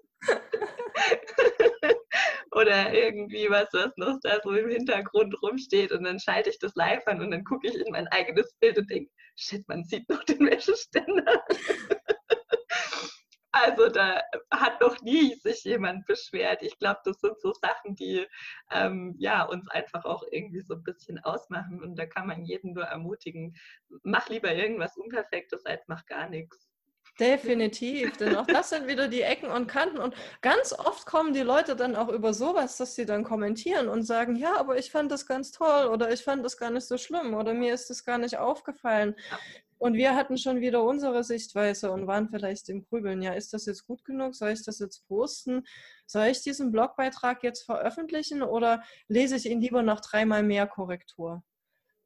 oder 2.56 2.94
irgendwie 2.94 3.50
was, 3.50 3.68
was 3.74 3.92
noch 3.98 4.20
da 4.22 4.40
so 4.44 4.52
im 4.52 4.70
Hintergrund 4.70 5.36
rumsteht 5.42 5.92
und 5.92 6.04
dann 6.04 6.20
schalte 6.20 6.50
ich 6.50 6.60
das 6.60 6.76
live 6.76 7.06
an 7.08 7.22
und 7.22 7.32
dann 7.32 7.44
gucke 7.44 7.68
ich 7.68 7.76
in 7.76 7.92
mein 7.92 8.08
eigenes 8.08 8.54
Bild 8.60 8.78
und 8.78 8.90
denke, 8.90 9.12
shit, 9.36 9.68
man 9.68 9.84
sieht 9.84 10.08
noch 10.10 10.24
den 10.24 10.46
Wäscheständer. 10.46 11.44
Also 13.56 13.88
da 13.88 14.20
hat 14.52 14.82
noch 14.82 15.00
nie 15.04 15.36
sich 15.36 15.64
jemand 15.64 16.08
beschwert. 16.08 16.64
Ich 16.64 16.78
glaube, 16.80 17.02
das 17.06 17.20
sind 17.20 17.40
so 17.40 17.54
Sachen, 17.54 17.96
die 17.96 18.26
ähm, 18.72 19.16
ja, 19.20 19.44
uns 19.44 19.70
einfach 19.70 20.06
auch 20.06 20.24
irgendwie 20.32 20.62
so 20.62 20.74
ein 20.74 20.84
bisschen 20.84 21.20
ausmachen. 21.20 21.80
Und 21.84 21.96
da 21.96 22.08
kann 22.08 22.26
man 22.26 22.46
jeden 22.46 22.74
nur 22.74 22.86
ermutigen, 22.86 23.56
mach 24.02 24.28
lieber 24.28 24.52
irgendwas 24.52 24.98
Unperfektes 24.98 25.68
als 25.68 25.84
mach 25.88 26.04
gar 26.08 26.30
nichts. 26.30 26.73
Definitiv, 27.20 28.18
denn 28.18 28.36
auch 28.36 28.48
das 28.48 28.70
sind 28.70 28.88
wieder 28.88 29.08
die 29.08 29.22
Ecken 29.22 29.52
und 29.52 29.68
Kanten. 29.68 30.00
Und 30.00 30.16
ganz 30.42 30.74
oft 30.74 31.06
kommen 31.06 31.34
die 31.34 31.42
Leute 31.42 31.76
dann 31.76 31.96
auch 31.96 32.10
über 32.10 32.34
sowas, 32.34 32.78
dass 32.78 32.96
sie 32.96 33.06
dann 33.06 33.24
kommentieren 33.24 33.88
und 33.88 34.02
sagen, 34.02 34.36
ja, 34.36 34.58
aber 34.58 34.80
ich 34.80 34.90
fand 34.90 35.12
das 35.12 35.28
ganz 35.28 35.52
toll 35.52 35.88
oder 35.88 36.12
ich 36.12 36.24
fand 36.24 36.44
das 36.44 36.58
gar 36.58 36.72
nicht 36.72 36.88
so 36.88 36.98
schlimm 36.98 37.36
oder 37.36 37.54
mir 37.54 37.74
ist 37.74 37.92
das 37.92 38.04
gar 38.04 38.18
nicht 38.18 38.38
aufgefallen. 38.38 39.16
Und 39.78 39.94
wir 39.94 40.16
hatten 40.16 40.38
schon 40.38 40.62
wieder 40.62 40.84
unsere 40.84 41.24
Sichtweise 41.24 41.92
und 41.92 42.08
waren 42.08 42.30
vielleicht 42.30 42.70
im 42.70 42.84
Grübeln, 42.84 43.22
ja, 43.22 43.34
ist 43.34 43.54
das 43.54 43.66
jetzt 43.68 43.86
gut 43.86 44.04
genug? 44.06 44.34
Soll 44.34 44.52
ich 44.52 44.64
das 44.64 44.80
jetzt 44.80 45.06
posten? 45.08 45.66
Soll 46.08 46.28
ich 46.28 46.42
diesen 46.42 46.72
Blogbeitrag 46.72 47.44
jetzt 47.44 47.64
veröffentlichen 47.64 48.42
oder 48.42 48.82
lese 49.08 49.36
ich 49.36 49.46
ihn 49.46 49.62
lieber 49.62 49.84
noch 49.84 50.00
dreimal 50.00 50.42
mehr 50.42 50.66
Korrektur? 50.68 51.44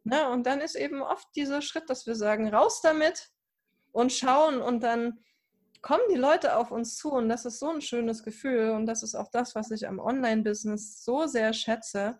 Na, 0.03 0.33
und 0.33 0.47
dann 0.47 0.59
ist 0.59 0.75
eben 0.75 1.01
oft 1.01 1.27
dieser 1.35 1.61
Schritt, 1.61 1.89
dass 1.89 2.07
wir 2.07 2.15
sagen, 2.15 2.53
raus 2.53 2.81
damit, 2.81 3.29
und 3.97 4.13
schauen 4.13 4.61
und 4.61 4.83
dann 4.83 5.19
kommen 5.81 6.03
die 6.11 6.19
Leute 6.19 6.55
auf 6.55 6.69
uns 6.69 6.97
zu 6.97 7.11
und 7.11 7.29
das 7.29 7.45
ist 7.45 7.57
so 7.57 7.71
ein 7.71 7.81
schönes 7.81 8.21
Gefühl 8.21 8.69
und 8.69 8.85
das 8.85 9.01
ist 9.01 9.15
auch 9.15 9.31
das, 9.31 9.55
was 9.55 9.71
ich 9.71 9.87
am 9.87 9.97
Online-Business 9.97 11.03
so 11.03 11.25
sehr 11.25 11.51
schätze. 11.51 12.19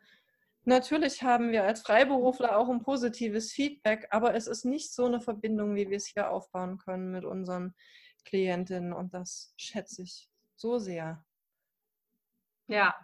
Natürlich 0.63 1.22
haben 1.22 1.52
wir 1.52 1.66
als 1.66 1.82
Freiberufler 1.82 2.58
auch 2.58 2.70
ein 2.70 2.82
positives 2.82 3.52
Feedback, 3.52 4.08
aber 4.10 4.34
es 4.34 4.48
ist 4.48 4.66
nicht 4.66 4.92
so 4.92 5.06
eine 5.06 5.22
Verbindung, 5.22 5.76
wie 5.76 5.88
wir 5.88 5.98
es 5.98 6.08
hier 6.08 6.32
aufbauen 6.32 6.80
können 6.80 7.12
mit 7.12 7.26
unseren 7.26 7.76
Klientinnen 8.26 8.92
und 8.92 9.13
das 9.13 9.54
schätze 9.56 10.02
ich 10.02 10.32
so 10.56 10.80
sehr. 10.80 11.24
Ja. 12.66 12.96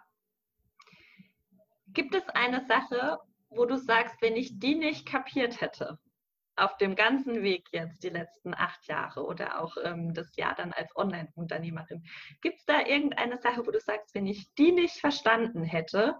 Gibt 1.86 2.16
es 2.16 2.28
eine 2.30 2.66
Sache, 2.66 3.20
wo 3.50 3.66
du 3.66 3.76
sagst, 3.76 4.20
wenn 4.20 4.34
ich 4.34 4.58
die 4.58 4.74
nicht 4.74 5.06
kapiert 5.06 5.60
hätte, 5.60 6.00
auf 6.56 6.76
dem 6.76 6.94
ganzen 6.94 7.42
Weg 7.42 7.68
jetzt, 7.72 8.02
die 8.02 8.10
letzten 8.10 8.54
acht 8.54 8.86
Jahre 8.86 9.24
oder 9.24 9.60
auch 9.60 9.76
ähm, 9.82 10.14
das 10.14 10.36
Jahr 10.36 10.54
dann 10.54 10.72
als 10.72 10.94
Online-Unternehmerin, 10.96 12.04
gibt 12.40 12.58
es 12.58 12.64
da 12.64 12.86
irgendeine 12.86 13.38
Sache, 13.38 13.66
wo 13.66 13.70
du 13.70 13.80
sagst, 13.80 14.14
wenn 14.14 14.26
ich 14.26 14.52
die 14.54 14.72
nicht 14.72 15.00
verstanden 15.00 15.64
hätte, 15.64 16.16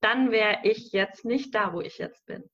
dann 0.00 0.30
wäre 0.30 0.60
ich 0.62 0.92
jetzt 0.92 1.24
nicht 1.24 1.54
da, 1.54 1.72
wo 1.72 1.80
ich 1.80 1.98
jetzt 1.98 2.24
bin? 2.26 2.48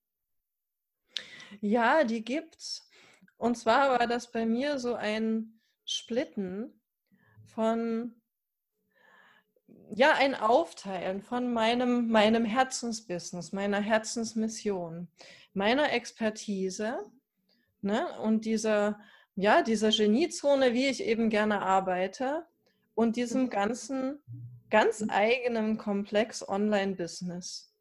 Ja, 1.61 2.05
die 2.05 2.25
gibt's. 2.25 2.89
Und 3.37 3.57
zwar 3.57 3.99
war 3.99 4.07
das 4.07 4.31
bei 4.31 4.47
mir 4.47 4.79
so 4.79 4.95
ein 4.95 5.61
Splitten 5.85 6.81
von 7.45 8.15
ja, 9.95 10.15
ein 10.15 10.35
Aufteilen 10.35 11.21
von 11.21 11.53
meinem, 11.53 12.09
meinem 12.09 12.45
Herzensbusiness, 12.45 13.53
meiner 13.53 13.81
Herzensmission, 13.81 15.09
meiner 15.55 15.93
Expertise 15.93 16.99
ne, 17.81 18.07
und 18.21 18.45
dieser, 18.45 19.01
ja, 19.35 19.62
dieser 19.62 19.91
Geniezone, 19.91 20.73
wie 20.73 20.88
ich 20.88 21.03
eben 21.03 21.31
gerne 21.31 21.62
arbeite 21.62 22.47
und 22.95 23.17
diesem 23.17 23.51
ganzen, 23.51 24.21
ganz 24.71 25.05
eigenen 25.09 25.79
Komplex 25.79 26.47
Online-Business. 26.49 27.75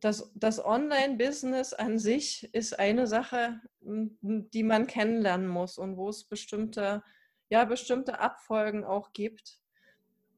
Das, 0.00 0.30
das 0.34 0.64
Online-Business 0.64 1.74
an 1.74 1.98
sich 1.98 2.48
ist 2.54 2.78
eine 2.78 3.06
Sache, 3.06 3.60
die 3.80 4.62
man 4.62 4.86
kennenlernen 4.86 5.48
muss 5.48 5.76
und 5.76 5.98
wo 5.98 6.08
es 6.08 6.24
bestimmte, 6.24 7.02
ja, 7.50 7.64
bestimmte 7.66 8.20
Abfolgen 8.20 8.84
auch 8.84 9.12
gibt 9.12 9.60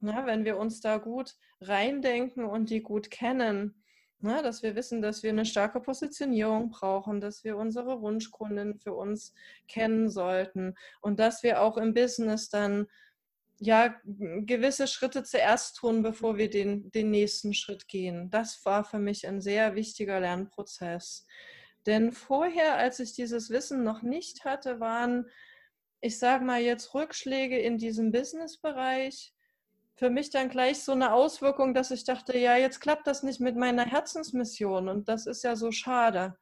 na, 0.03 0.27
wenn 0.27 0.45
wir 0.45 0.59
uns 0.59 0.81
da 0.81 0.99
gut 0.99 1.37
reindenken 1.61 2.45
und 2.45 2.71
die 2.71 2.83
gut 2.83 3.11
kennen, 3.11 3.82
na, 4.23 4.43
dass 4.43 4.63
wir 4.63 4.75
wissen, 4.75 5.03
dass 5.03 5.23
wir 5.23 5.31
eine 5.31 5.45
starke 5.45 5.81
Positionierung 5.81 6.71
brauchen, 6.71 7.21
dass 7.21 7.45
wir 7.45 7.57
unsere 7.57 8.01
Wunschkunden 8.01 8.79
für 8.79 8.95
uns 8.95 9.35
kennen 9.69 10.09
sollten 10.09 10.75
und 11.01 11.19
dass 11.19 11.43
wir 11.43 11.61
auch 11.63 11.77
im 11.77 11.95
Business 11.95 12.49
dann 12.49 12.87
ja 13.59 13.95
gewisse 14.05 14.89
Schritte 14.89 15.23
zuerst 15.23 15.77
tun, 15.77 16.03
bevor 16.03 16.37
wir 16.37 16.51
den, 16.51 16.91
den 16.91 17.11
nächsten 17.11 17.55
Schritt 17.55 17.87
gehen. 17.87 18.31
Das 18.31 18.65
war 18.65 18.85
für 18.85 18.99
mich 18.99 19.27
ein 19.27 19.41
sehr 19.41 19.75
wichtiger 19.77 20.19
Lernprozess. 20.19 21.27
Denn 21.87 22.13
vorher, 22.13 22.77
als 22.77 23.01
ich 23.01 23.13
dieses 23.13 23.51
Wissen 23.51 23.85
noch 23.85 24.03
nicht 24.03 24.45
hatte, 24.45 24.81
waren, 24.81 25.27
ich 26.01 26.19
sage 26.19 26.45
mal 26.45 26.61
jetzt 26.61 26.95
Rückschläge 26.95 27.59
in 27.59 27.79
diesem 27.79 28.11
Businessbereich, 28.11 29.33
für 29.95 30.11
mich 30.11 30.31
dann 30.31 30.49
gleich 30.49 30.83
so 30.83 30.93
eine 30.93 31.13
Auswirkung, 31.13 31.75
dass 31.75 31.91
ich 31.91 32.05
dachte, 32.05 32.37
ja, 32.39 32.57
jetzt 32.57 32.81
klappt 32.81 33.07
das 33.07 33.23
nicht 33.23 33.41
mit 33.41 33.57
meiner 33.57 33.85
Herzensmission 33.85 34.89
und 34.89 35.09
das 35.09 35.27
ist 35.27 35.45
ja 35.45 35.57
so 35.57 35.71
schade. 35.71 36.37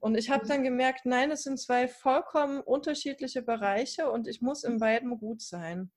Und 0.00 0.16
ich 0.16 0.30
habe 0.30 0.46
dann 0.46 0.62
gemerkt, 0.62 1.06
nein, 1.06 1.30
es 1.30 1.42
sind 1.42 1.58
zwei 1.58 1.88
vollkommen 1.88 2.60
unterschiedliche 2.60 3.42
Bereiche 3.42 4.10
und 4.10 4.28
ich 4.28 4.40
muss 4.40 4.64
in 4.64 4.78
beiden 4.78 5.18
gut 5.18 5.42
sein. 5.42 5.90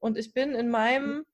Und 0.00 0.16
ich 0.16 0.32
bin 0.32 0.54
in 0.54 0.70
meinem, 0.70 1.24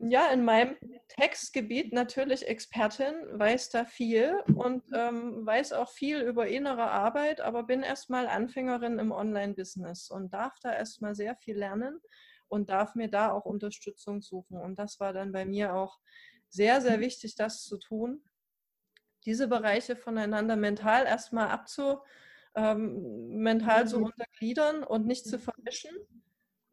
ja, 0.00 0.28
in 0.28 0.44
meinem 0.44 0.76
Textgebiet 1.08 1.92
natürlich 1.92 2.48
Expertin, 2.48 3.14
weiß 3.32 3.70
da 3.70 3.84
viel 3.84 4.34
und 4.56 4.82
ähm, 4.92 5.46
weiß 5.46 5.72
auch 5.72 5.90
viel 5.90 6.20
über 6.20 6.48
innere 6.48 6.90
Arbeit, 6.90 7.40
aber 7.40 7.62
bin 7.62 7.82
erstmal 7.82 8.26
Anfängerin 8.26 8.98
im 8.98 9.12
Online-Business 9.12 10.10
und 10.10 10.34
darf 10.34 10.58
da 10.60 10.74
erstmal 10.74 11.14
sehr 11.14 11.36
viel 11.36 11.56
lernen 11.56 12.00
und 12.48 12.70
darf 12.70 12.94
mir 12.94 13.08
da 13.08 13.32
auch 13.32 13.44
Unterstützung 13.44 14.22
suchen. 14.22 14.58
Und 14.58 14.78
das 14.78 15.00
war 15.00 15.12
dann 15.12 15.32
bei 15.32 15.44
mir 15.44 15.74
auch 15.74 15.98
sehr, 16.48 16.80
sehr 16.80 16.98
mhm. 16.98 17.02
wichtig, 17.02 17.34
das 17.34 17.62
zu 17.62 17.78
tun, 17.78 18.22
diese 19.24 19.48
Bereiche 19.48 19.96
voneinander 19.96 20.56
mental 20.56 21.04
erstmal 21.04 21.48
abzu, 21.48 21.98
ähm, 22.54 23.28
mental 23.28 23.86
zu 23.88 23.98
mhm. 23.98 24.04
untergliedern 24.06 24.84
und 24.84 25.06
nicht 25.06 25.26
zu 25.26 25.38
vermischen 25.38 25.96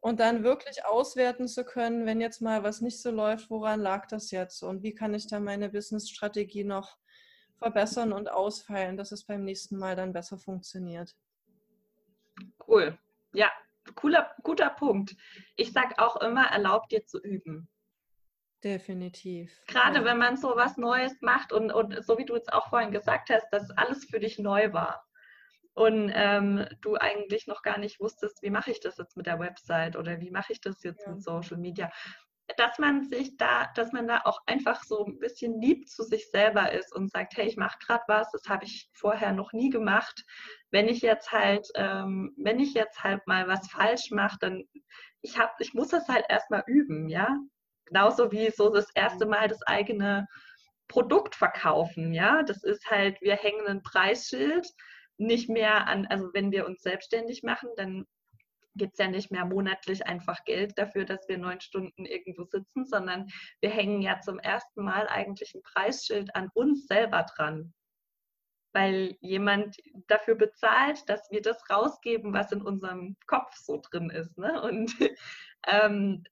und 0.00 0.20
dann 0.20 0.44
wirklich 0.44 0.84
auswerten 0.84 1.48
zu 1.48 1.64
können, 1.64 2.06
wenn 2.06 2.20
jetzt 2.20 2.40
mal 2.40 2.62
was 2.62 2.80
nicht 2.80 3.02
so 3.02 3.10
läuft, 3.10 3.50
woran 3.50 3.80
lag 3.80 4.06
das 4.06 4.30
jetzt 4.30 4.62
und 4.62 4.82
wie 4.82 4.94
kann 4.94 5.14
ich 5.14 5.26
dann 5.26 5.44
meine 5.44 5.70
Business-Strategie 5.70 6.64
noch 6.64 6.98
verbessern 7.58 8.12
und 8.12 8.30
ausfeilen, 8.30 8.96
dass 8.96 9.12
es 9.12 9.24
beim 9.24 9.44
nächsten 9.44 9.78
Mal 9.78 9.96
dann 9.96 10.12
besser 10.12 10.38
funktioniert. 10.38 11.16
Cool. 12.66 12.98
Ja, 13.32 13.50
cooler, 13.94 14.34
guter 14.42 14.70
Punkt. 14.70 15.16
Ich 15.56 15.72
sage 15.72 15.94
auch 15.98 16.16
immer, 16.16 16.46
erlaubt 16.46 16.92
dir 16.92 17.04
zu 17.04 17.20
üben. 17.20 17.68
Definitiv. 18.62 19.60
Gerade 19.66 19.98
ja. 19.98 20.04
wenn 20.04 20.18
man 20.18 20.36
so 20.36 20.56
was 20.56 20.78
Neues 20.78 21.20
macht 21.20 21.52
und, 21.52 21.70
und 21.70 22.02
so 22.04 22.16
wie 22.16 22.24
du 22.24 22.34
es 22.34 22.48
auch 22.48 22.70
vorhin 22.70 22.92
gesagt 22.92 23.28
hast, 23.28 23.48
dass 23.50 23.70
alles 23.72 24.06
für 24.06 24.20
dich 24.20 24.38
neu 24.38 24.72
war 24.72 25.04
und 25.74 26.10
ähm, 26.14 26.66
du 26.80 26.96
eigentlich 26.96 27.46
noch 27.46 27.62
gar 27.62 27.78
nicht 27.78 28.00
wusstest, 28.00 28.42
wie 28.42 28.50
mache 28.50 28.70
ich 28.70 28.80
das 28.80 28.96
jetzt 28.96 29.16
mit 29.16 29.26
der 29.26 29.38
Website 29.38 29.96
oder 29.96 30.20
wie 30.20 30.30
mache 30.30 30.52
ich 30.52 30.60
das 30.60 30.82
jetzt 30.82 31.04
ja. 31.04 31.12
mit 31.12 31.22
Social 31.22 31.58
Media 31.58 31.90
dass 32.56 32.78
man 32.78 33.08
sich 33.08 33.36
da, 33.36 33.70
dass 33.74 33.92
man 33.92 34.06
da 34.06 34.20
auch 34.24 34.38
einfach 34.46 34.82
so 34.84 35.04
ein 35.04 35.18
bisschen 35.18 35.60
lieb 35.60 35.88
zu 35.88 36.02
sich 36.02 36.30
selber 36.30 36.72
ist 36.72 36.94
und 36.94 37.10
sagt, 37.10 37.36
hey, 37.36 37.46
ich 37.46 37.56
mache 37.56 37.78
gerade 37.84 38.04
was, 38.06 38.30
das 38.32 38.48
habe 38.48 38.64
ich 38.64 38.90
vorher 38.92 39.32
noch 39.32 39.52
nie 39.52 39.70
gemacht. 39.70 40.24
Wenn 40.70 40.88
ich 40.88 41.00
jetzt 41.00 41.32
halt, 41.32 41.66
ähm, 41.74 42.34
wenn 42.36 42.60
ich 42.60 42.74
jetzt 42.74 43.02
halt 43.02 43.26
mal 43.26 43.48
was 43.48 43.70
falsch 43.70 44.10
mache, 44.10 44.36
dann 44.40 44.64
ich 45.22 45.38
habe, 45.38 45.52
ich 45.58 45.72
muss 45.72 45.88
das 45.88 46.06
halt 46.08 46.26
erstmal 46.28 46.62
üben, 46.66 47.08
ja. 47.08 47.34
Genauso 47.86 48.30
wie 48.30 48.50
so 48.50 48.70
das 48.70 48.90
erste 48.94 49.26
Mal 49.26 49.48
das 49.48 49.62
eigene 49.62 50.26
Produkt 50.88 51.34
verkaufen, 51.34 52.12
ja. 52.12 52.42
Das 52.42 52.62
ist 52.62 52.90
halt, 52.90 53.20
wir 53.22 53.36
hängen 53.36 53.66
ein 53.66 53.82
Preisschild 53.82 54.66
nicht 55.16 55.48
mehr 55.48 55.86
an, 55.86 56.06
also 56.06 56.28
wenn 56.34 56.50
wir 56.50 56.66
uns 56.66 56.82
selbstständig 56.82 57.42
machen, 57.42 57.70
dann 57.76 58.04
gibt 58.76 58.94
es 58.94 58.98
ja 58.98 59.08
nicht 59.08 59.30
mehr 59.30 59.44
monatlich 59.44 60.06
einfach 60.06 60.44
Geld 60.44 60.78
dafür, 60.78 61.04
dass 61.04 61.28
wir 61.28 61.38
neun 61.38 61.60
Stunden 61.60 62.04
irgendwo 62.04 62.44
sitzen, 62.44 62.84
sondern 62.84 63.28
wir 63.60 63.70
hängen 63.70 64.02
ja 64.02 64.20
zum 64.20 64.38
ersten 64.38 64.84
Mal 64.84 65.08
eigentlich 65.08 65.54
ein 65.54 65.62
Preisschild 65.62 66.34
an 66.34 66.50
uns 66.54 66.86
selber 66.86 67.24
dran. 67.34 67.72
Weil 68.72 69.16
jemand 69.20 69.76
dafür 70.08 70.34
bezahlt, 70.34 71.08
dass 71.08 71.30
wir 71.30 71.42
das 71.42 71.70
rausgeben, 71.70 72.32
was 72.32 72.50
in 72.50 72.62
unserem 72.62 73.16
Kopf 73.26 73.54
so 73.56 73.80
drin 73.80 74.10
ist. 74.10 74.36
Ne? 74.36 74.60
Und 74.62 74.92
ähm, 75.66 76.24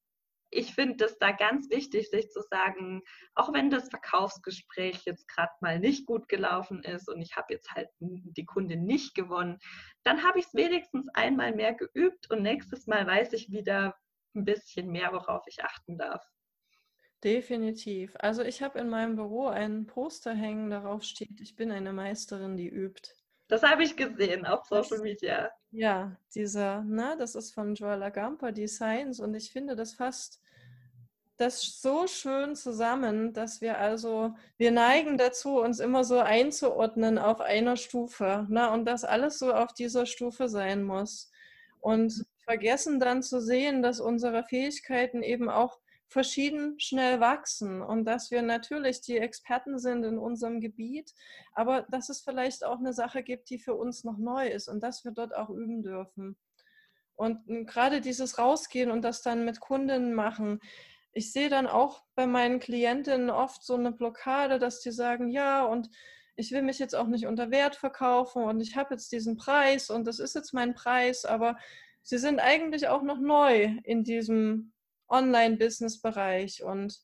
ich 0.53 0.75
finde 0.75 1.07
es 1.07 1.19
da 1.19 1.33
ganz 1.33 1.71
wichtig, 1.71 2.11
sich 2.11 2.31
zu 2.31 2.43
sagen, 2.43 3.03
auch 3.35 3.53
wenn 3.53 3.71
das 3.71 3.89
Verkaufsgespräch 3.89 5.03
jetzt 5.07 5.27
gerade 5.27 5.53
mal 5.61 5.81
nicht 5.81 6.07
gut 6.07 6.29
gelaufen 6.29 6.83
ist 6.85 7.09
und 7.09 7.23
ich 7.23 7.37
habe 7.37 7.55
jetzt 7.55 7.73
halt 7.73 7.89
die 8.01 8.45
Kundin 8.45 8.85
nicht 8.85 9.15
gewonnen, 9.15 9.59
dann 10.05 10.23
habe 10.23 10.39
ich 10.39 10.47
es 10.47 10.55
wenigstens 10.55 11.09
einmal 11.15 11.55
mehr 11.55 11.75
geübt 11.75 12.31
und 12.31 12.43
nächstes 12.43 12.87
Mal 12.87 13.07
weiß 13.07 13.33
ich 13.33 13.51
wieder 13.51 13.97
ein 14.35 14.45
bisschen 14.45 14.91
mehr, 14.91 15.13
worauf 15.13 15.43
ich 15.47 15.65
achten 15.65 15.97
darf. 15.97 16.23
Definitiv. 17.25 18.15
Also 18.19 18.43
ich 18.43 18.63
habe 18.63 18.79
in 18.81 18.89
meinem 18.89 19.17
Büro 19.17 19.47
ein 19.47 19.87
Poster 19.87 20.35
hängen, 20.35 20.71
darauf 20.71 21.03
steht, 21.03 21.41
ich 21.41 21.57
bin 21.57 21.71
eine 21.71 21.93
Meisterin, 21.93 22.57
die 22.57 22.69
übt. 22.69 23.15
Das 23.53 23.63
habe 23.63 23.83
ich 23.83 23.99
gesehen 23.99 24.47
auf 24.47 24.65
Social 24.65 25.01
Media. 25.01 25.51
Ja, 25.73 26.17
dieser, 26.35 26.81
ne, 26.85 27.17
das 27.19 27.35
ist 27.35 27.53
von 27.53 27.75
Joel 27.75 28.03
Agampa, 28.03 28.51
Designs, 28.51 29.21
und 29.21 29.35
ich 29.35 29.53
finde 29.53 29.77
das 29.77 29.93
fast 29.93 30.41
das 31.37 31.83
so 31.83 32.07
schön 32.07 32.57
zusammen, 32.57 33.35
dass 33.35 33.61
wir 33.61 33.77
also, 33.77 34.35
wir 34.57 34.71
neigen 34.71 35.19
dazu, 35.19 35.61
uns 35.61 35.81
immer 35.81 36.03
so 36.03 36.19
einzuordnen 36.21 37.19
auf 37.19 37.43
einer 37.43 37.77
Stufe, 37.77 38.47
ne, 38.49 38.71
und 38.71 38.87
dass 38.87 39.05
alles 39.05 39.39
so 39.39 39.53
auf 39.53 39.75
dieser 39.75 40.07
Stufe 40.07 40.49
sein 40.49 40.83
muss. 40.83 41.31
Und 41.79 42.25
vergessen 42.47 43.01
dann 43.01 43.23
zu 43.23 43.43
sehen, 43.43 43.83
dass 43.83 44.01
unsere 44.01 44.45
Fähigkeiten 44.45 45.23
eben 45.23 45.51
auch 45.51 45.79
verschieden 46.13 46.79
schnell 46.79 47.21
wachsen 47.21 47.83
und 47.83 48.05
dass 48.05 48.31
wir 48.31 48.43
natürlich 48.43 49.01
die 49.01 49.19
Experten 49.19 49.79
sind 49.79 50.05
in 50.05 50.19
unserem 50.19 50.61
Gebiet, 50.61 51.13
aber 51.55 51.83
dass 51.91 52.09
es 52.09 52.21
vielleicht 52.21 52.65
auch 52.65 52.79
eine 52.79 52.93
Sache 52.93 53.23
gibt, 53.23 53.51
die 53.51 53.59
für 53.59 53.75
uns 53.75 54.05
noch 54.05 54.19
neu 54.19 54.49
ist 54.49 54.69
und 54.69 54.83
dass 54.83 55.05
wir 55.05 55.13
dort 55.13 55.35
auch 55.35 55.51
üben 55.51 55.83
dürfen. 55.83 56.37
Und 57.15 57.67
gerade 57.67 58.01
dieses 58.01 58.39
Rausgehen 58.39 58.91
und 58.91 59.03
das 59.03 59.23
dann 59.23 59.45
mit 59.45 59.61
Kundinnen 59.61 60.15
machen, 60.15 60.61
ich 61.13 61.33
sehe 61.33 61.49
dann 61.49 61.67
auch 61.67 62.03
bei 62.15 62.27
meinen 62.27 62.59
Klientinnen 62.59 63.31
oft 63.31 63.63
so 63.65 63.75
eine 63.75 63.93
Blockade, 63.93 64.59
dass 64.59 64.81
die 64.81 64.93
sagen, 64.93 65.29
ja, 65.29 65.65
und 65.65 65.91
ich 66.37 66.53
will 66.53 66.63
mich 66.63 66.79
jetzt 66.79 66.95
auch 66.95 67.07
nicht 67.07 67.27
unter 67.27 67.51
Wert 67.51 67.77
verkaufen 67.77 68.45
und 68.45 68.61
ich 68.61 68.77
habe 68.77 68.95
jetzt 68.95 69.13
diesen 69.13 69.37
Preis 69.37 69.91
und 69.91 70.07
das 70.07 70.19
ist 70.19 70.35
jetzt 70.35 70.55
mein 70.55 70.75
Preis, 70.75 71.25
aber 71.25 71.59
sie 72.03 72.19
sind 72.19 72.41
eigentlich 72.41 72.89
auch 72.89 73.03
noch 73.03 73.19
neu 73.19 73.77
in 73.85 74.05
diesem 74.05 74.73
Online-Business-Bereich. 75.13 76.65
Und 76.65 76.99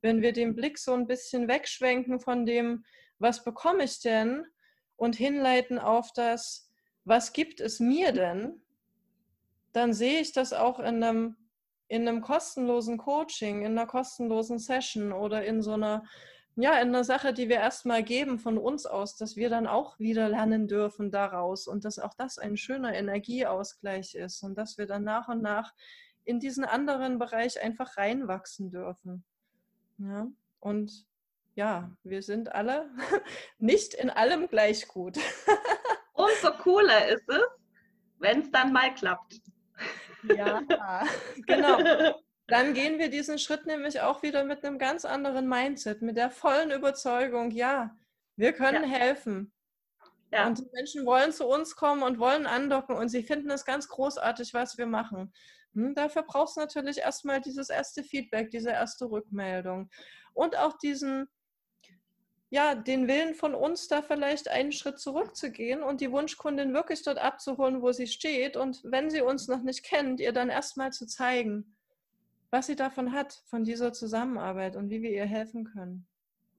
wenn 0.00 0.22
wir 0.22 0.32
den 0.32 0.56
Blick 0.56 0.78
so 0.78 0.94
ein 0.94 1.06
bisschen 1.06 1.46
wegschwenken 1.46 2.18
von 2.18 2.46
dem, 2.46 2.84
was 3.18 3.44
bekomme 3.44 3.84
ich 3.84 4.00
denn, 4.00 4.46
und 5.02 5.16
hinleiten 5.16 5.80
auf 5.80 6.12
das, 6.12 6.70
was 7.04 7.32
gibt 7.32 7.60
es 7.60 7.80
mir 7.80 8.12
denn, 8.12 8.62
dann 9.72 9.92
sehe 9.92 10.20
ich 10.20 10.32
das 10.32 10.52
auch 10.52 10.78
in 10.78 11.02
einem, 11.02 11.36
in 11.88 12.06
einem 12.06 12.20
kostenlosen 12.20 12.98
Coaching, 12.98 13.62
in 13.62 13.76
einer 13.76 13.88
kostenlosen 13.88 14.60
Session 14.60 15.12
oder 15.12 15.44
in 15.44 15.60
so 15.60 15.72
einer, 15.72 16.04
ja, 16.54 16.74
in 16.80 16.88
einer 16.88 17.02
Sache, 17.02 17.32
die 17.32 17.48
wir 17.48 17.56
erstmal 17.56 18.04
geben 18.04 18.38
von 18.38 18.58
uns 18.58 18.86
aus, 18.86 19.16
dass 19.16 19.34
wir 19.34 19.50
dann 19.50 19.66
auch 19.66 19.98
wieder 19.98 20.28
lernen 20.28 20.68
dürfen 20.68 21.10
daraus 21.10 21.66
und 21.66 21.84
dass 21.84 21.98
auch 21.98 22.14
das 22.14 22.38
ein 22.38 22.56
schöner 22.56 22.94
Energieausgleich 22.94 24.14
ist 24.14 24.42
und 24.44 24.56
dass 24.56 24.78
wir 24.78 24.86
dann 24.86 25.02
nach 25.02 25.26
und 25.26 25.42
nach 25.42 25.72
in 26.24 26.40
diesen 26.40 26.64
anderen 26.64 27.18
Bereich 27.18 27.60
einfach 27.62 27.96
reinwachsen 27.96 28.70
dürfen. 28.70 29.24
Ja, 29.98 30.26
und 30.60 31.06
ja, 31.54 31.90
wir 32.02 32.22
sind 32.22 32.52
alle 32.52 32.90
nicht 33.58 33.94
in 33.94 34.10
allem 34.10 34.48
gleich 34.48 34.88
gut. 34.88 35.18
Umso 36.12 36.52
cooler 36.58 37.08
ist 37.08 37.28
es, 37.28 37.42
wenn 38.18 38.40
es 38.40 38.50
dann 38.50 38.72
mal 38.72 38.94
klappt. 38.94 39.40
Ja, 40.36 40.62
genau. 41.46 41.78
Dann 42.46 42.74
gehen 42.74 42.98
wir 42.98 43.08
diesen 43.08 43.38
Schritt 43.38 43.66
nämlich 43.66 44.00
auch 44.00 44.22
wieder 44.22 44.44
mit 44.44 44.64
einem 44.64 44.78
ganz 44.78 45.04
anderen 45.04 45.48
Mindset, 45.48 46.02
mit 46.02 46.16
der 46.16 46.30
vollen 46.30 46.70
Überzeugung, 46.70 47.50
ja, 47.50 47.96
wir 48.36 48.52
können 48.52 48.84
ja. 48.84 48.98
helfen. 48.98 49.52
Ja. 50.32 50.46
Und 50.46 50.58
die 50.58 50.68
Menschen 50.72 51.04
wollen 51.04 51.32
zu 51.32 51.46
uns 51.46 51.76
kommen 51.76 52.02
und 52.02 52.18
wollen 52.18 52.46
andocken 52.46 52.96
und 52.96 53.08
sie 53.08 53.22
finden 53.22 53.50
es 53.50 53.64
ganz 53.64 53.88
großartig, 53.88 54.54
was 54.54 54.78
wir 54.78 54.86
machen. 54.86 55.32
Hm, 55.74 55.94
dafür 55.94 56.22
brauchst 56.22 56.56
du 56.56 56.60
natürlich 56.60 56.98
erstmal 56.98 57.40
dieses 57.40 57.70
erste 57.70 58.02
Feedback, 58.04 58.50
diese 58.50 58.70
erste 58.70 59.10
Rückmeldung 59.10 59.90
und 60.34 60.56
auch 60.56 60.76
diesen, 60.78 61.28
ja, 62.50 62.74
den 62.74 63.08
Willen 63.08 63.34
von 63.34 63.54
uns, 63.54 63.88
da 63.88 64.02
vielleicht 64.02 64.48
einen 64.48 64.72
Schritt 64.72 64.98
zurückzugehen 64.98 65.82
und 65.82 66.00
die 66.00 66.12
Wunschkundin 66.12 66.74
wirklich 66.74 67.02
dort 67.02 67.18
abzuholen, 67.18 67.80
wo 67.80 67.92
sie 67.92 68.06
steht 68.06 68.56
und 68.56 68.80
wenn 68.84 69.08
sie 69.10 69.22
uns 69.22 69.48
noch 69.48 69.62
nicht 69.62 69.82
kennt, 69.82 70.20
ihr 70.20 70.32
dann 70.32 70.50
erstmal 70.50 70.92
zu 70.92 71.06
zeigen, 71.06 71.74
was 72.50 72.66
sie 72.66 72.76
davon 72.76 73.12
hat, 73.12 73.42
von 73.46 73.64
dieser 73.64 73.94
Zusammenarbeit 73.94 74.76
und 74.76 74.90
wie 74.90 75.00
wir 75.00 75.10
ihr 75.10 75.24
helfen 75.24 75.64
können. 75.64 76.06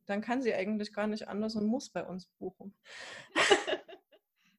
Dann 0.07 0.21
kann 0.21 0.41
sie 0.41 0.53
eigentlich 0.53 0.91
gar 0.91 1.07
nicht 1.07 1.27
anders 1.27 1.55
und 1.55 1.67
muss 1.67 1.89
bei 1.89 2.03
uns 2.03 2.27
buchen. 2.39 2.75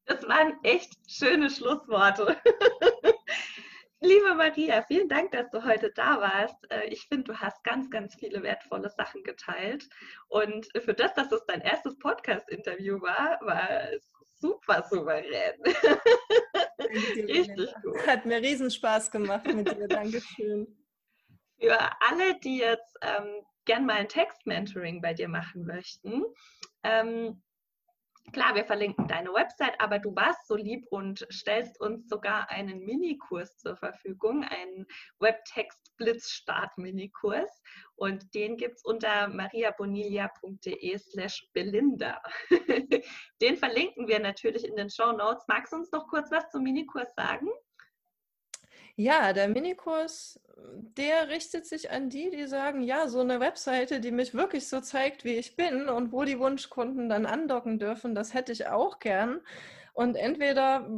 Das 0.06 0.22
waren 0.28 0.52
echt 0.64 0.92
schöne 1.08 1.48
Schlussworte. 1.48 2.36
Liebe 4.04 4.34
Maria, 4.34 4.82
vielen 4.82 5.08
Dank, 5.08 5.32
dass 5.32 5.48
du 5.50 5.64
heute 5.64 5.90
da 5.94 6.20
warst. 6.20 6.70
Äh, 6.70 6.88
ich 6.88 7.08
finde, 7.08 7.24
du 7.24 7.40
hast 7.40 7.64
ganz, 7.64 7.90
ganz 7.90 8.14
viele 8.14 8.42
wertvolle 8.42 8.90
Sachen 8.90 9.22
geteilt. 9.22 9.88
Und 10.28 10.68
für 10.78 10.92
das, 10.92 11.14
dass 11.14 11.32
es 11.32 11.42
dein 11.46 11.62
erstes 11.62 11.98
Podcast-Interview 11.98 13.00
war, 13.00 13.40
war 13.40 13.90
es 13.94 14.12
super 14.38 14.86
souverän. 14.90 15.54
Richtig 16.78 17.74
gut. 17.82 18.06
Hat 18.06 18.26
mir 18.26 18.42
riesen 18.42 18.70
Spaß 18.70 19.10
gemacht 19.10 19.46
mit 19.46 19.74
dir. 19.74 19.88
Dankeschön. 19.88 20.66
Für 21.58 21.78
alle, 22.02 22.38
die 22.40 22.58
jetzt 22.58 22.98
ähm, 23.00 23.42
gern 23.64 23.86
mal 23.86 23.94
ein 23.94 24.08
Text-Mentoring 24.08 25.00
bei 25.00 25.14
dir 25.14 25.28
machen 25.28 25.64
möchten, 25.64 26.24
ähm, 26.82 27.42
Klar, 28.32 28.54
wir 28.54 28.64
verlinken 28.64 29.06
deine 29.06 29.28
Website, 29.32 29.78
aber 29.80 29.98
du 29.98 30.16
warst 30.16 30.48
so 30.48 30.56
lieb 30.56 30.86
und 30.90 31.26
stellst 31.30 31.78
uns 31.80 32.08
sogar 32.08 32.50
einen 32.50 32.82
Minikurs 32.84 33.58
zur 33.58 33.76
Verfügung, 33.76 34.44
einen 34.44 34.86
Webtext-Blitzstart-Minikurs. 35.20 37.50
Und 37.96 38.34
den 38.34 38.56
gibt 38.56 38.76
es 38.76 38.84
unter 38.84 39.28
mariabonilia.de 39.28 40.98
slash 40.98 41.46
Belinda. 41.52 42.20
den 43.40 43.56
verlinken 43.56 44.08
wir 44.08 44.18
natürlich 44.18 44.64
in 44.64 44.74
den 44.74 44.90
Show 44.90 45.12
Notes. 45.12 45.44
Magst 45.46 45.72
du 45.72 45.76
uns 45.76 45.92
noch 45.92 46.08
kurz 46.08 46.32
was 46.32 46.50
zum 46.50 46.64
Minikurs 46.64 47.14
sagen? 47.14 47.48
Ja, 48.96 49.32
der 49.32 49.48
Minikurs, 49.48 50.40
der 50.96 51.28
richtet 51.28 51.66
sich 51.66 51.90
an 51.90 52.10
die, 52.10 52.30
die 52.30 52.46
sagen, 52.46 52.80
ja, 52.82 53.08
so 53.08 53.20
eine 53.20 53.40
Webseite, 53.40 54.00
die 54.00 54.12
mich 54.12 54.34
wirklich 54.34 54.68
so 54.68 54.80
zeigt, 54.80 55.24
wie 55.24 55.34
ich 55.34 55.56
bin 55.56 55.88
und 55.88 56.12
wo 56.12 56.22
die 56.24 56.38
Wunschkunden 56.38 57.08
dann 57.08 57.26
andocken 57.26 57.78
dürfen, 57.78 58.14
das 58.14 58.34
hätte 58.34 58.52
ich 58.52 58.68
auch 58.68 59.00
gern. 59.00 59.40
Und 59.94 60.16
entweder, 60.16 60.88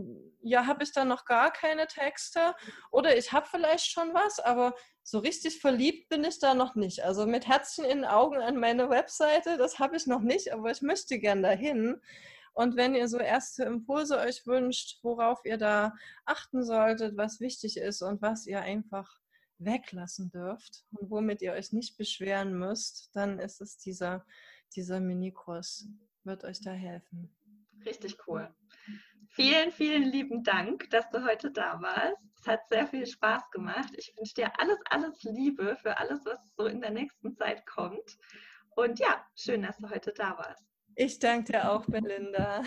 ja, 0.43 0.67
habe 0.67 0.83
ich 0.85 0.93
da 0.93 1.05
noch 1.05 1.25
gar 1.25 1.51
keine 1.53 1.87
Texte 1.87 2.55
oder 2.91 3.17
ich 3.17 3.33
habe 3.33 3.47
vielleicht 3.51 3.87
schon 3.87 4.13
was, 4.15 4.41
aber 4.41 4.75
so 5.03 5.19
richtig 5.19 5.61
verliebt 5.61 6.09
bin 6.09 6.25
ich 6.25 6.39
da 6.39 6.55
noch 6.55 6.75
nicht. 6.75 7.03
Also 7.05 7.27
mit 7.27 7.47
Herzchen 7.47 7.85
in 7.85 7.99
den 7.99 8.05
Augen 8.05 8.37
an 8.39 8.57
meine 8.57 8.91
Webseite, 8.91 9.57
das 9.57 9.79
habe 9.79 9.97
ich 9.97 10.07
noch 10.07 10.21
nicht, 10.21 10.53
aber 10.53 10.71
ich 10.71 10.83
möchte 10.83 11.19
gern 11.19 11.43
dahin. 11.43 12.01
Und 12.57 12.75
wenn 12.75 12.95
ihr 12.95 13.07
so 13.07 13.19
erste 13.19 13.65
Impulse 13.65 14.17
euch 14.17 14.47
wünscht, 14.47 14.99
worauf 15.03 15.45
ihr 15.45 15.59
da 15.59 15.93
achten 16.25 16.65
solltet, 16.65 17.15
was 17.15 17.39
wichtig 17.39 17.77
ist 17.77 18.01
und 18.01 18.23
was 18.23 18.47
ihr 18.47 18.63
einfach 18.63 19.21
weglassen 19.59 20.31
dürft 20.31 20.87
und 20.93 21.11
womit 21.11 21.43
ihr 21.43 21.53
euch 21.53 21.75
nicht 21.75 21.99
beschweren 21.99 22.59
müsst, 22.59 23.15
dann 23.15 23.39
ist 23.41 23.61
es 23.61 23.77
dieser, 23.77 24.25
dieser 24.75 25.01
Minikurs, 25.01 25.87
wird 26.25 26.45
euch 26.45 26.63
da 26.63 26.71
helfen. 26.71 27.31
Richtig 27.85 28.17
cool. 28.27 28.49
Vielen, 29.29 29.71
vielen 29.71 30.05
lieben 30.05 30.43
Dank, 30.43 30.89
dass 30.89 31.11
du 31.11 31.23
heute 31.27 31.51
da 31.51 31.83
warst. 31.83 32.17
Es 32.41 32.47
hat 32.47 32.67
sehr 32.71 32.87
viel 32.87 33.07
Spaß 33.07 33.51
gemacht. 33.51 33.93
Ich 33.99 34.15
wünsche 34.17 34.33
dir 34.33 34.59
alles, 34.59 34.79
alles 34.89 35.23
Liebe 35.25 35.77
für 35.77 35.99
alles, 35.99 36.25
was 36.25 36.41
so 36.57 36.65
in 36.65 36.81
der 36.81 36.91
nächsten 36.91 37.37
Zeit 37.37 37.67
kommt. 37.67 38.17
Und 38.77 38.99
ja, 38.99 39.27
schön, 39.35 39.61
dass 39.61 39.77
du 39.77 39.91
heute 39.91 40.15
da 40.15 40.39
warst. 40.39 40.66
Ich 40.99 41.19
danke 41.19 41.53
dir 41.53 41.71
auch, 41.71 41.85
Belinda. 41.85 42.63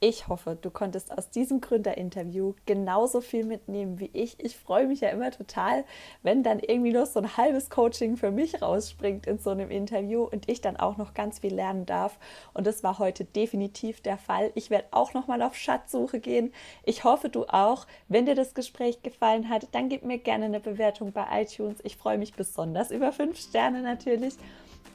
Ich 0.00 0.28
hoffe, 0.28 0.56
du 0.60 0.70
konntest 0.70 1.10
aus 1.10 1.30
diesem 1.30 1.60
Gründerinterview 1.60 2.54
genauso 2.66 3.20
viel 3.20 3.44
mitnehmen 3.44 3.98
wie 3.98 4.10
ich. 4.12 4.38
Ich 4.38 4.56
freue 4.56 4.86
mich 4.86 5.00
ja 5.00 5.08
immer 5.08 5.32
total, 5.32 5.84
wenn 6.22 6.44
dann 6.44 6.60
irgendwie 6.60 6.92
noch 6.92 7.06
so 7.06 7.18
ein 7.18 7.36
halbes 7.36 7.68
Coaching 7.68 8.16
für 8.16 8.30
mich 8.30 8.62
rausspringt 8.62 9.26
in 9.26 9.38
so 9.38 9.50
einem 9.50 9.72
Interview 9.72 10.22
und 10.22 10.48
ich 10.48 10.60
dann 10.60 10.76
auch 10.76 10.98
noch 10.98 11.14
ganz 11.14 11.40
viel 11.40 11.52
lernen 11.52 11.84
darf. 11.84 12.20
Und 12.54 12.64
das 12.68 12.84
war 12.84 13.00
heute 13.00 13.24
definitiv 13.24 14.00
der 14.00 14.18
Fall. 14.18 14.52
Ich 14.54 14.70
werde 14.70 14.86
auch 14.92 15.14
noch 15.14 15.26
mal 15.26 15.42
auf 15.42 15.56
Schatzsuche 15.56 16.20
gehen. 16.20 16.52
Ich 16.84 17.02
hoffe, 17.02 17.28
du 17.28 17.46
auch. 17.46 17.88
Wenn 18.06 18.26
dir 18.26 18.36
das 18.36 18.54
Gespräch 18.54 19.02
gefallen 19.02 19.48
hat, 19.48 19.66
dann 19.72 19.88
gib 19.88 20.04
mir 20.04 20.18
gerne 20.18 20.44
eine 20.44 20.60
Bewertung 20.60 21.10
bei 21.10 21.26
iTunes. 21.42 21.80
Ich 21.82 21.96
freue 21.96 22.18
mich 22.18 22.34
besonders 22.34 22.92
über 22.92 23.10
fünf 23.10 23.40
Sterne 23.40 23.82
natürlich. 23.82 24.36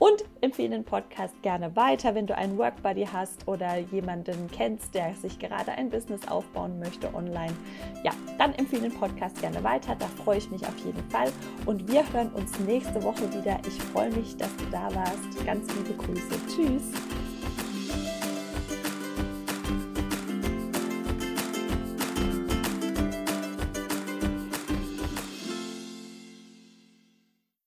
Und 0.04 0.26
empfehle 0.42 0.72
den 0.72 0.84
Podcast 0.84 1.34
gerne 1.44 1.78
weiter, 1.78 2.14
wenn 2.14 2.28
du 2.28 2.36
einen 2.36 2.58
Workbuddy 2.58 3.06
hast 3.06 3.48
oder 3.48 3.78
jemanden 3.78 4.50
kennst, 4.52 4.94
der 4.94 5.14
sich 5.14 5.40
gerade 5.40 5.72
ein 5.72 5.90
Business 5.90 6.28
aufbauen 6.28 6.78
möchte 6.78 7.14
online. 7.14 7.54
Ja, 8.04 8.12
dann 8.38 8.54
empfehle 8.56 8.90
den 8.90 9.00
Podcast 9.00 9.40
gerne 9.40 9.64
weiter. 9.64 9.96
Da 9.98 10.08
freue 10.08 10.40
ich 10.40 10.52
mich 10.52 10.62
auf 10.68 10.78
jeden 10.80 11.10
Fall. 11.10 11.32
Und 11.66 11.90
wir 11.90 12.04
hören 12.12 12.34
uns 12.34 12.60
nächste 12.60 13.02
Woche 13.02 13.34
wieder. 13.34 13.58
Ich 13.66 13.82
freue 13.82 14.12
mich, 14.12 14.36
dass 14.36 14.54
du 14.58 14.66
da 14.72 14.94
warst. 14.94 15.46
Ganz 15.46 15.74
liebe 15.74 15.94
Grüße. 15.94 16.36
Tschüss. 16.54 17.23